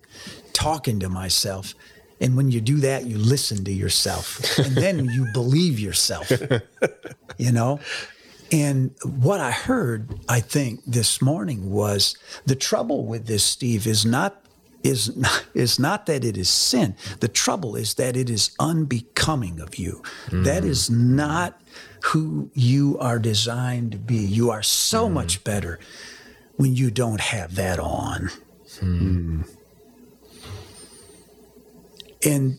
talking 0.52 1.00
to 1.00 1.08
myself 1.08 1.74
and 2.20 2.36
when 2.36 2.50
you 2.50 2.60
do 2.60 2.76
that 2.78 3.06
you 3.06 3.18
listen 3.18 3.64
to 3.64 3.72
yourself 3.72 4.58
and 4.58 4.76
then 4.76 5.04
you 5.06 5.26
believe 5.32 5.78
yourself 5.78 6.30
you 7.38 7.52
know 7.52 7.80
and 8.52 8.94
what 9.04 9.40
i 9.40 9.50
heard 9.50 10.08
i 10.28 10.40
think 10.40 10.80
this 10.86 11.22
morning 11.22 11.70
was 11.70 12.16
the 12.46 12.56
trouble 12.56 13.06
with 13.06 13.26
this 13.26 13.44
steve 13.44 13.86
is 13.86 14.04
not 14.04 14.44
is 14.82 15.14
not, 15.16 15.44
is 15.54 15.78
not 15.78 16.06
that 16.06 16.24
it 16.24 16.36
is 16.36 16.48
sin. 16.48 16.96
The 17.20 17.28
trouble 17.28 17.76
is 17.76 17.94
that 17.94 18.16
it 18.16 18.30
is 18.30 18.54
unbecoming 18.58 19.60
of 19.60 19.76
you. 19.76 20.02
That 20.32 20.64
is 20.64 20.88
mm. 20.88 20.96
not 21.16 21.60
who 22.04 22.50
you 22.54 22.96
are 22.98 23.18
designed 23.18 23.92
to 23.92 23.98
be. 23.98 24.16
You 24.16 24.50
are 24.50 24.62
so 24.62 25.08
mm. 25.08 25.12
much 25.12 25.44
better 25.44 25.78
when 26.56 26.74
you 26.74 26.90
don't 26.90 27.20
have 27.20 27.54
that 27.56 27.78
on. 27.78 28.30
Hmm. 28.78 29.42
And 32.24 32.58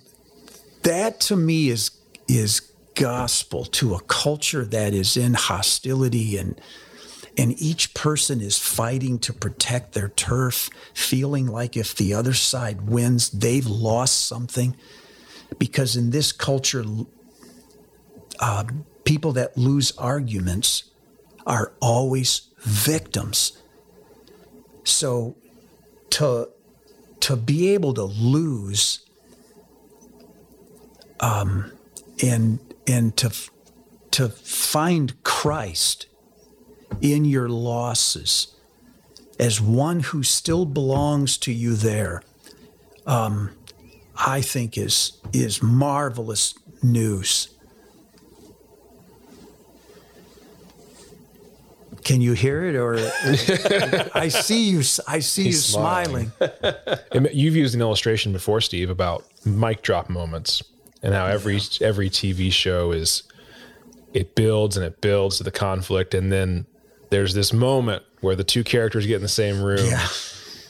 that 0.84 1.20
to 1.22 1.36
me 1.36 1.70
is 1.70 1.92
is 2.28 2.62
gospel 2.96 3.66
to 3.66 3.94
a 3.94 4.02
culture 4.02 4.66
that 4.66 4.94
is 4.94 5.18
in 5.18 5.34
hostility 5.34 6.38
and 6.38 6.60
and 7.38 7.60
each 7.62 7.94
person 7.94 8.42
is 8.42 8.60
fighting 8.60 9.18
to 9.20 9.34
protect 9.34 9.94
their 9.94 10.10
turf, 10.10 10.70
feeling 10.94 11.48
like 11.48 11.78
if 11.78 11.96
the 11.96 12.14
other 12.14 12.34
side 12.34 12.90
wins, 12.90 13.30
they've 13.30 13.66
lost 13.66 14.28
something. 14.28 14.76
Because 15.58 15.96
in 15.96 16.10
this 16.10 16.32
culture, 16.32 16.84
uh, 18.40 18.66
people 19.06 19.32
that 19.34 19.58
lose 19.58 19.96
arguments 19.98 20.84
are 21.48 21.74
always 21.80 22.50
victims. 22.60 23.58
So 24.84 25.36
to, 26.12 26.50
to 27.22 27.36
be 27.38 27.70
able 27.70 27.94
to 27.94 28.04
lose 28.04 29.06
um, 31.22 31.72
and, 32.22 32.60
and 32.88 33.16
to, 33.18 33.32
to 34.12 34.30
find 34.30 35.24
Christ 35.24 36.08
in 37.02 37.26
your 37.26 37.48
losses 37.48 38.56
as 39.40 39.60
one 39.60 40.02
who 40.02 40.22
still 40.22 40.66
belongs 40.66 41.38
to 41.40 41.52
you 41.52 41.76
there, 41.76 42.22
um, 43.08 43.52
I 44.16 44.42
think 44.42 44.78
is 44.78 45.14
is 45.34 45.64
marvelous 45.64 46.54
news. 46.84 47.50
Can 52.04 52.22
you 52.22 52.34
hear 52.34 52.66
it, 52.66 52.76
or 52.76 52.96
I 54.14 54.28
see 54.28 54.70
you? 54.70 54.80
I 55.08 55.20
see 55.20 55.46
He's 55.46 55.56
you 55.56 55.74
smiling. 55.74 56.32
And 57.12 57.30
You've 57.34 57.56
used 57.56 57.74
an 57.74 57.82
illustration 57.82 58.34
before, 58.34 58.62
Steve, 58.62 58.90
about 58.90 59.26
mic 59.46 59.82
drop 59.82 60.10
moments 60.10 60.64
and 61.04 61.14
how 61.14 61.26
every 61.26 61.60
every 61.82 62.10
TV 62.10 62.52
show 62.52 62.92
is 62.92 63.24
it 64.14 64.36
builds 64.36 64.76
and 64.78 64.86
it 64.86 65.02
builds 65.02 65.38
to 65.38 65.44
the 65.44 65.52
conflict, 65.52 66.14
and 66.14 66.32
then 66.32 66.66
there's 67.10 67.34
this 67.34 67.52
moment 67.54 68.04
where 68.22 68.36
the 68.36 68.44
two 68.44 68.64
characters 68.64 69.06
get 69.08 69.16
in 69.16 69.22
the 69.22 69.28
same 69.28 69.62
room, 69.62 69.86
Yeah. 69.86 70.08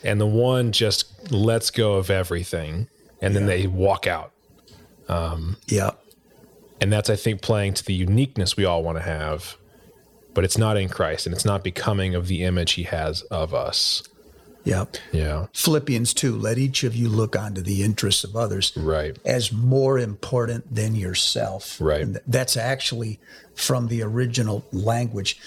and 0.04 0.20
the 0.22 0.26
one 0.28 0.72
just 0.72 1.32
lets 1.32 1.70
go 1.72 1.94
of 1.96 2.10
everything, 2.10 2.88
and 3.22 3.36
then 3.36 3.46
they 3.48 3.67
walk 3.67 4.08
out. 4.08 4.32
Um, 5.10 5.58
yeah, 5.67 5.91
And 6.80 6.91
that's, 6.94 7.10
I 7.10 7.15
think, 7.17 7.41
playing 7.41 7.74
to 7.76 7.84
the 7.86 7.94
uniqueness 7.94 8.56
we 8.56 8.63
all 8.65 8.82
want 8.84 8.98
to 8.98 9.04
have, 9.04 9.58
but 10.34 10.44
it's 10.46 10.58
not 10.58 10.78
in 10.78 10.88
Christ 10.88 11.26
and 11.26 11.36
it's 11.36 11.44
not 11.44 11.63
becoming 11.63 12.15
of 12.15 12.28
the 12.28 12.44
image 12.44 12.74
he 12.74 12.84
has 12.84 13.22
of 13.24 13.54
us. 13.54 14.04
Yeah. 14.63 14.86
Yeah. 15.12 15.47
Philippians 15.54 16.13
2 16.13 16.36
let 16.38 16.58
each 16.58 16.84
of 16.84 16.95
you 16.95 17.09
look 17.09 17.36
onto 17.36 17.62
the 17.62 17.84
interests 17.84 18.24
of 18.24 18.36
others 18.36 18.74
Right. 18.76 19.18
as 19.26 19.51
more 19.51 19.97
important 19.97 20.74
than 20.74 20.95
yourself. 20.95 21.78
Right. 21.80 22.01
And 22.01 22.20
that's 22.28 22.55
actually 22.57 23.20
from 23.55 23.88
the 23.88 24.01
original 24.03 24.64
language. 24.72 25.39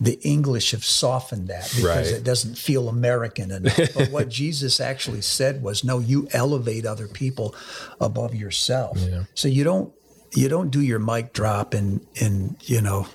The 0.00 0.18
English 0.22 0.70
have 0.70 0.84
softened 0.84 1.48
that 1.48 1.64
because 1.76 1.84
Right. 1.84 2.06
it 2.06 2.24
doesn't 2.24 2.56
feel 2.56 2.88
American 2.88 3.50
enough. 3.50 3.76
but 3.94 4.08
what 4.10 4.28
Jesus 4.28 4.80
actually 4.80 5.20
said 5.20 5.62
was, 5.62 5.84
no, 5.84 5.98
you 5.98 6.28
elevate 6.32 6.86
other 6.86 7.08
people 7.08 7.54
above 8.00 8.34
yourself. 8.34 8.98
So 9.34 9.48
you 9.48 9.64
don't 9.64 9.92
you 10.32 10.48
don't 10.48 10.70
do 10.70 10.80
your 10.80 11.00
mic 11.00 11.32
drop 11.32 11.74
and 11.74 12.06
and 12.20 12.56
you 12.62 12.80
know 12.80 13.06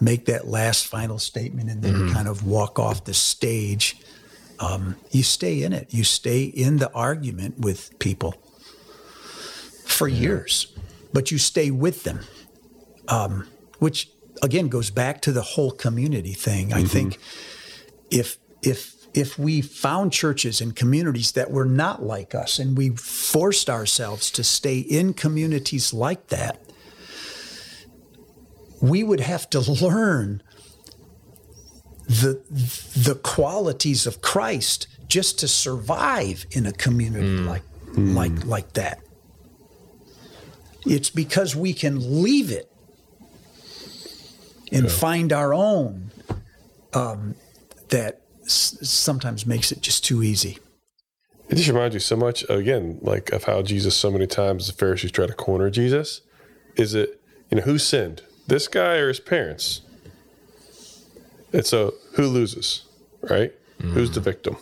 make 0.00 0.26
that 0.26 0.46
last 0.46 0.86
final 0.86 1.18
statement 1.18 1.70
and 1.70 1.82
then 1.82 1.94
mm-hmm. 1.94 2.12
kind 2.14 2.28
of 2.28 2.46
walk 2.46 2.78
off 2.78 3.04
the 3.04 3.14
stage. 3.14 3.96
Um, 4.58 4.96
you 5.10 5.22
stay 5.22 5.62
in 5.62 5.72
it. 5.72 5.92
You 5.92 6.04
stay 6.04 6.44
in 6.44 6.78
the 6.78 6.90
argument 6.92 7.58
with 7.58 7.98
people 7.98 8.34
for 9.84 10.08
years, 10.08 10.72
but 11.12 11.30
you 11.30 11.38
stay 11.38 11.70
with 11.70 12.04
them, 12.04 12.20
um, 13.08 13.46
which 13.78 14.10
again 14.42 14.68
goes 14.68 14.90
back 14.90 15.20
to 15.22 15.32
the 15.32 15.42
whole 15.42 15.70
community 15.70 16.32
thing. 16.32 16.72
I 16.72 16.84
think 16.84 17.18
if 18.10 18.38
if 18.62 18.94
if 19.14 19.38
we 19.38 19.62
found 19.62 20.12
churches 20.12 20.60
and 20.60 20.76
communities 20.76 21.32
that 21.32 21.50
were 21.50 21.64
not 21.64 22.02
like 22.02 22.34
us 22.34 22.58
and 22.58 22.76
we 22.76 22.90
forced 22.90 23.70
ourselves 23.70 24.30
to 24.32 24.44
stay 24.44 24.78
in 24.78 25.14
communities 25.14 25.94
like 25.94 26.26
that, 26.28 26.60
we 28.80 29.02
would 29.02 29.20
have 29.20 29.48
to 29.50 29.60
learn 29.84 30.42
the 32.06 32.40
the 32.96 33.14
qualities 33.16 34.06
of 34.06 34.20
Christ 34.20 34.86
just 35.08 35.38
to 35.40 35.48
survive 35.48 36.46
in 36.50 36.66
a 36.66 36.72
community 36.72 37.26
like 37.38 37.62
like 37.96 38.44
like 38.44 38.72
that. 38.74 39.00
It's 40.84 41.10
because 41.10 41.56
we 41.56 41.72
can 41.74 42.22
leave 42.22 42.50
it 42.52 42.70
and 44.72 44.90
find 44.90 45.32
our 45.32 45.52
own 45.54 46.10
um, 46.92 47.34
that 47.88 48.22
s- 48.44 48.78
sometimes 48.82 49.46
makes 49.46 49.72
it 49.72 49.80
just 49.80 50.04
too 50.04 50.22
easy. 50.22 50.58
It 51.48 51.56
just 51.56 51.68
reminds 51.68 51.94
you 51.94 52.00
so 52.00 52.16
much, 52.16 52.44
again, 52.48 52.98
like 53.02 53.30
of 53.30 53.44
how 53.44 53.62
Jesus, 53.62 53.96
so 53.96 54.10
many 54.10 54.26
times 54.26 54.66
the 54.66 54.72
Pharisees 54.72 55.12
try 55.12 55.26
to 55.26 55.32
corner 55.32 55.70
Jesus. 55.70 56.22
Is 56.76 56.94
it, 56.94 57.20
you 57.50 57.56
know, 57.58 57.62
who 57.62 57.78
sinned? 57.78 58.22
This 58.48 58.66
guy 58.68 58.96
or 58.96 59.08
his 59.08 59.20
parents? 59.20 59.82
And 61.52 61.64
so 61.64 61.94
who 62.14 62.26
loses, 62.26 62.84
right? 63.22 63.52
Who's 63.80 64.10
the 64.10 64.20
victim? 64.20 64.56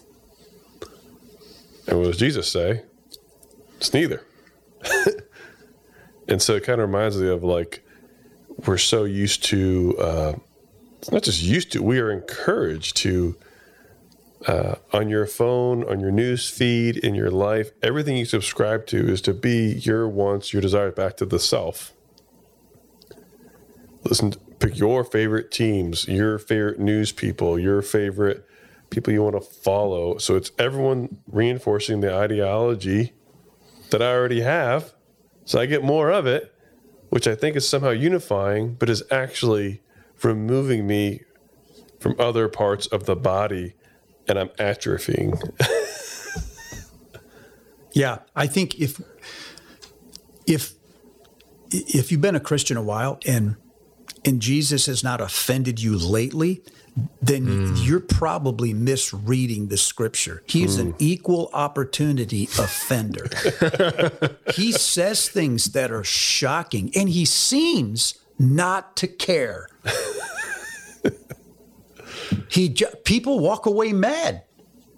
And 1.87 1.99
what 1.99 2.07
does 2.07 2.16
Jesus 2.16 2.51
say? 2.51 2.82
It's 3.76 3.93
neither. 3.93 4.24
and 6.28 6.41
so 6.43 6.55
it 6.57 6.64
kind 6.64 6.80
of 6.80 6.89
reminds 6.89 7.16
me 7.16 7.28
of 7.28 7.45
like, 7.45 7.85
we're 8.66 8.78
so 8.78 9.05
used 9.05 9.45
to, 9.45 9.97
uh, 9.99 10.32
it's 10.99 11.11
not 11.11 11.22
just 11.22 11.43
used 11.43 11.72
to, 11.72 11.82
we 11.82 11.99
are 11.99 12.11
encouraged 12.11 12.97
to 12.99 13.37
uh, 14.47 14.76
on 14.93 15.09
your 15.09 15.26
phone, 15.26 15.85
on 15.85 16.01
your 16.01 16.11
news 16.11 16.49
feed, 16.49 16.97
in 16.99 17.14
your 17.14 17.30
life, 17.30 17.70
everything 17.82 18.16
you 18.16 18.24
subscribe 18.24 18.87
to 18.87 19.09
is 19.09 19.20
to 19.22 19.32
be 19.32 19.72
your 19.72 20.09
wants, 20.09 20.53
your 20.53 20.62
desires 20.62 20.95
back 20.95 21.16
to 21.16 21.24
the 21.24 21.39
self. 21.39 21.93
Listen, 24.05 24.35
pick 24.65 24.79
your 24.79 25.05
favorite 25.05 25.51
teams, 25.51 26.09
your 26.09 26.39
favorite 26.39 26.79
news 26.79 27.12
people, 27.12 27.59
your 27.59 27.83
favorite 27.83 28.47
people 28.91 29.12
you 29.12 29.23
want 29.23 29.35
to 29.35 29.41
follow. 29.41 30.19
So 30.19 30.37
it's 30.37 30.51
everyone 30.59 31.19
reinforcing 31.27 32.01
the 32.01 32.15
ideology 32.15 33.12
that 33.91 34.01
I 34.01 34.12
already 34.12 34.41
have. 34.41 34.95
So 35.45 35.61
I 35.61 35.67
get 35.67 35.85
more 35.85 36.11
of 36.11 36.27
it, 36.27 36.55
which 37.11 37.27
I 37.27 37.35
think 37.35 37.57
is 37.57 37.69
somehow 37.69 37.91
unifying, 37.91 38.75
but 38.75 38.89
is 38.89 39.03
actually 39.11 39.83
removing 40.23 40.87
me 40.87 41.21
from 42.01 42.17
other 42.19 42.49
parts 42.49 42.87
of 42.87 43.05
the 43.05 43.17
body 43.17 43.75
and 44.27 44.39
I'm 44.39 44.49
atrophying. 44.51 45.39
Yeah, 47.97 48.19
I 48.35 48.49
think 48.49 48.81
if 48.81 49.01
if 50.49 50.73
if 51.71 52.11
you've 52.11 52.21
been 52.21 52.35
a 52.35 52.41
Christian 52.41 52.77
a 52.77 52.83
while 52.83 53.21
and 53.25 53.55
and 54.25 54.41
Jesus 54.41 54.87
has 54.87 55.05
not 55.05 55.20
offended 55.20 55.81
you 55.81 55.97
lately, 55.97 56.62
then 57.20 57.47
hmm. 57.47 57.75
you're 57.77 58.01
probably 58.01 58.72
misreading 58.72 59.68
the 59.68 59.77
scripture. 59.77 60.43
He's 60.47 60.79
an 60.79 60.93
hmm. 60.93 60.97
equal 60.99 61.51
opportunity 61.53 62.45
offender. 62.59 63.27
he 64.55 64.72
says 64.72 65.29
things 65.29 65.72
that 65.72 65.91
are 65.91 66.05
shocking 66.05 66.93
and 66.95 67.09
he 67.09 67.25
seems 67.25 68.18
not 68.39 68.97
to 68.97 69.09
care. 69.09 69.68
he 72.49 72.68
ju- 72.68 72.87
people 73.05 73.41
walk 73.41 73.66
away 73.66 73.93
mad. 73.93 74.45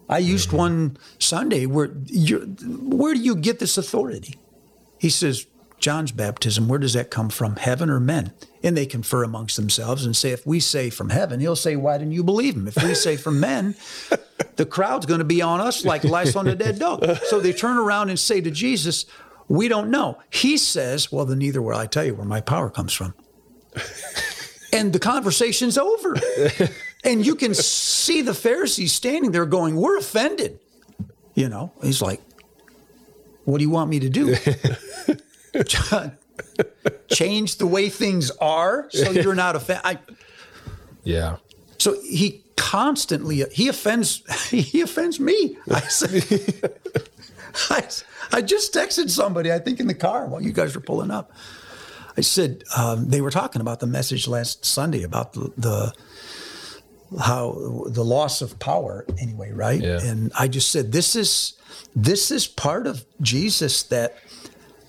I 0.08 0.18
used 0.18 0.50
hmm. 0.50 0.56
one 0.56 0.98
Sunday 1.18 1.66
where 1.66 1.88
where 1.88 3.14
do 3.14 3.20
you 3.20 3.34
get 3.34 3.58
this 3.58 3.78
authority? 3.78 4.38
He 4.98 5.10
says, 5.10 5.46
John's 5.78 6.12
baptism, 6.12 6.68
where 6.68 6.78
does 6.78 6.94
that 6.94 7.10
come 7.10 7.28
from? 7.28 7.56
Heaven 7.56 7.90
or 7.90 8.00
men? 8.00 8.32
And 8.66 8.76
they 8.76 8.84
confer 8.84 9.22
amongst 9.22 9.54
themselves 9.54 10.04
and 10.04 10.16
say, 10.16 10.32
if 10.32 10.44
we 10.44 10.58
say 10.58 10.90
from 10.90 11.10
heaven, 11.10 11.38
he'll 11.38 11.54
say, 11.54 11.76
why 11.76 11.98
didn't 11.98 12.14
you 12.14 12.24
believe 12.24 12.56
him? 12.56 12.66
If 12.66 12.82
we 12.82 12.96
say 12.96 13.16
from 13.16 13.38
men, 13.38 13.76
the 14.56 14.66
crowd's 14.66 15.06
going 15.06 15.20
to 15.20 15.24
be 15.24 15.40
on 15.40 15.60
us 15.60 15.84
like 15.84 16.02
lice 16.02 16.34
on 16.34 16.48
a 16.48 16.56
dead 16.56 16.80
dog. 16.80 17.06
So 17.26 17.38
they 17.38 17.52
turn 17.52 17.78
around 17.78 18.08
and 18.08 18.18
say 18.18 18.40
to 18.40 18.50
Jesus, 18.50 19.06
we 19.46 19.68
don't 19.68 19.88
know. 19.88 20.18
He 20.30 20.56
says, 20.56 21.12
well, 21.12 21.24
then 21.24 21.38
neither 21.38 21.62
will 21.62 21.76
I 21.76 21.86
tell 21.86 22.04
you 22.04 22.16
where 22.16 22.26
my 22.26 22.40
power 22.40 22.68
comes 22.68 22.92
from. 22.92 23.14
and 24.72 24.92
the 24.92 24.98
conversation's 24.98 25.78
over. 25.78 26.16
and 27.04 27.24
you 27.24 27.36
can 27.36 27.54
see 27.54 28.20
the 28.20 28.34
Pharisees 28.34 28.92
standing 28.92 29.30
there 29.30 29.46
going, 29.46 29.76
we're 29.76 29.96
offended. 29.96 30.58
You 31.34 31.48
know, 31.48 31.72
he's 31.84 32.02
like, 32.02 32.20
what 33.44 33.58
do 33.58 33.62
you 33.62 33.70
want 33.70 33.90
me 33.90 34.00
to 34.00 34.08
do? 34.08 34.34
John, 35.64 36.18
change 37.08 37.56
the 37.56 37.66
way 37.66 37.88
things 37.88 38.30
are 38.40 38.88
so 38.90 39.10
you're 39.10 39.34
not 39.34 39.56
offended. 39.56 39.98
Yeah. 41.04 41.36
So 41.78 42.00
he 42.02 42.44
constantly 42.56 43.44
he 43.52 43.68
offends 43.68 44.22
he 44.50 44.80
offends 44.80 45.20
me. 45.20 45.56
I 45.70 45.80
said, 45.80 46.70
I, 47.70 47.84
I 48.32 48.42
just 48.42 48.74
texted 48.74 49.10
somebody 49.10 49.52
I 49.52 49.58
think 49.58 49.80
in 49.80 49.86
the 49.86 49.94
car 49.94 50.26
while 50.26 50.42
you 50.42 50.52
guys 50.52 50.74
were 50.74 50.80
pulling 50.80 51.10
up. 51.10 51.32
I 52.16 52.22
said 52.22 52.64
um, 52.76 53.08
they 53.08 53.20
were 53.20 53.30
talking 53.30 53.60
about 53.60 53.80
the 53.80 53.86
message 53.86 54.26
last 54.26 54.64
Sunday 54.64 55.02
about 55.02 55.34
the, 55.34 55.52
the 55.56 55.92
how 57.20 57.84
the 57.86 58.04
loss 58.04 58.42
of 58.42 58.58
power 58.58 59.06
anyway, 59.18 59.52
right? 59.52 59.80
Yeah. 59.80 60.00
And 60.02 60.32
I 60.36 60.48
just 60.48 60.72
said 60.72 60.92
this 60.92 61.14
is 61.14 61.54
this 61.94 62.30
is 62.30 62.46
part 62.46 62.86
of 62.86 63.04
Jesus 63.20 63.82
that 63.84 64.16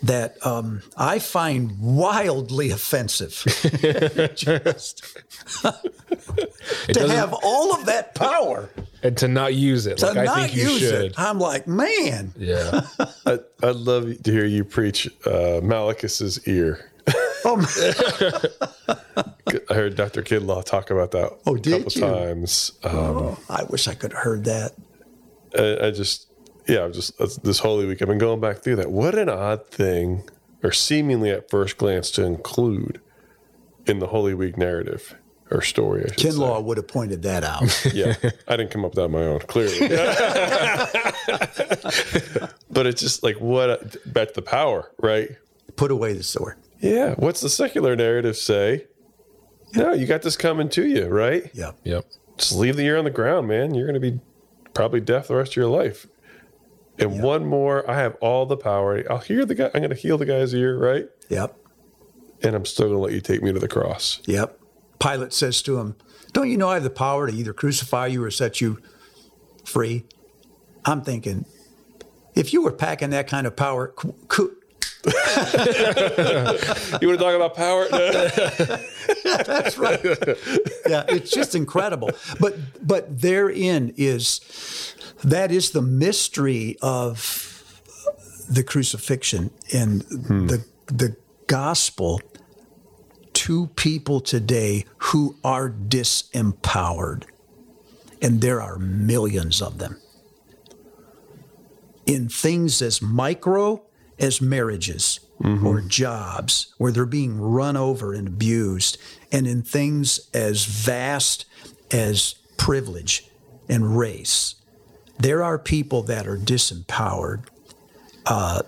that 0.07 0.45
um, 0.45 0.81
I 0.97 1.19
find 1.19 1.79
wildly 1.79 2.71
offensive. 2.71 3.31
Just 4.35 5.17
to 5.63 7.07
have 7.07 7.33
all 7.43 7.73
of 7.73 7.85
that 7.85 8.15
power 8.15 8.69
And 9.03 9.17
to 9.17 9.27
not 9.27 9.53
use 9.55 9.85
it. 9.87 9.97
to 9.99 10.07
Like 10.07 10.17
I 10.17 10.23
not 10.25 10.35
think 10.37 10.55
you 10.55 10.69
use 10.69 10.79
should. 10.79 11.05
it. 11.05 11.13
I'm 11.19 11.39
like, 11.39 11.67
man, 11.67 12.33
Yeah. 12.37 12.81
I, 13.25 13.39
I'd 13.63 13.75
love 13.75 14.21
to 14.23 14.31
hear 14.31 14.45
you 14.45 14.63
preach 14.63 15.07
uh, 15.25 15.61
Malchus's 15.61 16.47
ear. 16.47 16.91
oh, 17.45 17.55
man. 19.47 19.55
I 19.69 19.73
heard 19.73 19.95
Dr. 19.95 20.21
Kinlaw 20.23 20.63
talk 20.65 20.89
about 20.89 21.11
that 21.11 21.37
Oh, 21.45 21.55
a 21.55 21.59
couple 21.59 21.91
you? 21.91 22.01
times. 22.01 22.73
Um, 22.83 22.93
Oh, 22.93 23.39
I 23.49 23.63
wish 23.65 23.87
I 23.87 23.93
could 23.93 24.11
have 24.13 24.23
heard 24.23 24.43
that. 24.45 24.73
I, 25.57 25.87
I 25.87 25.91
just, 25.91 26.26
yeah, 26.67 26.83
I'm 26.83 26.93
just 26.93 27.17
this 27.43 27.59
Holy 27.59 27.85
Week. 27.85 28.01
I've 28.01 28.07
been 28.07 28.17
going 28.17 28.39
back 28.39 28.59
through 28.59 28.77
that. 28.77 28.91
What 28.91 29.17
an 29.17 29.29
odd 29.29 29.67
thing, 29.67 30.29
or 30.63 30.71
seemingly 30.71 31.29
at 31.29 31.49
first 31.49 31.77
glance, 31.77 32.11
to 32.11 32.23
include 32.23 33.01
in 33.85 33.99
the 33.99 34.07
Holy 34.07 34.33
Week 34.33 34.57
narrative 34.57 35.15
or 35.49 35.61
story. 35.61 36.03
I 36.03 36.07
should 36.09 36.19
say. 36.19 36.29
Kinlaw 36.29 36.63
would 36.63 36.77
have 36.77 36.87
pointed 36.87 37.23
that 37.23 37.43
out. 37.43 37.85
yeah, 37.93 38.15
I 38.47 38.57
didn't 38.57 38.71
come 38.71 38.83
up 38.85 38.91
with 38.91 38.97
that 38.97 39.05
on 39.05 39.11
my 39.11 39.23
own, 39.23 39.39
clearly. 39.41 39.87
but 42.69 42.85
it's 42.85 43.01
just 43.01 43.23
like 43.23 43.37
what 43.39 43.97
back 44.11 44.29
to 44.29 44.33
the 44.35 44.41
power, 44.41 44.91
right? 44.99 45.29
Put 45.75 45.91
away 45.91 46.13
the 46.13 46.23
sword. 46.23 46.57
Yeah. 46.79 47.15
What's 47.15 47.41
the 47.41 47.49
secular 47.49 47.95
narrative 47.95 48.37
say? 48.37 48.85
No, 49.75 49.93
you 49.93 50.05
got 50.05 50.21
this 50.21 50.37
coming 50.37 50.69
to 50.69 50.85
you, 50.85 51.07
right? 51.07 51.49
Yeah. 51.53 51.71
yep. 51.83 52.05
Just 52.37 52.53
leave 52.53 52.75
the 52.75 52.83
ear 52.83 52.97
on 52.97 53.03
the 53.03 53.11
ground, 53.11 53.47
man. 53.47 53.73
You're 53.73 53.87
going 53.87 53.99
to 53.99 54.11
be 54.11 54.19
probably 54.73 55.01
deaf 55.01 55.27
the 55.27 55.35
rest 55.35 55.53
of 55.53 55.55
your 55.55 55.67
life. 55.67 56.07
And 56.99 57.21
one 57.21 57.45
more, 57.45 57.89
I 57.89 57.95
have 57.95 58.15
all 58.21 58.45
the 58.45 58.57
power. 58.57 59.03
I'll 59.09 59.19
hear 59.19 59.45
the 59.45 59.55
guy. 59.55 59.65
I'm 59.73 59.81
going 59.81 59.89
to 59.89 59.95
heal 59.95 60.17
the 60.17 60.25
guy's 60.25 60.53
ear, 60.53 60.77
right? 60.77 61.07
Yep. 61.29 61.55
And 62.43 62.55
I'm 62.55 62.65
still 62.65 62.87
going 62.87 62.97
to 62.97 63.03
let 63.03 63.13
you 63.13 63.21
take 63.21 63.43
me 63.43 63.53
to 63.53 63.59
the 63.59 63.67
cross. 63.67 64.21
Yep. 64.25 64.59
Pilate 64.99 65.33
says 65.33 65.61
to 65.63 65.79
him, 65.79 65.95
Don't 66.33 66.49
you 66.49 66.57
know 66.57 66.69
I 66.69 66.75
have 66.75 66.83
the 66.83 66.89
power 66.89 67.29
to 67.29 67.33
either 67.33 67.53
crucify 67.53 68.07
you 68.07 68.23
or 68.23 68.31
set 68.31 68.61
you 68.61 68.81
free? 69.63 70.05
I'm 70.85 71.01
thinking, 71.01 71.45
if 72.35 72.53
you 72.53 72.63
were 72.63 72.71
packing 72.71 73.11
that 73.11 73.27
kind 73.27 73.45
of 73.45 73.55
power, 73.55 73.93
You 75.07 75.13
want 75.13 77.01
to 77.01 77.17
talk 77.17 77.35
about 77.35 77.55
power? 77.55 77.87
That's 79.23 79.77
right. 79.77 79.99
yeah, 80.87 81.05
it's 81.07 81.31
just 81.31 81.55
incredible. 81.55 82.11
But 82.39 82.55
but 82.85 83.21
therein 83.21 83.93
is 83.95 84.95
that 85.23 85.51
is 85.51 85.71
the 85.71 85.81
mystery 85.81 86.77
of 86.81 87.81
the 88.49 88.63
crucifixion 88.63 89.51
and 89.73 90.03
hmm. 90.03 90.47
the 90.47 90.65
the 90.87 91.15
gospel 91.47 92.21
to 93.33 93.67
people 93.75 94.19
today 94.19 94.85
who 94.97 95.37
are 95.43 95.69
disempowered. 95.69 97.23
And 98.21 98.41
there 98.41 98.61
are 98.61 98.79
millions 98.79 99.61
of 99.61 99.77
them. 99.77 100.01
In 102.05 102.29
things 102.29 102.81
as 102.81 103.01
micro 103.01 103.83
as 104.17 104.41
marriages 104.41 105.19
mm-hmm. 105.41 105.65
or 105.65 105.81
jobs 105.81 106.73
where 106.77 106.91
they're 106.91 107.05
being 107.05 107.39
run 107.39 107.77
over 107.77 108.13
and 108.13 108.27
abused, 108.27 108.97
and 109.31 109.45
in 109.45 109.61
things 109.61 110.29
as 110.33 110.65
vast 110.65 111.45
as 111.91 112.35
privilege 112.57 113.29
and 113.69 113.97
race. 113.97 114.55
There 115.19 115.43
are 115.43 115.57
people 115.57 116.03
that 116.03 116.27
are 116.27 116.37
disempowered. 116.37 117.43
Uh, 118.25 118.61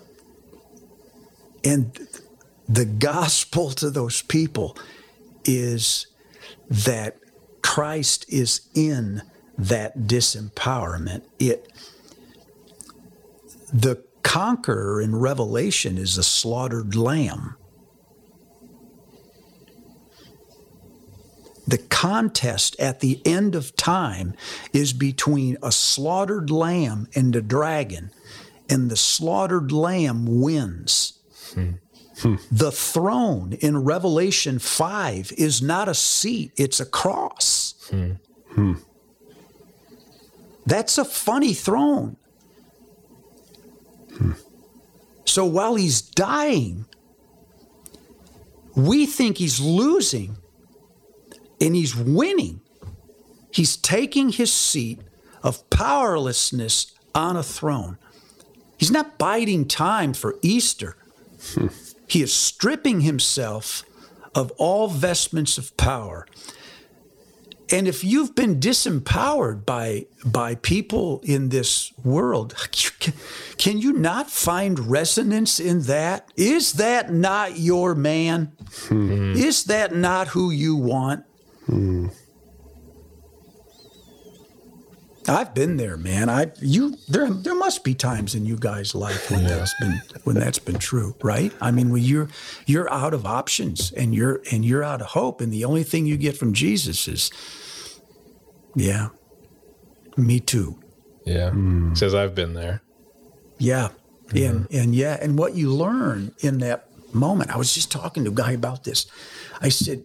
and 1.64 2.08
the 2.68 2.84
gospel 2.84 3.70
to 3.72 3.90
those 3.90 4.22
people 4.22 4.76
is 5.44 6.06
that 6.68 7.18
Christ 7.62 8.24
is 8.28 8.62
in 8.74 9.22
that 9.58 9.98
disempowerment. 10.00 11.22
It 11.38 11.72
the 13.72 14.02
conqueror 14.22 15.00
in 15.00 15.16
Revelation 15.16 15.98
is 15.98 16.16
a 16.18 16.22
slaughtered 16.22 16.94
lamb. 16.96 17.56
The 21.70 21.78
contest 21.78 22.78
at 22.80 23.00
the 23.00 23.20
end 23.24 23.54
of 23.54 23.76
time 23.76 24.34
is 24.72 24.92
between 24.92 25.56
a 25.62 25.70
slaughtered 25.70 26.50
lamb 26.50 27.08
and 27.14 27.34
a 27.36 27.42
dragon, 27.42 28.10
and 28.68 28.90
the 28.90 28.96
slaughtered 28.96 29.70
lamb 29.70 30.40
wins. 30.40 31.18
Hmm. 31.54 31.70
Hmm. 32.20 32.34
The 32.50 32.72
throne 32.72 33.54
in 33.54 33.84
Revelation 33.84 34.58
5 34.58 35.32
is 35.38 35.62
not 35.62 35.88
a 35.88 35.94
seat, 35.94 36.52
it's 36.56 36.80
a 36.80 36.86
cross. 36.86 37.74
Hmm. 37.90 38.74
That's 40.66 40.98
a 40.98 41.04
funny 41.04 41.54
throne. 41.54 42.16
So 45.24 45.44
while 45.44 45.76
he's 45.76 46.02
dying, 46.02 46.86
we 48.74 49.06
think 49.06 49.38
he's 49.38 49.60
losing 49.60 50.36
and 51.60 51.74
he's 51.74 51.94
winning. 51.94 52.60
He's 53.52 53.76
taking 53.76 54.30
his 54.30 54.52
seat 54.52 55.00
of 55.42 55.68
powerlessness 55.70 56.94
on 57.14 57.36
a 57.36 57.42
throne. 57.42 57.98
He's 58.78 58.90
not 58.90 59.18
biding 59.18 59.66
time 59.68 60.14
for 60.14 60.36
Easter. 60.42 60.96
Hmm. 61.54 61.66
He 62.06 62.22
is 62.22 62.32
stripping 62.32 63.02
himself 63.02 63.84
of 64.34 64.52
all 64.52 64.88
vestments 64.88 65.58
of 65.58 65.76
power. 65.76 66.26
And 67.72 67.86
if 67.86 68.02
you've 68.02 68.34
been 68.34 68.58
disempowered 68.58 69.64
by 69.64 70.06
by 70.24 70.56
people 70.56 71.20
in 71.22 71.50
this 71.50 71.92
world, 72.02 72.54
can 73.58 73.78
you 73.78 73.92
not 73.92 74.28
find 74.28 74.90
resonance 74.90 75.60
in 75.60 75.82
that? 75.82 76.32
Is 76.36 76.74
that 76.74 77.12
not 77.12 77.58
your 77.58 77.94
man? 77.94 78.52
Hmm. 78.88 79.34
Is 79.36 79.64
that 79.64 79.94
not 79.94 80.28
who 80.28 80.50
you 80.50 80.74
want? 80.74 81.24
Hmm. 81.70 82.08
I've 85.28 85.54
been 85.54 85.76
there, 85.76 85.96
man. 85.96 86.28
I 86.28 86.50
you 86.60 86.96
there 87.08 87.30
there 87.30 87.54
must 87.54 87.84
be 87.84 87.94
times 87.94 88.34
in 88.34 88.46
you 88.46 88.56
guys' 88.56 88.94
life 88.94 89.30
when 89.30 89.42
yeah. 89.42 89.48
that's 89.48 89.74
been 89.78 90.02
when 90.24 90.36
that's 90.36 90.58
been 90.58 90.78
true, 90.78 91.14
right? 91.22 91.52
I 91.60 91.70
mean, 91.70 91.90
when 91.90 92.02
you're 92.02 92.28
you're 92.66 92.90
out 92.92 93.14
of 93.14 93.24
options 93.24 93.92
and 93.92 94.14
you're 94.14 94.42
and 94.50 94.64
you're 94.64 94.82
out 94.82 95.00
of 95.00 95.08
hope, 95.08 95.40
and 95.40 95.52
the 95.52 95.64
only 95.64 95.84
thing 95.84 96.06
you 96.06 96.16
get 96.16 96.36
from 96.36 96.52
Jesus 96.52 97.06
is, 97.06 97.30
yeah, 98.74 99.10
me 100.16 100.40
too. 100.40 100.80
Yeah, 101.24 101.50
mm. 101.50 101.96
says 101.96 102.14
I've 102.14 102.34
been 102.34 102.54
there. 102.54 102.82
Yeah, 103.58 103.90
mm-hmm. 104.28 104.36
and 104.38 104.66
and 104.72 104.94
yeah, 104.94 105.16
and 105.20 105.38
what 105.38 105.54
you 105.54 105.72
learn 105.72 106.34
in 106.40 106.58
that 106.58 106.88
moment. 107.14 107.50
I 107.50 107.56
was 107.56 107.72
just 107.72 107.90
talking 107.90 108.24
to 108.24 108.30
a 108.30 108.34
guy 108.34 108.52
about 108.52 108.84
this. 108.84 109.06
I 109.60 109.68
said, 109.68 110.04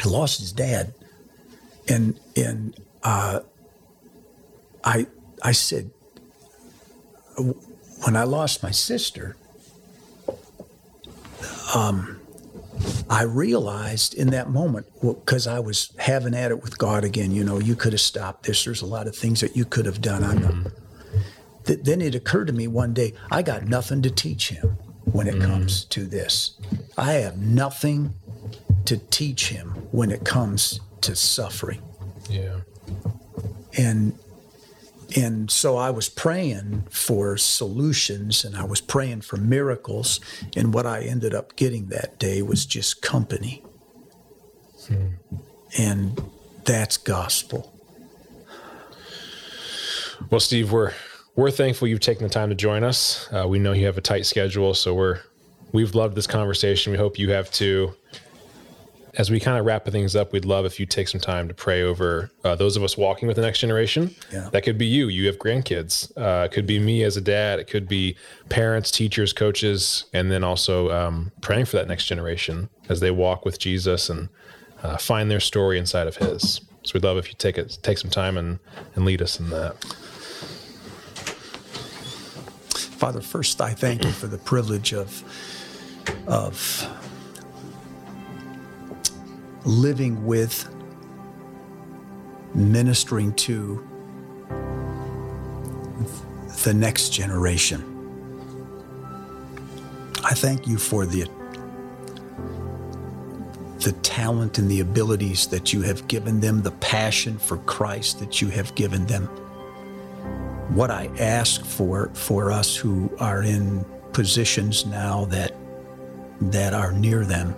he 0.00 0.08
lost 0.08 0.40
his 0.40 0.52
dad, 0.52 0.94
and 1.88 2.18
and. 2.36 2.78
uh 3.02 3.40
I, 4.88 5.08
I 5.42 5.50
said, 5.50 5.90
when 7.36 8.14
I 8.14 8.22
lost 8.22 8.62
my 8.62 8.70
sister, 8.70 9.36
um, 11.74 12.20
I 13.10 13.24
realized 13.24 14.14
in 14.14 14.30
that 14.30 14.48
moment, 14.48 14.86
because 15.02 15.46
well, 15.48 15.56
I 15.56 15.58
was 15.58 15.90
having 15.98 16.34
at 16.34 16.52
it 16.52 16.62
with 16.62 16.78
God 16.78 17.02
again, 17.02 17.32
you 17.32 17.42
know, 17.42 17.58
you 17.58 17.74
could 17.74 17.94
have 17.94 18.00
stopped 18.00 18.44
this. 18.46 18.64
There's 18.64 18.80
a 18.80 18.86
lot 18.86 19.08
of 19.08 19.16
things 19.16 19.40
that 19.40 19.56
you 19.56 19.64
could 19.64 19.86
have 19.86 20.00
done. 20.00 20.22
I. 20.22 20.34
Mm-hmm. 20.36 20.68
Th- 21.64 21.80
then 21.82 22.00
it 22.00 22.14
occurred 22.14 22.46
to 22.46 22.52
me 22.52 22.68
one 22.68 22.94
day, 22.94 23.12
I 23.32 23.42
got 23.42 23.64
nothing 23.64 24.02
to 24.02 24.10
teach 24.10 24.50
him 24.50 24.78
when 25.04 25.26
it 25.26 25.34
mm-hmm. 25.34 25.50
comes 25.50 25.84
to 25.86 26.04
this. 26.06 26.56
I 26.96 27.14
have 27.14 27.38
nothing 27.38 28.14
to 28.86 28.98
teach 28.98 29.48
him 29.48 29.70
when 29.90 30.10
it 30.10 30.24
comes 30.24 30.80
to 31.02 31.14
suffering. 31.14 31.82
Yeah. 32.28 32.60
And 33.76 34.18
and 35.14 35.50
so 35.50 35.76
I 35.76 35.90
was 35.90 36.08
praying 36.08 36.84
for 36.90 37.36
solutions 37.36 38.44
and 38.44 38.56
I 38.56 38.64
was 38.64 38.80
praying 38.80 39.20
for 39.20 39.36
miracles. 39.36 40.20
And 40.56 40.74
what 40.74 40.84
I 40.84 41.02
ended 41.02 41.32
up 41.32 41.54
getting 41.54 41.86
that 41.86 42.18
day 42.18 42.42
was 42.42 42.66
just 42.66 43.02
company. 43.02 43.62
Hmm. 44.88 45.06
And 45.78 46.20
that's 46.64 46.96
gospel. 46.96 47.72
Well, 50.30 50.40
Steve, 50.40 50.72
we're 50.72 50.92
we're 51.36 51.50
thankful 51.50 51.86
you've 51.86 52.00
taken 52.00 52.24
the 52.24 52.32
time 52.32 52.48
to 52.48 52.54
join 52.54 52.82
us. 52.82 53.28
Uh, 53.32 53.46
we 53.46 53.58
know 53.58 53.72
you 53.72 53.86
have 53.86 53.98
a 53.98 54.02
tight 54.02 54.26
schedule, 54.26 54.74
so 54.74 54.94
we're 54.94 55.20
we've 55.72 55.94
loved 55.94 56.16
this 56.16 56.26
conversation. 56.26 56.90
We 56.90 56.98
hope 56.98 57.18
you 57.18 57.30
have 57.30 57.50
too 57.50 57.94
as 59.16 59.30
we 59.30 59.40
kind 59.40 59.58
of 59.58 59.64
wrap 59.64 59.86
things 59.86 60.14
up, 60.14 60.32
we'd 60.32 60.44
love 60.44 60.66
if 60.66 60.78
you 60.78 60.84
take 60.84 61.08
some 61.08 61.20
time 61.20 61.48
to 61.48 61.54
pray 61.54 61.82
over 61.82 62.30
uh, 62.44 62.54
those 62.54 62.76
of 62.76 62.82
us 62.82 62.96
walking 62.98 63.26
with 63.26 63.36
the 63.36 63.42
next 63.42 63.60
generation. 63.60 64.14
Yeah. 64.30 64.50
That 64.52 64.62
could 64.62 64.76
be 64.76 64.86
you. 64.86 65.08
You 65.08 65.26
have 65.26 65.38
grandkids. 65.38 66.12
Uh, 66.16 66.44
it 66.44 66.52
could 66.52 66.66
be 66.66 66.78
me 66.78 67.02
as 67.02 67.16
a 67.16 67.22
dad. 67.22 67.58
It 67.58 67.66
could 67.66 67.88
be 67.88 68.16
parents, 68.50 68.90
teachers, 68.90 69.32
coaches, 69.32 70.04
and 70.12 70.30
then 70.30 70.44
also 70.44 70.90
um, 70.90 71.32
praying 71.40 71.64
for 71.64 71.76
that 71.76 71.88
next 71.88 72.04
generation 72.04 72.68
as 72.90 73.00
they 73.00 73.10
walk 73.10 73.44
with 73.44 73.58
Jesus 73.58 74.10
and 74.10 74.28
uh, 74.82 74.98
find 74.98 75.30
their 75.30 75.40
story 75.40 75.78
inside 75.78 76.06
of 76.06 76.16
His. 76.16 76.60
So 76.82 76.92
we'd 76.94 77.02
love 77.02 77.16
if 77.16 77.28
you 77.28 77.34
take 77.38 77.56
it, 77.58 77.78
take 77.82 77.98
some 77.98 78.10
time 78.10 78.36
and 78.36 78.58
and 78.94 79.04
lead 79.04 79.22
us 79.22 79.40
in 79.40 79.50
that. 79.50 79.82
Father, 82.96 83.20
first 83.20 83.60
I 83.60 83.72
thank 83.72 84.04
you 84.04 84.10
for 84.10 84.26
the 84.26 84.38
privilege 84.38 84.92
of 84.92 85.24
of 86.26 86.86
living 89.66 90.24
with, 90.24 90.72
ministering 92.54 93.34
to 93.34 93.84
the 96.64 96.72
next 96.72 97.10
generation. 97.10 97.92
I 100.24 100.34
thank 100.34 100.66
you 100.66 100.78
for 100.78 101.04
the 101.04 101.28
the 103.80 103.92
talent 104.02 104.58
and 104.58 104.68
the 104.68 104.80
abilities 104.80 105.46
that 105.48 105.72
you 105.72 105.82
have 105.82 106.08
given 106.08 106.40
them, 106.40 106.62
the 106.62 106.72
passion 106.72 107.38
for 107.38 107.58
Christ 107.58 108.18
that 108.18 108.40
you 108.40 108.48
have 108.48 108.74
given 108.74 109.06
them. 109.06 109.26
What 110.74 110.90
I 110.90 111.08
ask 111.18 111.64
for 111.64 112.10
for 112.14 112.50
us 112.50 112.74
who 112.74 113.14
are 113.20 113.42
in 113.42 113.84
positions 114.12 114.86
now 114.86 115.26
that 115.26 115.54
that 116.40 116.72
are 116.72 116.92
near 116.92 117.24
them 117.24 117.54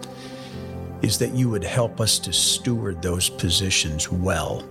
is 1.02 1.18
that 1.18 1.32
you 1.32 1.48
would 1.48 1.64
help 1.64 2.00
us 2.00 2.18
to 2.18 2.32
steward 2.32 3.00
those 3.02 3.28
positions 3.28 4.10
well 4.10 4.64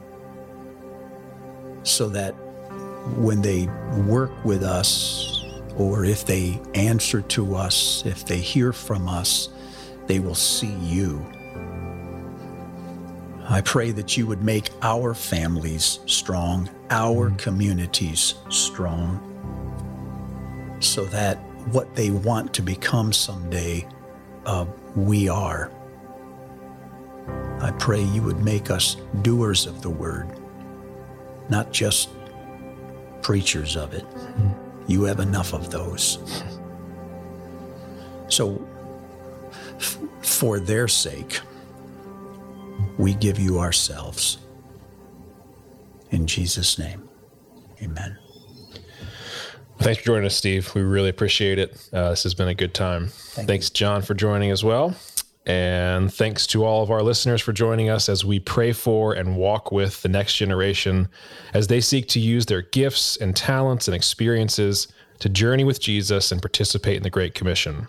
so 1.83 2.09
that 2.09 2.31
when 3.15 3.41
they 3.41 3.67
work 4.05 4.31
with 4.43 4.63
us 4.63 5.45
or 5.77 6.05
if 6.05 6.25
they 6.25 6.59
answer 6.73 7.21
to 7.21 7.55
us, 7.55 8.03
if 8.05 8.25
they 8.25 8.39
hear 8.39 8.73
from 8.73 9.07
us, 9.07 9.49
they 10.07 10.19
will 10.19 10.35
see 10.35 10.73
you. 10.81 11.25
I 13.49 13.61
pray 13.61 13.91
that 13.91 14.17
you 14.17 14.27
would 14.27 14.43
make 14.43 14.69
our 14.81 15.13
families 15.13 15.99
strong, 16.05 16.69
our 16.89 17.27
mm-hmm. 17.27 17.37
communities 17.37 18.35
strong, 18.49 19.23
so 20.81 21.05
that 21.05 21.37
what 21.71 21.95
they 21.95 22.11
want 22.11 22.53
to 22.55 22.61
become 22.61 23.13
someday, 23.13 23.87
uh, 24.45 24.65
we 24.95 25.29
are. 25.29 25.71
I 27.59 27.71
pray 27.79 28.01
you 28.01 28.21
would 28.21 28.43
make 28.43 28.69
us 28.69 28.97
doers 29.21 29.65
of 29.65 29.81
the 29.81 29.89
word, 29.89 30.27
not 31.49 31.71
just 31.71 32.09
preachers 33.21 33.75
of 33.75 33.93
it. 33.93 34.05
You 34.87 35.03
have 35.03 35.19
enough 35.19 35.53
of 35.53 35.69
those. 35.71 36.19
So, 38.29 38.65
f- 39.77 39.97
for 40.21 40.59
their 40.59 40.87
sake, 40.87 41.39
we 42.97 43.13
give 43.13 43.39
you 43.39 43.59
ourselves. 43.59 44.37
In 46.11 46.25
Jesus' 46.27 46.77
name, 46.77 47.09
amen. 47.81 48.17
Thanks 49.79 49.99
for 49.99 50.05
joining 50.05 50.25
us, 50.25 50.35
Steve. 50.35 50.73
We 50.73 50.81
really 50.81 51.09
appreciate 51.09 51.59
it. 51.59 51.89
Uh, 51.93 52.09
this 52.11 52.23
has 52.23 52.33
been 52.33 52.47
a 52.47 52.55
good 52.55 52.73
time. 52.73 53.07
Thank 53.07 53.47
Thanks, 53.47 53.69
you. 53.69 53.73
John, 53.73 54.01
for 54.01 54.13
joining 54.13 54.51
as 54.51 54.63
well. 54.63 54.95
And 55.47 56.13
thanks 56.13 56.45
to 56.47 56.65
all 56.65 56.83
of 56.83 56.91
our 56.91 57.01
listeners 57.01 57.41
for 57.41 57.53
joining 57.53 57.89
us 57.89 58.09
as 58.09 58.25
we 58.25 58.37
pray 58.37 58.73
for 58.73 59.13
and 59.13 59.37
walk 59.37 59.71
with 59.71 60.01
the 60.01 60.09
next 60.09 60.35
generation 60.35 61.07
as 61.53 61.67
they 61.67 61.79
seek 61.79 62.09
to 62.09 62.19
use 62.19 62.45
their 62.45 62.63
gifts 62.63 63.15
and 63.15 63.33
talents 63.33 63.87
and 63.87 63.95
experiences 63.95 64.89
to 65.19 65.29
journey 65.29 65.63
with 65.63 65.79
Jesus 65.79 66.33
and 66.33 66.41
participate 66.41 66.97
in 66.97 67.03
the 67.03 67.09
Great 67.09 67.33
Commission. 67.33 67.87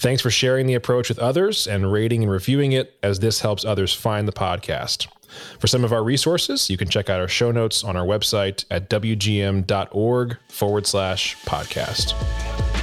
Thanks 0.00 0.20
for 0.20 0.30
sharing 0.30 0.66
the 0.66 0.74
approach 0.74 1.08
with 1.08 1.20
others 1.20 1.68
and 1.68 1.92
rating 1.92 2.24
and 2.24 2.30
reviewing 2.30 2.72
it 2.72 2.98
as 3.04 3.20
this 3.20 3.40
helps 3.40 3.64
others 3.64 3.94
find 3.94 4.26
the 4.26 4.32
podcast. 4.32 5.06
For 5.60 5.68
some 5.68 5.84
of 5.84 5.92
our 5.92 6.02
resources, 6.02 6.68
you 6.68 6.76
can 6.76 6.88
check 6.88 7.08
out 7.08 7.20
our 7.20 7.28
show 7.28 7.52
notes 7.52 7.84
on 7.84 7.96
our 7.96 8.04
website 8.04 8.64
at 8.68 8.90
wgm.org 8.90 10.38
forward 10.48 10.86
slash 10.86 11.36
podcast. 11.44 12.75